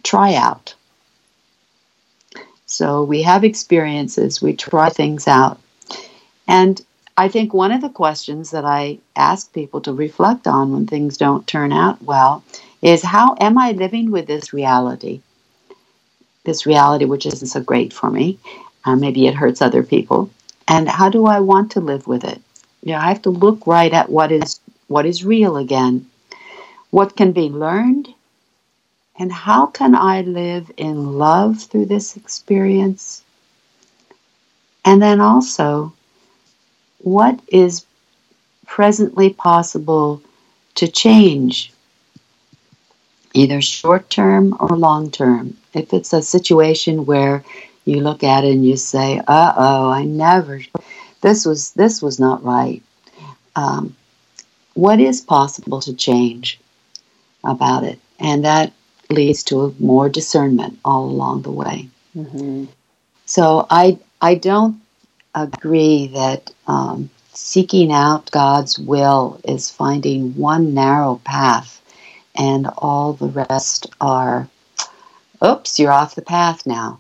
tryout. 0.03 0.75
So 2.71 3.03
we 3.03 3.23
have 3.23 3.43
experiences, 3.43 4.41
we 4.41 4.55
try 4.55 4.91
things 4.91 5.27
out. 5.27 5.61
And 6.47 6.81
I 7.17 7.27
think 7.27 7.53
one 7.53 7.73
of 7.73 7.81
the 7.81 7.89
questions 7.89 8.53
that 8.53 8.65
I 8.65 8.99
ask 9.17 9.53
people 9.53 9.81
to 9.83 9.93
reflect 9.93 10.47
on 10.47 10.73
when 10.73 10.87
things 10.87 11.17
don't 11.17 11.49
turn 11.49 11.73
out 11.73 12.01
well 12.01 12.45
is 12.81 13.03
how 13.03 13.35
am 13.41 13.59
I 13.59 13.73
living 13.73 14.13
with 14.13 14.29
this 14.29 14.53
reality? 14.53 15.21
This 16.45 16.65
reality 16.65 17.07
which 17.07 17.27
isn't 17.27 17.49
so 17.49 17.61
great 17.61 17.93
for 17.93 18.09
me. 18.09 18.39
Uh, 18.85 18.95
maybe 18.95 19.27
it 19.27 19.35
hurts 19.35 19.61
other 19.61 19.83
people. 19.83 20.31
And 20.69 20.89
how 20.89 21.09
do 21.11 21.27
I 21.27 21.41
want 21.41 21.73
to 21.73 21.81
live 21.81 22.07
with 22.07 22.23
it? 22.23 22.41
You 22.85 22.93
know, 22.93 22.99
I 22.99 23.09
have 23.09 23.23
to 23.23 23.31
look 23.31 23.67
right 23.67 23.93
at 23.93 24.11
what 24.11 24.31
is 24.31 24.61
what 24.87 25.07
is 25.07 25.25
real 25.25 25.57
again. 25.57 26.09
What 26.91 27.17
can 27.17 27.33
be 27.33 27.49
learned 27.49 28.15
and 29.21 29.31
how 29.31 29.67
can 29.67 29.95
I 29.95 30.23
live 30.23 30.73
in 30.79 31.19
love 31.19 31.61
through 31.61 31.87
this 31.87 32.17
experience? 32.17 33.23
And 34.83 35.03
then 35.03 35.21
also, 35.21 35.93
what 37.03 37.39
is 37.49 37.85
presently 38.67 39.35
possible 39.35 40.23
to 40.77 40.89
change, 40.89 41.71
either 43.35 43.61
short 43.61 44.09
term 44.09 44.57
or 44.59 44.69
long 44.69 45.11
term? 45.11 45.55
If 45.75 45.93
it's 45.93 46.15
a 46.15 46.23
situation 46.23 47.05
where 47.05 47.45
you 47.85 48.01
look 48.01 48.25
at 48.25 48.45
it 48.45 48.53
and 48.53 48.65
you 48.65 48.79
say, 48.79 49.19
"Uh 49.29 49.53
oh, 49.55 49.91
I 49.91 50.05
never, 50.05 50.63
this 51.21 51.45
was 51.45 51.73
this 51.73 52.01
was 52.01 52.19
not 52.19 52.43
right." 52.43 52.83
Um, 53.55 53.95
what 54.73 54.99
is 54.99 55.21
possible 55.21 55.83
to 55.83 55.93
change 55.93 56.59
about 57.45 57.85
it, 57.85 57.99
and 58.19 58.47
that 58.47 58.73
leads 59.11 59.43
to 59.45 59.75
more 59.79 60.09
discernment 60.09 60.79
all 60.85 61.05
along 61.05 61.43
the 61.43 61.51
way. 61.51 61.89
Mm-hmm. 62.17 62.67
So 63.27 63.67
I 63.71 63.99
I 64.21 64.35
don't 64.35 64.81
agree 65.35 66.09
that 66.09 66.53
um, 66.67 67.11
seeking 67.33 67.93
out 67.93 68.31
God's 68.31 68.79
will 68.79 69.41
is 69.45 69.71
finding 69.71 70.37
one 70.37 70.75
narrow 70.75 71.21
path, 71.25 71.81
and 72.37 72.67
all 72.79 73.13
the 73.13 73.29
rest 73.29 73.87
are, 74.01 74.49
oops, 75.45 75.79
you're 75.79 75.93
off 75.93 76.15
the 76.15 76.23
path 76.23 76.67
now. 76.67 76.99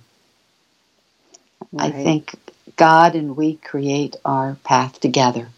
Right. 1.72 1.92
I 1.94 2.02
think 2.04 2.34
God 2.76 3.14
and 3.14 3.36
we 3.36 3.56
create 3.56 4.16
our 4.24 4.56
path 4.64 5.00
together 5.00 5.48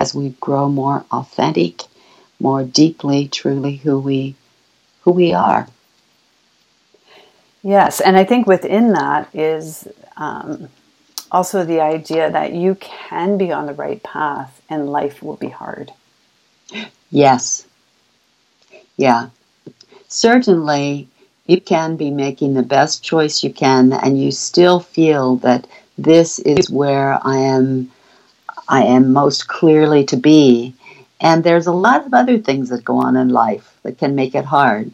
as 0.00 0.14
we 0.14 0.30
grow 0.40 0.68
more 0.68 1.04
authentic, 1.10 1.82
more 2.38 2.64
deeply, 2.64 3.28
truly 3.28 3.76
who 3.76 3.98
we 3.98 4.36
who 5.02 5.12
we 5.12 5.32
are. 5.32 5.66
Yes, 7.62 8.00
and 8.00 8.16
I 8.16 8.24
think 8.24 8.46
within 8.46 8.92
that 8.92 9.28
is 9.34 9.86
um, 10.16 10.68
also 11.30 11.64
the 11.64 11.80
idea 11.80 12.30
that 12.30 12.52
you 12.52 12.74
can 12.76 13.36
be 13.36 13.52
on 13.52 13.66
the 13.66 13.74
right 13.74 14.02
path 14.02 14.62
and 14.70 14.90
life 14.90 15.22
will 15.22 15.36
be 15.36 15.48
hard. 15.48 15.92
Yes. 17.10 17.66
Yeah. 18.96 19.28
Certainly, 20.08 21.08
you 21.46 21.60
can 21.60 21.96
be 21.96 22.10
making 22.10 22.54
the 22.54 22.62
best 22.62 23.02
choice 23.02 23.42
you 23.42 23.52
can, 23.52 23.92
and 23.92 24.20
you 24.20 24.30
still 24.30 24.80
feel 24.80 25.36
that 25.36 25.66
this 25.98 26.38
is 26.38 26.70
where 26.70 27.18
I 27.22 27.36
am. 27.36 27.90
I 28.68 28.84
am 28.84 29.12
most 29.12 29.48
clearly 29.48 30.04
to 30.06 30.16
be. 30.16 30.74
And 31.20 31.44
there's 31.44 31.66
a 31.66 31.72
lot 31.72 32.06
of 32.06 32.14
other 32.14 32.38
things 32.38 32.70
that 32.70 32.84
go 32.84 32.96
on 32.96 33.16
in 33.16 33.28
life 33.28 33.76
that 33.82 33.98
can 33.98 34.14
make 34.14 34.34
it 34.34 34.44
hard. 34.44 34.92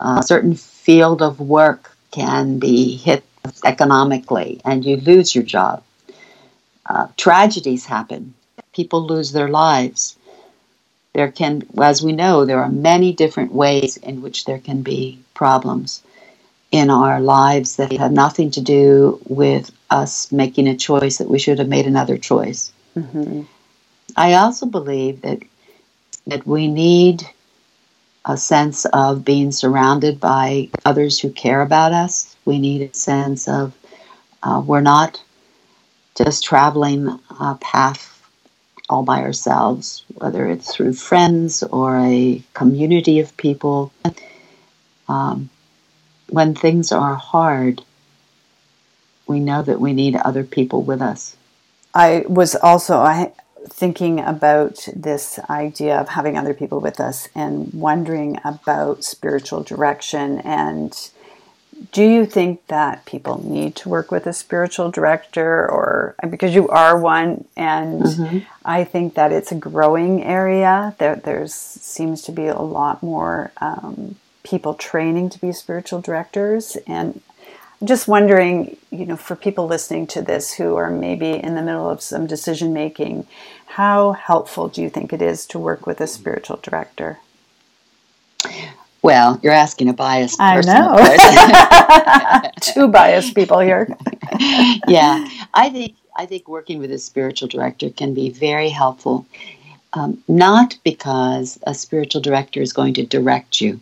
A 0.00 0.22
certain 0.22 0.54
field 0.54 1.22
of 1.22 1.40
work 1.40 1.96
can 2.10 2.58
be 2.58 2.96
hit 2.96 3.24
economically 3.64 4.60
and 4.64 4.84
you 4.84 4.96
lose 4.96 5.34
your 5.34 5.44
job. 5.44 5.82
Uh, 6.88 7.08
tragedies 7.16 7.86
happen. 7.86 8.34
People 8.72 9.06
lose 9.06 9.32
their 9.32 9.48
lives. 9.48 10.16
There 11.12 11.30
can, 11.30 11.62
as 11.80 12.02
we 12.02 12.12
know, 12.12 12.44
there 12.44 12.62
are 12.62 12.68
many 12.68 13.12
different 13.12 13.52
ways 13.52 13.96
in 13.96 14.22
which 14.22 14.44
there 14.44 14.58
can 14.58 14.82
be 14.82 15.18
problems 15.34 16.02
in 16.70 16.90
our 16.90 17.20
lives 17.20 17.76
that 17.76 17.92
have 17.92 18.12
nothing 18.12 18.50
to 18.50 18.60
do 18.60 19.20
with 19.26 19.70
us 19.90 20.30
making 20.30 20.68
a 20.68 20.76
choice 20.76 21.18
that 21.18 21.28
we 21.28 21.38
should 21.38 21.58
have 21.58 21.68
made 21.68 21.86
another 21.86 22.18
choice. 22.18 22.72
Mm-hmm. 22.96 23.42
I 24.16 24.34
also 24.34 24.66
believe 24.66 25.22
that 25.22 25.40
that 26.26 26.46
we 26.46 26.66
need 26.66 27.22
a 28.26 28.36
sense 28.36 28.84
of 28.86 29.24
being 29.24 29.52
surrounded 29.52 30.18
by 30.18 30.68
others 30.84 31.20
who 31.20 31.30
care 31.30 31.62
about 31.62 31.92
us. 31.92 32.36
We 32.44 32.58
need 32.58 32.82
a 32.82 32.94
sense 32.94 33.46
of 33.48 33.72
uh, 34.42 34.62
we're 34.66 34.80
not 34.80 35.22
just 36.16 36.44
traveling 36.44 37.20
a 37.40 37.54
path 37.60 38.12
all 38.88 39.02
by 39.02 39.20
ourselves, 39.20 40.04
whether 40.14 40.46
it's 40.48 40.74
through 40.74 40.94
friends 40.94 41.62
or 41.62 41.98
a 41.98 42.42
community 42.54 43.20
of 43.20 43.36
people. 43.36 43.92
Um, 45.08 45.50
when 46.28 46.54
things 46.54 46.92
are 46.92 47.14
hard, 47.14 47.82
we 49.26 49.40
know 49.40 49.62
that 49.62 49.80
we 49.80 49.92
need 49.92 50.16
other 50.16 50.44
people 50.44 50.82
with 50.82 51.00
us. 51.00 51.36
I 51.94 52.24
was 52.28 52.54
also 52.56 52.98
I 52.98 53.32
thinking 53.68 54.20
about 54.20 54.88
this 54.94 55.38
idea 55.50 55.98
of 55.98 56.08
having 56.10 56.36
other 56.36 56.54
people 56.54 56.80
with 56.80 57.00
us 57.00 57.28
and 57.34 57.72
wondering 57.72 58.38
about 58.44 59.04
spiritual 59.04 59.62
direction 59.62 60.40
and 60.40 61.10
do 61.92 62.02
you 62.02 62.24
think 62.24 62.66
that 62.68 63.04
people 63.04 63.46
need 63.46 63.76
to 63.76 63.88
work 63.88 64.10
with 64.10 64.26
a 64.26 64.32
spiritual 64.32 64.90
director 64.90 65.68
or 65.70 66.14
because 66.30 66.54
you 66.54 66.68
are 66.68 66.98
one 66.98 67.44
and 67.56 68.02
mm-hmm. 68.02 68.38
i 68.64 68.82
think 68.82 69.14
that 69.14 69.32
it's 69.32 69.52
a 69.52 69.54
growing 69.54 70.22
area 70.22 70.94
there 70.98 71.16
there's 71.16 71.54
seems 71.54 72.22
to 72.22 72.32
be 72.32 72.46
a 72.46 72.58
lot 72.60 73.02
more 73.02 73.52
um, 73.60 74.16
people 74.42 74.74
training 74.74 75.28
to 75.28 75.38
be 75.40 75.52
spiritual 75.52 76.00
directors 76.00 76.76
and 76.86 77.20
I'm 77.80 77.86
just 77.86 78.08
wondering, 78.08 78.76
you 78.90 79.04
know, 79.04 79.16
for 79.16 79.36
people 79.36 79.66
listening 79.66 80.06
to 80.08 80.22
this 80.22 80.54
who 80.54 80.76
are 80.76 80.90
maybe 80.90 81.32
in 81.32 81.54
the 81.54 81.62
middle 81.62 81.90
of 81.90 82.00
some 82.00 82.26
decision 82.26 82.72
making, 82.72 83.26
how 83.66 84.12
helpful 84.12 84.68
do 84.68 84.80
you 84.80 84.88
think 84.88 85.12
it 85.12 85.20
is 85.20 85.44
to 85.46 85.58
work 85.58 85.86
with 85.86 86.00
a 86.00 86.06
spiritual 86.06 86.58
director? 86.62 87.18
Well, 89.02 89.38
you're 89.42 89.52
asking 89.52 89.88
a 89.88 89.92
biased 89.92 90.38
person. 90.38 90.74
I 90.74 92.42
know. 92.42 92.50
Two 92.60 92.88
biased 92.88 93.34
people 93.34 93.60
here. 93.60 93.94
yeah, 94.88 95.28
I 95.54 95.68
think 95.70 95.94
I 96.16 96.26
think 96.26 96.48
working 96.48 96.78
with 96.78 96.90
a 96.90 96.98
spiritual 96.98 97.46
director 97.48 97.90
can 97.90 98.14
be 98.14 98.30
very 98.30 98.70
helpful. 98.70 99.26
Um, 99.92 100.22
not 100.28 100.76
because 100.82 101.58
a 101.66 101.74
spiritual 101.74 102.20
director 102.20 102.60
is 102.60 102.72
going 102.72 102.94
to 102.94 103.06
direct 103.06 103.60
you, 103.60 103.80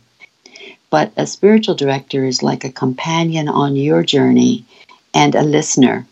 but 0.94 1.10
a 1.16 1.26
spiritual 1.26 1.74
director 1.74 2.24
is 2.24 2.40
like 2.40 2.62
a 2.62 2.70
companion 2.70 3.48
on 3.48 3.74
your 3.74 4.04
journey 4.04 4.64
and 5.12 5.34
a 5.34 5.42
listener. 5.42 6.06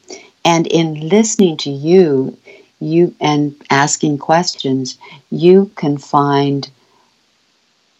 And 0.44 0.66
in 0.66 1.08
listening 1.08 1.56
to 1.58 1.70
you, 1.70 2.36
you 2.80 3.14
and 3.20 3.54
asking 3.70 4.18
questions, 4.18 4.98
you 5.30 5.70
can 5.76 5.98
find 5.98 6.68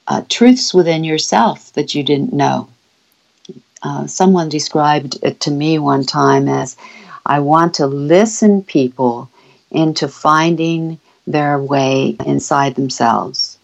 uh, 0.09 0.23
truths 0.29 0.75
within 0.75 1.05
yourself 1.05 1.73
that 1.75 1.95
you 1.95 2.03
didn't 2.03 2.33
know. 2.33 2.69
Uh, 3.85 4.09
someone 4.09 4.49
described 4.49 5.19
it 5.23 5.39
to 5.43 5.53
me 5.53 5.79
one 5.79 6.03
time 6.03 6.49
as 6.49 6.77
I 7.25 7.39
want 7.39 7.75
to 7.75 7.87
listen 7.87 8.65
people 8.65 9.31
into 9.71 10.09
finding 10.09 10.99
their 11.29 11.61
way 11.61 12.17
inside 12.27 12.75
themselves 12.75 13.57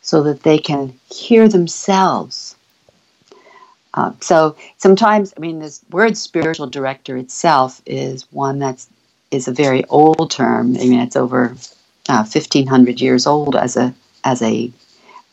so 0.00 0.22
that 0.22 0.42
they 0.42 0.58
can 0.58 0.98
hear 1.10 1.48
themselves. 1.48 2.56
Uh, 3.94 4.12
so 4.20 4.56
sometimes, 4.78 5.34
I 5.36 5.40
mean, 5.40 5.58
this 5.58 5.84
word 5.90 6.16
spiritual 6.16 6.68
director 6.68 7.16
itself 7.16 7.82
is 7.86 8.30
one 8.32 8.58
that's 8.58 8.88
is 9.30 9.48
a 9.48 9.52
very 9.52 9.84
old 9.86 10.30
term. 10.30 10.76
I 10.76 10.80
mean, 10.80 11.00
it's 11.00 11.16
over 11.16 11.54
uh, 12.08 12.24
fifteen 12.24 12.66
hundred 12.66 13.00
years 13.00 13.26
old 13.26 13.56
as 13.56 13.76
a 13.76 13.94
as 14.24 14.42
a 14.42 14.72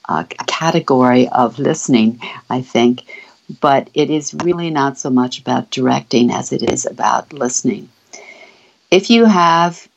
uh, 0.10 0.24
category 0.48 1.28
of 1.30 1.60
listening, 1.60 2.20
I 2.50 2.62
think. 2.62 3.04
But 3.62 3.90
it 3.94 4.10
is 4.10 4.34
really 4.34 4.70
not 4.70 4.98
so 4.98 5.10
much 5.10 5.40
about 5.40 5.72
directing 5.72 6.32
as 6.32 6.52
it 6.52 6.64
is 6.64 6.86
about 6.86 7.32
listening. 7.32 7.90
If 8.92 9.10
you 9.10 9.26
have 9.26 9.88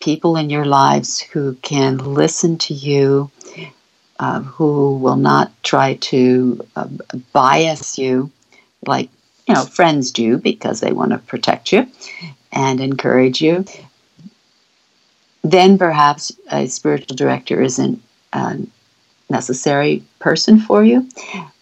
people 0.00 0.36
in 0.36 0.50
your 0.50 0.64
lives 0.64 1.20
who 1.20 1.54
can 1.62 1.98
listen 1.98 2.58
to 2.58 2.74
you, 2.74 3.30
uh, 4.18 4.40
who 4.40 4.96
will 4.96 5.16
not 5.16 5.52
try 5.62 5.94
to 5.94 6.60
uh, 6.76 6.88
bias 7.32 7.98
you 7.98 8.30
like 8.86 9.10
you 9.46 9.54
know 9.54 9.64
friends 9.64 10.12
do 10.12 10.38
because 10.38 10.80
they 10.80 10.92
want 10.92 11.10
to 11.10 11.18
protect 11.18 11.72
you 11.72 11.86
and 12.52 12.80
encourage 12.80 13.40
you 13.40 13.64
then 15.42 15.78
perhaps 15.78 16.32
a 16.50 16.66
spiritual 16.66 17.16
director 17.16 17.60
isn't 17.62 18.02
a 18.32 18.58
necessary 19.30 20.02
person 20.18 20.58
for 20.58 20.84
you. 20.84 21.08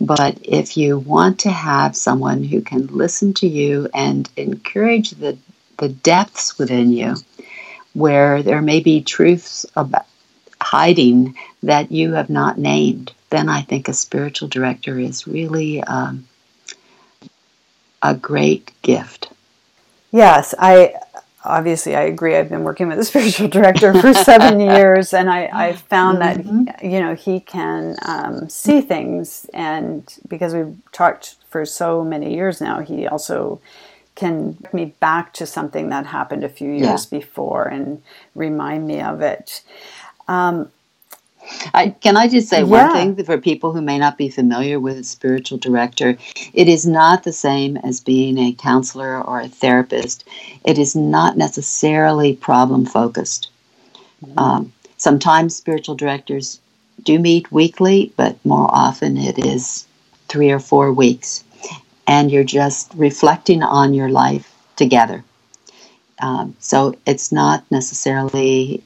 But 0.00 0.38
if 0.42 0.76
you 0.76 0.98
want 0.98 1.40
to 1.40 1.50
have 1.50 1.96
someone 1.96 2.44
who 2.44 2.60
can 2.60 2.86
listen 2.88 3.34
to 3.34 3.46
you 3.46 3.88
and 3.94 4.28
encourage 4.36 5.10
the 5.10 5.36
the 5.78 5.88
depths 5.90 6.58
within 6.58 6.90
you 6.90 7.16
where 7.96 8.42
there 8.42 8.60
may 8.60 8.80
be 8.80 9.00
truths 9.02 9.64
about 9.74 10.04
hiding 10.60 11.34
that 11.62 11.90
you 11.90 12.12
have 12.12 12.28
not 12.28 12.58
named, 12.58 13.12
then 13.30 13.48
I 13.48 13.62
think 13.62 13.88
a 13.88 13.94
spiritual 13.94 14.48
director 14.48 14.98
is 14.98 15.26
really 15.26 15.82
um, 15.82 16.26
a 18.02 18.14
great 18.14 18.70
gift. 18.82 19.30
Yes, 20.12 20.54
I 20.58 20.94
obviously 21.42 21.96
I 21.96 22.02
agree. 22.02 22.36
I've 22.36 22.50
been 22.50 22.64
working 22.64 22.88
with 22.88 22.98
a 22.98 23.04
spiritual 23.12 23.48
director 23.48 23.98
for 23.98 24.12
seven 24.12 24.60
years, 24.74 25.14
and 25.14 25.30
I, 25.30 25.48
I 25.52 25.72
found 25.72 26.18
mm-hmm. 26.18 26.64
that 26.64 26.84
you 26.84 27.00
know 27.00 27.14
he 27.14 27.40
can 27.40 27.96
um, 28.02 28.48
see 28.50 28.82
things, 28.82 29.46
and 29.54 30.18
because 30.28 30.54
we've 30.54 30.76
talked 30.92 31.36
for 31.48 31.64
so 31.64 32.04
many 32.04 32.34
years 32.34 32.60
now, 32.60 32.80
he 32.80 33.06
also 33.06 33.60
can 34.16 34.52
bring 34.52 34.86
me 34.86 34.94
back 34.98 35.32
to 35.34 35.46
something 35.46 35.90
that 35.90 36.06
happened 36.06 36.42
a 36.42 36.48
few 36.48 36.70
years 36.72 37.08
yeah. 37.10 37.18
before 37.18 37.64
and 37.68 38.02
remind 38.34 38.86
me 38.86 39.00
of 39.00 39.20
it. 39.20 39.62
Um, 40.26 40.70
I, 41.74 41.90
can 41.90 42.16
I 42.16 42.26
just 42.28 42.48
say 42.48 42.58
yeah. 42.58 42.64
one 42.64 42.92
thing 42.92 43.24
for 43.24 43.38
people 43.38 43.72
who 43.72 43.80
may 43.80 43.98
not 43.98 44.18
be 44.18 44.28
familiar 44.28 44.80
with 44.80 44.98
a 44.98 45.04
spiritual 45.04 45.58
director? 45.58 46.18
It 46.52 46.68
is 46.68 46.86
not 46.86 47.22
the 47.22 47.32
same 47.32 47.76
as 47.78 48.00
being 48.00 48.38
a 48.38 48.52
counselor 48.52 49.22
or 49.22 49.40
a 49.40 49.48
therapist. 49.48 50.24
It 50.64 50.78
is 50.78 50.96
not 50.96 51.36
necessarily 51.36 52.34
problem 52.34 52.86
focused. 52.86 53.50
Mm-hmm. 54.24 54.38
Um, 54.38 54.72
sometimes 54.96 55.54
spiritual 55.54 55.94
directors 55.94 56.60
do 57.02 57.18
meet 57.18 57.52
weekly, 57.52 58.12
but 58.16 58.44
more 58.44 58.68
often 58.72 59.16
it 59.16 59.38
is 59.38 59.86
three 60.28 60.50
or 60.50 60.58
four 60.58 60.92
weeks. 60.92 61.44
And 62.06 62.30
you're 62.30 62.44
just 62.44 62.92
reflecting 62.94 63.62
on 63.62 63.94
your 63.94 64.08
life 64.08 64.54
together. 64.76 65.24
Um, 66.20 66.56
so 66.60 66.94
it's 67.06 67.32
not 67.32 67.64
necessarily 67.70 68.82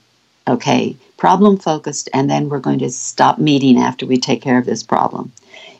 okay 0.48 0.96
problem 1.20 1.58
focused, 1.58 2.08
and 2.14 2.30
then 2.30 2.48
we're 2.48 2.58
going 2.58 2.78
to 2.78 2.90
stop 2.90 3.38
meeting 3.38 3.78
after 3.78 4.06
we 4.06 4.16
take 4.16 4.40
care 4.40 4.58
of 4.58 4.64
this 4.64 4.82
problem. 4.82 5.30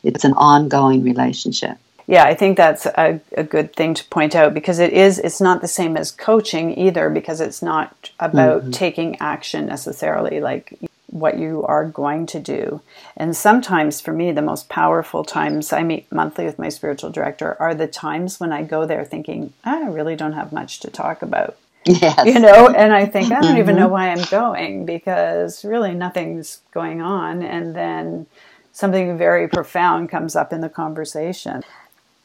It's 0.02 0.22
an 0.22 0.34
ongoing 0.34 1.02
relationship. 1.02 1.78
Yeah, 2.06 2.24
I 2.24 2.34
think 2.34 2.56
that's 2.56 2.86
a, 2.86 3.20
a 3.36 3.42
good 3.42 3.74
thing 3.74 3.94
to 3.94 4.04
point 4.08 4.34
out 4.34 4.52
because 4.52 4.78
it 4.78 4.92
is, 4.92 5.18
it's 5.18 5.40
not 5.40 5.62
the 5.62 5.68
same 5.68 5.96
as 5.96 6.10
coaching 6.10 6.76
either 6.78 7.08
because 7.08 7.40
it's 7.40 7.62
not 7.62 8.10
about 8.20 8.62
mm-hmm. 8.62 8.70
taking 8.72 9.16
action 9.20 9.66
necessarily, 9.66 10.40
like 10.40 10.78
what 11.10 11.38
you 11.38 11.64
are 11.64 11.84
going 11.84 12.26
to 12.26 12.38
do. 12.38 12.80
And 13.16 13.36
sometimes 13.36 14.00
for 14.00 14.12
me, 14.12 14.32
the 14.32 14.42
most 14.42 14.68
powerful 14.68 15.24
times 15.24 15.72
I 15.72 15.82
meet 15.82 16.10
monthly 16.12 16.44
with 16.44 16.58
my 16.58 16.68
spiritual 16.68 17.10
director 17.10 17.56
are 17.60 17.74
the 17.74 17.86
times 17.86 18.40
when 18.40 18.52
I 18.52 18.62
go 18.62 18.86
there 18.86 19.04
thinking, 19.04 19.52
I 19.64 19.86
really 19.88 20.16
don't 20.16 20.32
have 20.32 20.52
much 20.52 20.80
to 20.80 20.90
talk 20.90 21.22
about. 21.22 21.56
Yes. 21.84 22.26
You 22.26 22.38
know, 22.38 22.68
and 22.68 22.92
I 22.92 23.06
think, 23.06 23.32
I 23.32 23.40
don't 23.40 23.58
even 23.58 23.74
know 23.74 23.84
mm-hmm. 23.84 23.92
why 23.92 24.10
I'm 24.10 24.24
going 24.30 24.84
because 24.84 25.64
really 25.64 25.94
nothing's 25.94 26.60
going 26.72 27.00
on. 27.00 27.42
And 27.42 27.74
then 27.74 28.26
something 28.72 29.18
very 29.18 29.48
profound 29.48 30.10
comes 30.10 30.36
up 30.36 30.52
in 30.52 30.60
the 30.60 30.68
conversation. 30.68 31.64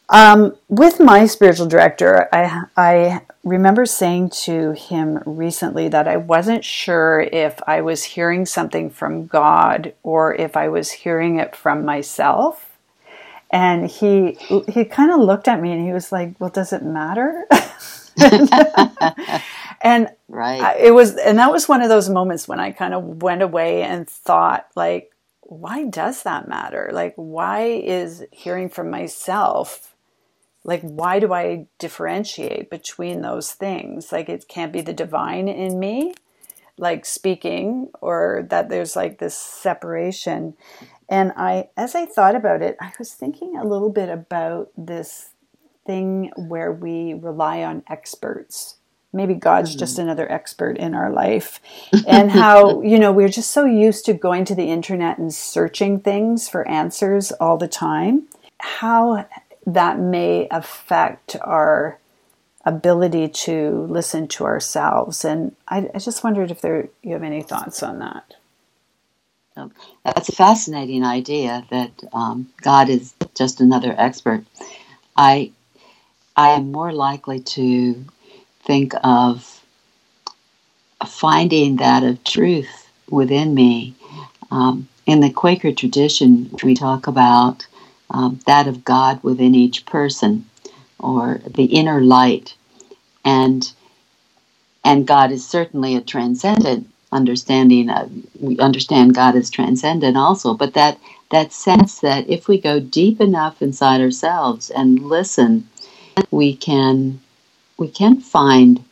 Um, 0.09 0.55
with 0.67 0.99
my 0.99 1.25
spiritual 1.25 1.67
director, 1.67 2.29
I, 2.31 2.65
I 2.77 3.21
remember 3.45 3.85
saying 3.85 4.31
to 4.31 4.71
him 4.73 5.21
recently 5.25 5.87
that 5.87 6.07
I 6.07 6.17
wasn't 6.17 6.65
sure 6.65 7.21
if 7.21 7.61
I 7.65 7.79
was 7.81 8.03
hearing 8.03 8.45
something 8.45 8.89
from 8.89 9.27
God 9.27 9.93
or 10.03 10.35
if 10.35 10.57
I 10.57 10.67
was 10.67 10.91
hearing 10.91 11.39
it 11.39 11.55
from 11.55 11.85
myself. 11.85 12.71
And 13.51 13.89
he 13.89 14.33
he 14.67 14.83
kind 14.83 15.11
of 15.11 15.21
looked 15.21 15.47
at 15.47 15.61
me 15.61 15.71
and 15.71 15.85
he 15.85 15.93
was 15.93 16.11
like, 16.11 16.35
"Well, 16.39 16.49
does 16.49 16.73
it 16.73 16.83
matter?" 16.83 17.45
and 19.81 20.09
right. 20.27 20.75
it 20.79 20.93
was, 20.93 21.15
and 21.15 21.37
that 21.37 21.51
was 21.51 21.69
one 21.69 21.81
of 21.81 21.89
those 21.89 22.09
moments 22.09 22.47
when 22.47 22.59
I 22.59 22.71
kind 22.71 22.93
of 22.93 23.21
went 23.21 23.41
away 23.41 23.83
and 23.83 24.09
thought, 24.09 24.67
like, 24.75 25.11
why 25.41 25.85
does 25.85 26.23
that 26.23 26.47
matter? 26.47 26.89
Like, 26.91 27.13
why 27.17 27.65
is 27.65 28.25
hearing 28.31 28.69
from 28.69 28.89
myself? 28.89 29.94
Like, 30.65 30.81
why 30.81 31.19
do 31.19 31.31
I 31.31 31.67
differentiate 31.77 32.71
between 32.71 33.21
those 33.21 33.53
things? 33.53 34.11
Like, 34.11 34.29
it 34.29 34.47
can't 34.47 34.73
be 34.73 34.81
the 34.81 34.93
divine 34.93 35.47
in 35.47 35.79
me, 35.79 36.15
like 36.77 37.05
speaking, 37.05 37.91
or 38.01 38.47
that 38.49 38.69
there's 38.69 38.95
like 38.95 39.19
this 39.19 39.37
separation. 39.37 40.55
And 41.07 41.33
I, 41.37 41.69
as 41.77 41.93
I 41.93 42.07
thought 42.07 42.35
about 42.35 42.63
it, 42.63 42.77
I 42.81 42.91
was 42.97 43.13
thinking 43.13 43.55
a 43.55 43.63
little 43.63 43.91
bit 43.91 44.09
about 44.09 44.71
this 44.75 45.29
thing 45.85 46.31
where 46.35 46.71
we 46.71 47.13
rely 47.13 47.63
on 47.63 47.83
experts. 47.87 48.77
Maybe 49.13 49.35
God's 49.35 49.69
mm-hmm. 49.69 49.79
just 49.79 49.99
another 49.99 50.29
expert 50.29 50.77
in 50.77 50.95
our 50.95 51.11
life. 51.11 51.61
And 52.07 52.31
how, 52.31 52.81
you 52.81 52.99
know, 52.99 53.11
we're 53.11 53.29
just 53.29 53.51
so 53.51 53.65
used 53.65 54.05
to 54.05 54.13
going 54.13 54.45
to 54.45 54.55
the 54.55 54.69
internet 54.69 55.19
and 55.19 55.33
searching 55.33 55.99
things 55.99 56.49
for 56.49 56.67
answers 56.67 57.31
all 57.33 57.57
the 57.57 57.67
time. 57.67 58.27
How 58.59 59.27
that 59.65 59.99
may 59.99 60.47
affect 60.51 61.35
our 61.41 61.99
ability 62.65 63.27
to 63.29 63.85
listen 63.89 64.27
to 64.27 64.43
ourselves. 64.43 65.23
And 65.23 65.55
I, 65.67 65.89
I 65.93 65.99
just 65.99 66.23
wondered 66.23 66.51
if 66.51 66.61
there 66.61 66.89
you 67.03 67.13
have 67.13 67.23
any 67.23 67.43
thoughts 67.43 67.83
on 67.83 67.99
that. 67.99 68.35
Um, 69.57 69.71
that's 70.03 70.29
a 70.29 70.33
fascinating 70.35 71.03
idea 71.03 71.65
that 71.69 71.91
um, 72.11 72.49
God 72.61 72.89
is 72.89 73.13
just 73.35 73.61
another 73.61 73.95
expert. 73.97 74.43
I 75.15 75.51
I 76.35 76.49
am 76.49 76.71
more 76.71 76.91
likely 76.91 77.39
to 77.39 78.03
think 78.63 78.93
of 79.03 79.61
finding 81.05 81.77
that 81.77 82.03
of 82.03 82.23
truth 82.23 82.89
within 83.09 83.53
me. 83.53 83.95
Um, 84.51 84.87
in 85.05 85.21
the 85.21 85.29
Quaker 85.31 85.71
tradition, 85.71 86.51
we 86.63 86.73
talk 86.73 87.07
about 87.07 87.65
um, 88.15 88.39
that 88.45 88.67
of 88.67 88.85
God 88.85 89.23
within 89.23 89.55
each 89.55 89.85
person, 89.85 90.45
or 90.99 91.41
the 91.47 91.65
inner 91.65 92.01
light, 92.01 92.55
and 93.25 93.71
and 94.83 95.07
God 95.07 95.31
is 95.31 95.47
certainly 95.47 95.95
a 95.95 96.01
transcendent 96.01 96.89
understanding. 97.11 97.89
Of, 97.89 98.11
we 98.39 98.57
understand 98.59 99.15
God 99.15 99.35
is 99.35 99.49
transcendent 99.49 100.17
also, 100.17 100.53
but 100.53 100.73
that 100.75 100.99
that 101.31 101.53
sense 101.53 101.99
that 101.99 102.29
if 102.29 102.47
we 102.47 102.59
go 102.59 102.79
deep 102.79 103.21
enough 103.21 103.61
inside 103.61 104.01
ourselves 104.01 104.69
and 104.69 104.99
listen 104.99 105.67
we 106.31 106.55
can 106.55 107.19
we 107.77 107.89
can 107.89 108.21
find 108.21 108.83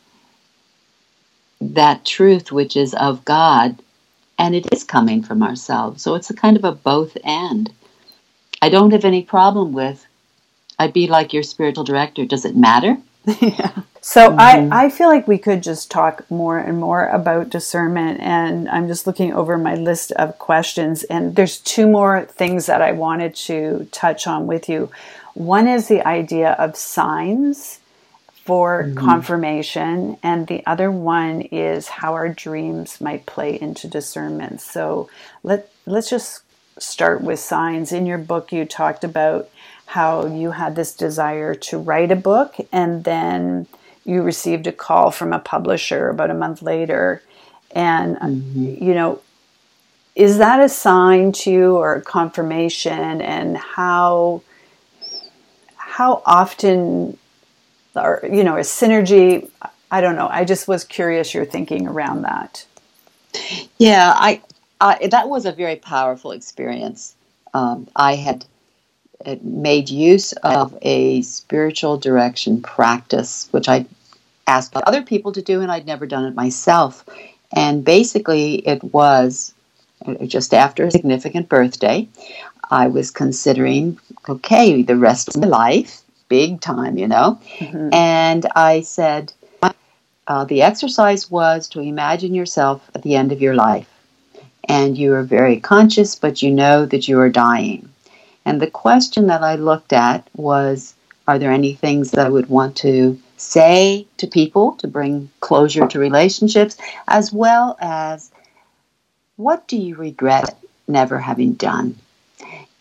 that 1.60 2.04
truth 2.04 2.52
which 2.52 2.76
is 2.76 2.94
of 2.94 3.24
God 3.24 3.78
and 4.38 4.54
it 4.54 4.72
is 4.72 4.84
coming 4.84 5.22
from 5.22 5.42
ourselves. 5.42 6.02
So 6.02 6.14
it's 6.14 6.30
a 6.30 6.34
kind 6.34 6.56
of 6.56 6.64
a 6.64 6.72
both 6.72 7.16
and. 7.24 7.72
I 8.64 8.70
don't 8.70 8.92
have 8.92 9.04
any 9.04 9.22
problem 9.22 9.72
with 9.72 10.06
I'd 10.78 10.92
be 10.92 11.06
like 11.06 11.32
your 11.32 11.42
spiritual 11.42 11.84
director. 11.84 12.24
Does 12.24 12.44
it 12.44 12.56
matter? 12.56 12.96
yeah. 13.40 13.82
So 14.00 14.30
mm-hmm. 14.30 14.72
I, 14.72 14.84
I 14.84 14.90
feel 14.90 15.08
like 15.08 15.28
we 15.28 15.38
could 15.38 15.62
just 15.62 15.90
talk 15.90 16.30
more 16.30 16.58
and 16.58 16.78
more 16.78 17.06
about 17.08 17.50
discernment 17.50 18.20
and 18.20 18.68
I'm 18.68 18.88
just 18.88 19.06
looking 19.06 19.32
over 19.32 19.56
my 19.56 19.74
list 19.74 20.12
of 20.12 20.38
questions 20.38 21.04
and 21.04 21.36
there's 21.36 21.58
two 21.58 21.86
more 21.86 22.24
things 22.24 22.66
that 22.66 22.82
I 22.82 22.92
wanted 22.92 23.34
to 23.48 23.86
touch 23.92 24.26
on 24.26 24.46
with 24.46 24.68
you. 24.68 24.90
One 25.34 25.68
is 25.68 25.88
the 25.88 26.06
idea 26.06 26.52
of 26.52 26.76
signs 26.76 27.80
for 28.44 28.84
mm-hmm. 28.84 28.98
confirmation, 28.98 30.18
and 30.22 30.46
the 30.46 30.64
other 30.66 30.90
one 30.90 31.40
is 31.40 31.88
how 31.88 32.12
our 32.12 32.28
dreams 32.28 33.00
might 33.00 33.24
play 33.24 33.58
into 33.58 33.88
discernment. 33.88 34.60
So 34.60 35.08
let 35.42 35.70
let's 35.86 36.10
just 36.10 36.42
start 36.78 37.22
with 37.22 37.38
signs. 37.38 37.92
In 37.92 38.06
your 38.06 38.18
book, 38.18 38.52
you 38.52 38.64
talked 38.64 39.04
about 39.04 39.48
how 39.86 40.26
you 40.26 40.52
had 40.52 40.76
this 40.76 40.94
desire 40.94 41.54
to 41.54 41.78
write 41.78 42.10
a 42.10 42.16
book, 42.16 42.56
and 42.72 43.04
then 43.04 43.66
you 44.04 44.22
received 44.22 44.66
a 44.66 44.72
call 44.72 45.10
from 45.10 45.32
a 45.32 45.38
publisher 45.38 46.08
about 46.08 46.30
a 46.30 46.34
month 46.34 46.62
later, 46.62 47.22
and 47.70 48.16
mm-hmm. 48.16 48.84
you 48.84 48.94
know 48.94 49.20
is 50.14 50.38
that 50.38 50.60
a 50.60 50.68
sign 50.68 51.32
to 51.32 51.50
you 51.50 51.76
or 51.76 51.96
a 51.96 52.00
confirmation 52.00 53.20
and 53.20 53.56
how 53.56 54.42
how 55.76 56.22
often 56.24 57.18
or 57.96 58.20
you 58.22 58.44
know 58.44 58.56
a 58.56 58.60
synergy 58.60 59.48
i 59.90 60.00
don't 60.00 60.16
know 60.16 60.28
i 60.28 60.44
just 60.44 60.68
was 60.68 60.84
curious 60.84 61.34
your 61.34 61.44
thinking 61.44 61.86
around 61.86 62.22
that 62.22 62.66
yeah 63.78 64.14
i, 64.16 64.40
I 64.84 65.06
that 65.08 65.28
was 65.28 65.46
a 65.46 65.52
very 65.52 65.76
powerful 65.76 66.30
experience 66.32 67.16
um, 67.54 67.88
i 67.96 68.14
had 68.14 68.44
made 69.42 69.88
use 69.88 70.32
of 70.42 70.76
a 70.82 71.22
spiritual 71.22 71.96
direction 71.96 72.60
practice 72.60 73.48
which 73.52 73.68
i 73.68 73.86
asked 74.46 74.76
other 74.76 75.02
people 75.02 75.32
to 75.32 75.42
do 75.42 75.60
and 75.62 75.72
i'd 75.72 75.86
never 75.86 76.06
done 76.06 76.24
it 76.26 76.34
myself 76.34 77.04
and 77.52 77.84
basically 77.84 78.56
it 78.66 78.82
was 78.84 79.54
just 80.26 80.52
after 80.54 80.84
a 80.84 80.90
significant 80.90 81.48
birthday, 81.48 82.08
I 82.70 82.88
was 82.88 83.10
considering, 83.10 83.98
okay, 84.28 84.82
the 84.82 84.96
rest 84.96 85.28
of 85.28 85.40
my 85.40 85.46
life, 85.46 86.02
big 86.28 86.60
time, 86.60 86.98
you 86.98 87.08
know. 87.08 87.40
Mm-hmm. 87.58 87.92
And 87.92 88.46
I 88.56 88.80
said, 88.82 89.32
uh, 90.26 90.44
the 90.44 90.62
exercise 90.62 91.30
was 91.30 91.68
to 91.68 91.80
imagine 91.80 92.34
yourself 92.34 92.90
at 92.94 93.02
the 93.02 93.14
end 93.14 93.32
of 93.32 93.42
your 93.42 93.54
life. 93.54 93.88
And 94.68 94.96
you 94.96 95.14
are 95.14 95.22
very 95.22 95.60
conscious, 95.60 96.14
but 96.14 96.42
you 96.42 96.50
know 96.50 96.86
that 96.86 97.08
you 97.08 97.18
are 97.20 97.28
dying. 97.28 97.88
And 98.44 98.60
the 98.60 98.70
question 98.70 99.26
that 99.28 99.42
I 99.42 99.56
looked 99.56 99.92
at 99.92 100.28
was 100.34 100.94
Are 101.26 101.38
there 101.38 101.52
any 101.52 101.74
things 101.74 102.10
that 102.10 102.26
I 102.26 102.30
would 102.30 102.48
want 102.48 102.76
to 102.78 103.18
say 103.36 104.06
to 104.18 104.26
people 104.26 104.72
to 104.72 104.86
bring 104.86 105.30
closure 105.40 105.86
to 105.86 105.98
relationships, 105.98 106.76
as 107.08 107.32
well 107.32 107.76
as 107.80 108.30
what 109.36 109.66
do 109.66 109.76
you 109.76 109.96
regret 109.96 110.56
never 110.86 111.18
having 111.18 111.54
done? 111.54 111.96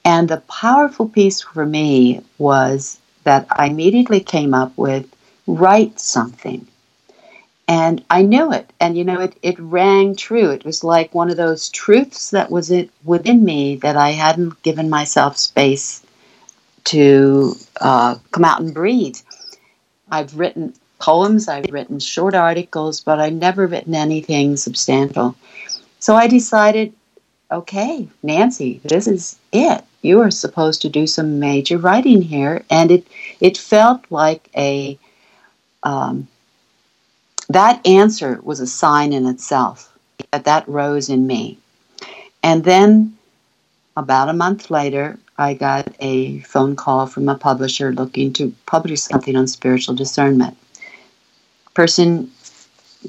And 0.05 0.27
the 0.27 0.37
powerful 0.37 1.07
piece 1.07 1.41
for 1.41 1.65
me 1.65 2.21
was 2.37 2.99
that 3.23 3.47
I 3.49 3.67
immediately 3.67 4.19
came 4.19 4.53
up 4.53 4.77
with 4.77 5.07
write 5.47 5.99
something. 5.99 6.67
And 7.67 8.03
I 8.09 8.23
knew 8.23 8.51
it. 8.51 8.71
And, 8.79 8.97
you 8.97 9.03
know, 9.03 9.21
it, 9.21 9.37
it 9.41 9.57
rang 9.59 10.15
true. 10.15 10.49
It 10.49 10.65
was 10.65 10.83
like 10.83 11.15
one 11.15 11.29
of 11.29 11.37
those 11.37 11.69
truths 11.69 12.31
that 12.31 12.51
was 12.51 12.69
it 12.71 12.89
within 13.05 13.45
me 13.45 13.77
that 13.77 13.95
I 13.95 14.09
hadn't 14.11 14.61
given 14.63 14.89
myself 14.89 15.37
space 15.37 16.05
to 16.85 17.55
uh, 17.79 18.15
come 18.31 18.43
out 18.43 18.59
and 18.59 18.73
breathe. 18.73 19.17
I've 20.11 20.37
written 20.37 20.73
poems, 20.99 21.47
I've 21.47 21.71
written 21.71 21.99
short 21.99 22.35
articles, 22.35 23.01
but 23.01 23.19
I've 23.19 23.33
never 23.33 23.67
written 23.67 23.95
anything 23.95 24.57
substantial. 24.57 25.35
So 25.99 26.15
I 26.15 26.27
decided, 26.27 26.93
okay, 27.49 28.07
Nancy, 28.21 28.81
this 28.83 29.07
is 29.07 29.39
it. 29.51 29.83
You 30.01 30.19
are 30.21 30.31
supposed 30.31 30.81
to 30.81 30.89
do 30.89 31.07
some 31.07 31.39
major 31.39 31.77
writing 31.77 32.21
here, 32.21 32.65
and 32.69 32.91
it 32.91 33.07
it 33.39 33.57
felt 33.57 34.03
like 34.09 34.49
a 34.55 34.99
um, 35.83 36.27
that 37.53 37.85
answer 37.85 38.39
was 38.43 38.59
a 38.59 38.67
sign 38.67 39.13
in 39.13 39.25
itself 39.25 39.93
that 40.31 40.45
that 40.45 40.67
rose 40.67 41.09
in 41.09 41.27
me. 41.27 41.57
And 42.41 42.63
then 42.63 43.17
about 43.95 44.29
a 44.29 44.33
month 44.33 44.69
later, 44.69 45.17
I 45.37 45.53
got 45.53 45.93
a 45.99 46.39
phone 46.39 46.75
call 46.75 47.07
from 47.07 47.29
a 47.29 47.35
publisher 47.35 47.91
looking 47.91 48.33
to 48.33 48.53
publish 48.65 49.01
something 49.01 49.35
on 49.35 49.47
spiritual 49.47 49.95
discernment. 49.95 50.57
Person 51.73 52.31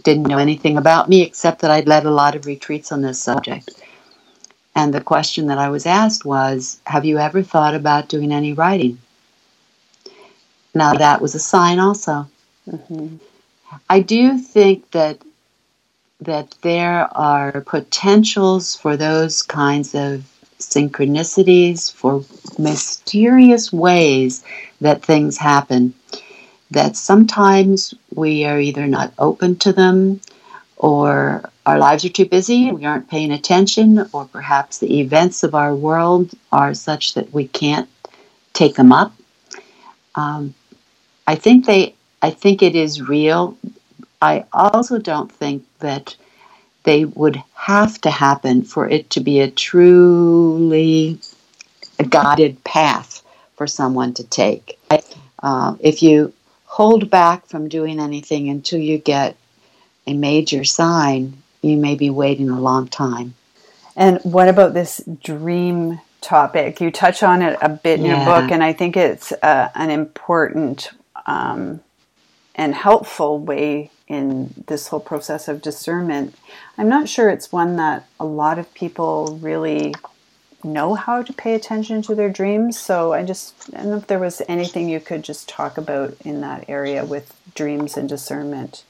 didn't 0.03 0.27
know 0.27 0.39
anything 0.39 0.77
about 0.77 1.09
me 1.09 1.23
except 1.23 1.61
that 1.61 1.71
I'd 1.71 1.87
led 1.87 2.05
a 2.05 2.11
lot 2.11 2.35
of 2.35 2.47
retreats 2.47 2.93
on 2.93 3.03
this 3.03 3.21
subject. 3.21 3.71
And 4.75 4.93
the 4.93 5.01
question 5.01 5.47
that 5.47 5.59
I 5.59 5.69
was 5.69 5.87
asked 5.87 6.25
was, 6.25 6.81
Have 6.87 7.05
you 7.05 7.19
ever 7.19 7.43
thought 7.43 7.75
about 7.75 8.09
doing 8.09 8.33
any 8.33 8.53
writing? 8.53 8.99
Now, 10.75 10.95
that 10.95 11.21
was 11.23 11.35
a 11.35 11.39
sign 11.39 11.79
also. 11.79 12.29
Mm-hmm. 12.69 13.17
I 13.89 14.01
do 14.01 14.39
think 14.39 14.91
that 14.93 15.19
that 16.21 16.55
there 16.63 17.09
are 17.17 17.61
potentials 17.63 18.77
for 18.77 18.97
those 18.97 19.43
kinds 19.43 19.95
of 19.95 20.25
synchronicities, 20.59 21.93
for 21.93 22.25
mysterious 22.59 23.73
ways 23.73 24.45
that 24.81 25.05
things 25.05 25.37
happen 25.37 25.93
that 26.71 26.97
sometimes 26.97 27.95
we 28.15 28.45
are 28.45 28.61
either 28.61 28.87
not 28.87 29.13
open 29.19 29.57
to 29.57 29.73
them 29.73 30.21
or 30.77 31.49
our 31.67 31.79
lives 31.79 32.05
are 32.05 32.11
too 32.11 32.27
busy, 32.27 32.69
and 32.69 32.79
we 32.79 32.85
aren't 32.85 33.09
paying 33.09 33.31
attention, 33.31 34.07
or 34.13 34.27
perhaps 34.27 34.79
the 34.79 35.01
events 35.01 35.43
of 35.43 35.55
our 35.55 35.75
world 35.75 36.33
are 36.53 36.75
such 36.75 37.15
that 37.15 37.33
we 37.33 37.47
can't 37.49 37.89
take 38.53 38.75
them 38.75 38.93
up. 38.93 39.13
Um, 40.15 40.55
I 41.27 41.37
think 41.37 41.65
they, 41.65 41.95
I 42.25 42.31
think 42.31 42.63
it 42.63 42.75
is 42.75 43.03
real. 43.03 43.59
I 44.23 44.47
also 44.51 44.97
don't 44.97 45.31
think 45.31 45.67
that 45.81 46.17
they 46.85 47.05
would 47.05 47.43
have 47.53 48.01
to 48.01 48.11
happen 48.11 48.63
for 48.63 48.89
it 48.89 49.11
to 49.11 49.21
be 49.21 49.41
a 49.41 49.51
truly 49.51 51.19
guided 52.09 52.65
path 52.65 53.23
for 53.57 53.67
someone 53.67 54.15
to 54.15 54.25
take. 54.25 54.79
Uh, 55.43 55.77
if 55.81 56.03
you 56.03 56.33
hold 56.65 57.11
back 57.11 57.45
from 57.45 57.69
doing 57.69 58.01
anything 58.01 58.49
until 58.49 58.81
you 58.81 58.97
get 58.97 59.37
a 60.07 60.15
major 60.15 60.65
sign, 60.65 61.37
you 61.61 61.77
may 61.77 61.95
be 61.95 62.09
waiting 62.09 62.49
a 62.49 62.59
long 62.59 62.89
time. 62.89 63.35
And 63.97 64.19
what 64.23 64.49
about 64.49 64.73
this 64.73 65.03
dream 65.23 66.01
topic? 66.23 66.81
You 66.81 66.91
touch 66.91 67.23
on 67.23 67.43
it 67.43 67.59
a 67.61 67.69
bit 67.69 68.01
in 68.01 68.07
yeah. 68.07 68.17
your 68.17 68.25
book, 68.25 68.51
and 68.51 68.65
I 68.65 68.73
think 68.73 68.97
it's 68.97 69.31
uh, 69.43 69.69
an 69.75 69.91
important 69.91 70.89
um, 71.27 71.81
and 72.55 72.75
helpful 72.75 73.39
way 73.39 73.91
in 74.07 74.55
this 74.67 74.89
whole 74.89 75.01
process 75.01 75.49
of 75.49 75.63
discernment. 75.63 76.35
I'm 76.79 76.89
not 76.89 77.09
sure 77.09 77.29
it's 77.29 77.51
one 77.51 77.77
that 77.77 78.07
a 78.21 78.25
lot 78.25 78.59
of 78.59 78.73
people 78.75 79.39
really 79.41 79.95
know 80.63 80.95
how 80.95 81.23
to 81.23 81.33
pay 81.33 81.55
attention 81.55 82.03
to 82.03 82.15
their 82.15 82.31
dreams. 82.31 82.79
So 82.79 83.13
I 83.13 83.25
just 83.25 83.55
I 83.75 83.79
don't 83.79 83.91
know 83.91 83.97
if 83.97 84.07
there 84.07 84.19
was 84.19 84.43
anything 84.49 84.89
you 84.89 85.01
could 85.01 85.23
just 85.23 85.49
talk 85.49 85.79
about 85.79 86.17
in 86.25 86.41
that 86.41 86.65
area 86.69 87.05
with 87.05 87.37
dreams 87.55 87.97
and 87.97 88.09
discernment. 88.09 88.85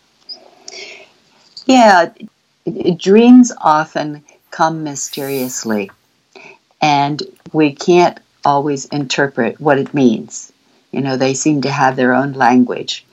Yeah, 1.66 2.12
dreams 2.96 3.52
often 3.60 4.24
come 4.50 4.84
mysteriously, 4.84 5.90
and 6.80 7.22
we 7.52 7.72
can't 7.72 8.20
always 8.44 8.84
interpret 8.86 9.60
what 9.60 9.78
it 9.78 9.94
means. 9.94 10.52
You 10.92 11.00
know, 11.00 11.16
they 11.16 11.34
seem 11.34 11.62
to 11.62 11.70
have 11.70 11.96
their 11.96 12.14
own 12.14 12.34
language. 12.34 13.04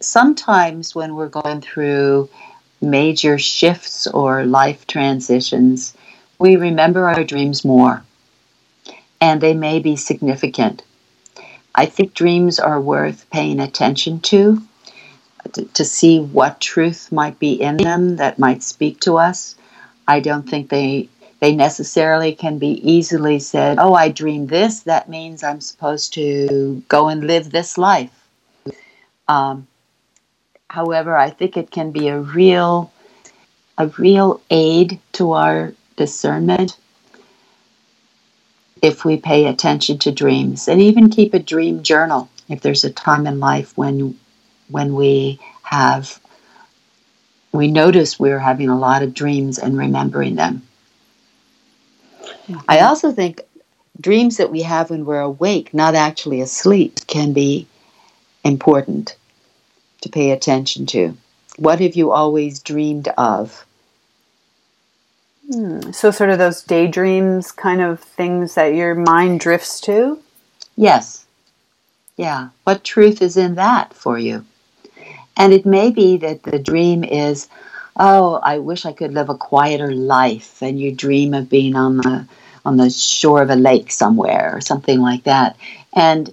Sometimes 0.00 0.94
when 0.94 1.16
we're 1.16 1.28
going 1.28 1.60
through 1.60 2.28
major 2.80 3.36
shifts 3.36 4.06
or 4.06 4.44
life 4.44 4.86
transitions, 4.86 5.94
we 6.38 6.56
remember 6.56 7.08
our 7.08 7.24
dreams 7.24 7.64
more, 7.64 8.04
and 9.20 9.40
they 9.40 9.54
may 9.54 9.80
be 9.80 9.96
significant. 9.96 10.82
I 11.74 11.86
think 11.86 12.14
dreams 12.14 12.60
are 12.60 12.80
worth 12.80 13.28
paying 13.30 13.58
attention 13.58 14.20
to, 14.20 14.62
to, 15.52 15.64
to 15.64 15.84
see 15.84 16.20
what 16.20 16.60
truth 16.60 17.10
might 17.10 17.38
be 17.40 17.60
in 17.60 17.78
them 17.78 18.16
that 18.16 18.38
might 18.38 18.62
speak 18.62 19.00
to 19.00 19.16
us. 19.18 19.56
I 20.06 20.20
don't 20.20 20.48
think 20.48 20.68
they 20.68 21.08
they 21.40 21.54
necessarily 21.54 22.34
can 22.34 22.58
be 22.58 22.72
easily 22.88 23.38
said, 23.38 23.78
"Oh, 23.80 23.94
I 23.94 24.08
dreamed 24.10 24.48
this. 24.48 24.80
That 24.80 25.08
means 25.08 25.42
I'm 25.42 25.60
supposed 25.60 26.14
to 26.14 26.82
go 26.88 27.08
and 27.08 27.26
live 27.26 27.50
this 27.50 27.78
life." 27.78 28.10
Um, 29.28 29.66
however, 30.68 31.16
I 31.16 31.30
think 31.30 31.56
it 31.56 31.70
can 31.70 31.90
be 31.90 32.08
a 32.08 32.18
real 32.18 32.92
a 33.76 33.86
real 33.98 34.40
aid 34.50 34.98
to 35.12 35.32
our 35.32 35.72
discernment 35.96 36.76
if 38.82 39.04
we 39.04 39.16
pay 39.16 39.46
attention 39.46 39.98
to 39.98 40.12
dreams 40.12 40.68
and 40.68 40.80
even 40.80 41.10
keep 41.10 41.34
a 41.34 41.38
dream 41.38 41.82
journal 41.82 42.28
if 42.48 42.60
there's 42.60 42.84
a 42.84 42.90
time 42.90 43.26
in 43.26 43.40
life 43.40 43.76
when 43.76 44.18
when 44.68 44.94
we 44.94 45.38
have 45.62 46.20
we 47.52 47.68
notice 47.68 48.18
we're 48.18 48.38
having 48.38 48.68
a 48.68 48.78
lot 48.78 49.02
of 49.02 49.14
dreams 49.14 49.58
and 49.58 49.76
remembering 49.76 50.36
them 50.36 50.62
mm-hmm. 52.22 52.58
i 52.68 52.80
also 52.80 53.10
think 53.10 53.40
dreams 54.00 54.36
that 54.36 54.50
we 54.50 54.62
have 54.62 54.90
when 54.90 55.04
we're 55.04 55.20
awake 55.20 55.74
not 55.74 55.94
actually 55.94 56.40
asleep 56.40 56.98
can 57.06 57.32
be 57.32 57.66
important 58.44 59.16
to 60.00 60.08
pay 60.08 60.30
attention 60.30 60.86
to 60.86 61.16
what 61.56 61.80
have 61.80 61.96
you 61.96 62.12
always 62.12 62.60
dreamed 62.60 63.08
of 63.18 63.64
Hmm. 65.50 65.92
So, 65.92 66.10
sort 66.10 66.28
of 66.28 66.38
those 66.38 66.62
daydreams 66.62 67.52
kind 67.52 67.80
of 67.80 68.00
things 68.00 68.54
that 68.54 68.74
your 68.74 68.94
mind 68.94 69.40
drifts 69.40 69.80
to? 69.82 70.20
Yes. 70.76 71.24
Yeah. 72.16 72.50
What 72.64 72.84
truth 72.84 73.22
is 73.22 73.36
in 73.36 73.54
that 73.54 73.94
for 73.94 74.18
you? 74.18 74.44
And 75.38 75.54
it 75.54 75.64
may 75.64 75.90
be 75.90 76.18
that 76.18 76.42
the 76.42 76.58
dream 76.58 77.02
is 77.02 77.48
oh, 78.00 78.34
I 78.44 78.58
wish 78.58 78.86
I 78.86 78.92
could 78.92 79.12
live 79.12 79.28
a 79.28 79.34
quieter 79.34 79.90
life, 79.92 80.62
and 80.62 80.78
you 80.78 80.92
dream 80.92 81.34
of 81.34 81.48
being 81.48 81.74
on 81.74 81.96
the 81.96 82.26
on 82.64 82.76
the 82.76 82.90
shore 82.90 83.40
of 83.40 83.50
a 83.50 83.56
lake 83.56 83.90
somewhere 83.90 84.54
or 84.54 84.60
something 84.60 85.00
like 85.00 85.24
that. 85.24 85.56
And 85.94 86.32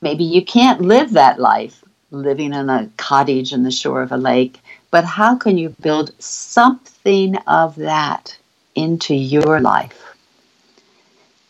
maybe 0.00 0.24
you 0.24 0.44
can't 0.44 0.80
live 0.80 1.12
that 1.12 1.38
life 1.38 1.81
living 2.12 2.52
in 2.52 2.70
a 2.70 2.90
cottage 2.96 3.52
on 3.52 3.62
the 3.62 3.70
shore 3.70 4.02
of 4.02 4.12
a 4.12 4.16
lake, 4.16 4.60
but 4.90 5.04
how 5.04 5.36
can 5.36 5.58
you 5.58 5.70
build 5.80 6.12
something 6.22 7.36
of 7.46 7.74
that 7.76 8.36
into 8.74 9.14
your 9.14 9.60
life? 9.60 10.14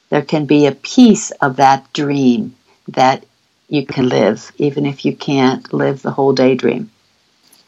There 0.08 0.22
can 0.22 0.46
be 0.46 0.66
a 0.66 0.72
piece 0.72 1.30
of 1.32 1.56
that 1.56 1.92
dream 1.92 2.54
that 2.88 3.24
you 3.68 3.86
can 3.86 4.08
live, 4.08 4.52
even 4.58 4.86
if 4.86 5.04
you 5.04 5.16
can't 5.16 5.72
live 5.72 6.02
the 6.02 6.10
whole 6.10 6.32
daydream. 6.32 6.90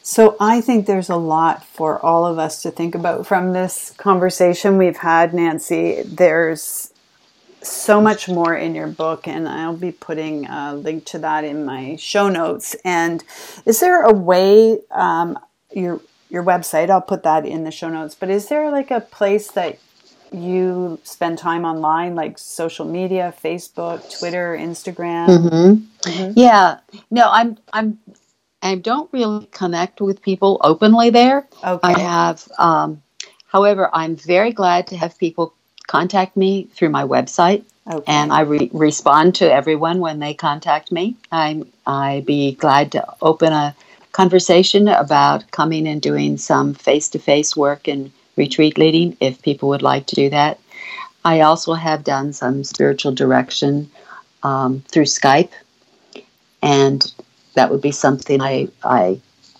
So 0.03 0.37
I 0.39 0.61
think 0.61 0.85
there's 0.85 1.09
a 1.09 1.15
lot 1.15 1.65
for 1.65 1.99
all 2.05 2.27
of 2.27 2.37
us 2.37 2.61
to 2.61 2.69
think 2.69 2.93
about 2.93 3.25
from 3.25 3.53
this 3.53 3.91
conversation 3.97 4.77
we've 4.77 4.97
had, 4.97 5.33
Nancy. 5.33 6.03
There's 6.03 6.93
so 7.67 8.01
much 8.01 8.27
more 8.27 8.55
in 8.55 8.75
your 8.75 8.87
book, 8.87 9.27
and 9.27 9.47
I'll 9.47 9.75
be 9.75 9.91
putting 9.91 10.45
a 10.47 10.75
link 10.75 11.05
to 11.05 11.19
that 11.19 11.43
in 11.43 11.65
my 11.65 11.95
show 11.97 12.29
notes. 12.29 12.75
And 12.85 13.23
is 13.65 13.79
there 13.79 14.03
a 14.03 14.13
way 14.13 14.79
um, 14.91 15.37
your 15.73 16.01
your 16.29 16.43
website? 16.43 16.89
I'll 16.89 17.01
put 17.01 17.23
that 17.23 17.45
in 17.45 17.63
the 17.63 17.71
show 17.71 17.89
notes. 17.89 18.15
But 18.15 18.29
is 18.29 18.47
there 18.47 18.71
like 18.71 18.91
a 18.91 19.01
place 19.01 19.51
that 19.51 19.79
you 20.31 20.99
spend 21.03 21.37
time 21.37 21.65
online, 21.65 22.15
like 22.15 22.37
social 22.37 22.85
media, 22.85 23.33
Facebook, 23.43 24.19
Twitter, 24.19 24.57
Instagram? 24.59 25.27
Mm-hmm. 25.27 26.09
Mm-hmm. 26.09 26.31
Yeah, 26.35 26.79
no, 27.11 27.29
I'm 27.29 27.57
I'm 27.73 27.99
I 28.61 28.75
don't 28.75 29.11
really 29.13 29.47
connect 29.51 30.01
with 30.01 30.21
people 30.21 30.59
openly 30.63 31.11
there. 31.11 31.47
Okay. 31.63 31.87
I 31.87 31.99
have, 31.99 32.47
um, 32.57 33.03
however, 33.45 33.91
I'm 33.93 34.15
very 34.15 34.51
glad 34.51 34.87
to 34.87 34.97
have 34.97 35.17
people 35.19 35.53
contact 35.87 36.35
me 36.35 36.67
through 36.73 36.89
my 36.89 37.03
website. 37.03 37.63
Okay. 37.91 38.03
And 38.07 38.33
I 38.33 38.41
re- 38.41 38.69
respond 38.73 39.35
to 39.35 39.51
everyone 39.51 39.99
when 39.99 40.19
they 40.19 40.33
contact 40.33 40.91
me. 40.91 41.15
I'm 41.31 41.71
I'd 41.85 42.25
be 42.25 42.53
glad 42.53 42.91
to 42.93 43.05
open 43.21 43.53
a 43.53 43.75
conversation 44.11 44.87
about 44.87 45.51
coming 45.51 45.87
and 45.87 46.01
doing 46.01 46.37
some 46.37 46.73
face 46.73 47.09
to 47.09 47.19
face 47.19 47.55
work 47.55 47.87
and 47.87 48.11
retreat 48.37 48.77
leading 48.77 49.15
if 49.19 49.41
people 49.41 49.69
would 49.69 49.81
like 49.81 50.07
to 50.07 50.15
do 50.15 50.29
that. 50.29 50.59
I 51.23 51.41
also 51.41 51.73
have 51.73 52.03
done 52.03 52.33
some 52.33 52.63
spiritual 52.63 53.11
direction 53.11 53.89
um, 54.43 54.83
through 54.91 55.05
Skype, 55.05 55.49
and 56.61 57.11
that 57.55 57.71
would 57.71 57.81
be 57.81 57.91
something 57.91 58.41
I, 58.41 58.69
I 58.83 59.19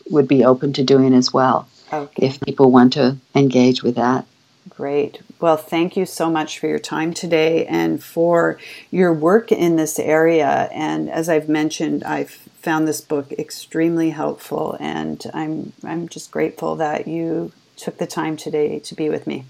would 0.09 0.28
be 0.28 0.45
open 0.45 0.73
to 0.73 0.84
doing 0.84 1.13
as 1.13 1.34
well 1.34 1.67
okay. 1.91 2.28
if 2.28 2.39
people 2.41 2.71
want 2.71 2.93
to 2.93 3.17
engage 3.34 3.82
with 3.82 3.95
that. 3.95 4.26
Great. 4.69 5.21
Well, 5.39 5.57
thank 5.57 5.97
you 5.97 6.05
so 6.05 6.29
much 6.29 6.59
for 6.59 6.67
your 6.67 6.79
time 6.79 7.13
today 7.13 7.65
and 7.65 8.01
for 8.01 8.57
your 8.89 9.13
work 9.13 9.51
in 9.51 9.75
this 9.75 9.99
area. 9.99 10.69
And 10.71 11.09
as 11.09 11.27
I've 11.27 11.49
mentioned, 11.49 12.03
I've 12.05 12.31
found 12.31 12.88
this 12.88 13.01
book 13.01 13.31
extremely 13.33 14.11
helpful, 14.11 14.77
and 14.79 15.21
I'm 15.33 15.73
I'm 15.83 16.07
just 16.09 16.31
grateful 16.31 16.75
that 16.77 17.07
you 17.07 17.51
took 17.75 17.97
the 17.97 18.07
time 18.07 18.38
today 18.38 18.79
to 18.79 18.95
be 18.95 19.09
with 19.09 19.27
me. 19.27 19.45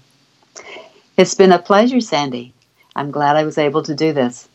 It's 1.16 1.34
been 1.34 1.52
a 1.52 1.58
pleasure, 1.58 2.00
Sandy. 2.00 2.52
I'm 2.94 3.10
glad 3.10 3.36
I 3.36 3.44
was 3.44 3.56
able 3.56 3.82
to 3.84 3.94
do 3.94 4.12
this. 4.12 4.48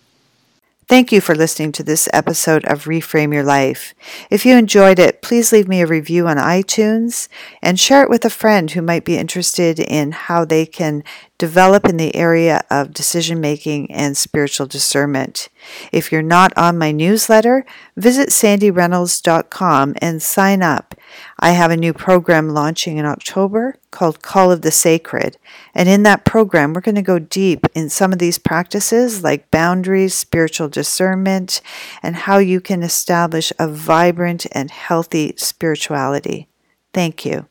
Thank 0.91 1.13
you 1.13 1.21
for 1.21 1.35
listening 1.35 1.71
to 1.71 1.83
this 1.83 2.09
episode 2.11 2.65
of 2.65 2.83
Reframe 2.83 3.33
Your 3.33 3.45
Life. 3.45 3.93
If 4.29 4.45
you 4.45 4.57
enjoyed 4.57 4.99
it, 4.99 5.21
please 5.21 5.53
leave 5.53 5.69
me 5.69 5.79
a 5.79 5.87
review 5.87 6.27
on 6.27 6.35
iTunes 6.35 7.29
and 7.61 7.79
share 7.79 8.03
it 8.03 8.09
with 8.09 8.25
a 8.25 8.29
friend 8.29 8.69
who 8.69 8.81
might 8.81 9.05
be 9.05 9.17
interested 9.17 9.79
in 9.79 10.11
how 10.11 10.43
they 10.43 10.65
can 10.65 11.05
develop 11.41 11.89
in 11.89 11.97
the 11.97 12.15
area 12.15 12.61
of 12.69 12.93
decision 12.93 13.41
making 13.41 13.91
and 13.91 14.15
spiritual 14.15 14.67
discernment. 14.67 15.49
If 15.91 16.11
you're 16.11 16.21
not 16.21 16.55
on 16.55 16.77
my 16.77 16.91
newsletter, 16.91 17.65
visit 17.97 18.29
sandyreynolds.com 18.29 19.95
and 19.99 20.21
sign 20.21 20.61
up. 20.61 20.93
I 21.39 21.53
have 21.53 21.71
a 21.71 21.77
new 21.77 21.93
program 21.93 22.49
launching 22.49 22.97
in 22.97 23.07
October 23.07 23.79
called 23.89 24.21
Call 24.21 24.51
of 24.51 24.61
the 24.61 24.69
Sacred. 24.69 25.39
And 25.73 25.89
in 25.89 26.03
that 26.03 26.25
program, 26.25 26.73
we're 26.73 26.81
going 26.81 26.93
to 26.93 27.01
go 27.01 27.17
deep 27.17 27.65
in 27.73 27.89
some 27.89 28.13
of 28.13 28.19
these 28.19 28.37
practices 28.37 29.23
like 29.23 29.49
boundaries, 29.49 30.13
spiritual 30.13 30.69
discernment, 30.69 31.59
and 32.03 32.17
how 32.17 32.37
you 32.37 32.61
can 32.61 32.83
establish 32.83 33.51
a 33.57 33.67
vibrant 33.67 34.45
and 34.51 34.69
healthy 34.69 35.33
spirituality. 35.37 36.47
Thank 36.93 37.25
you. 37.25 37.47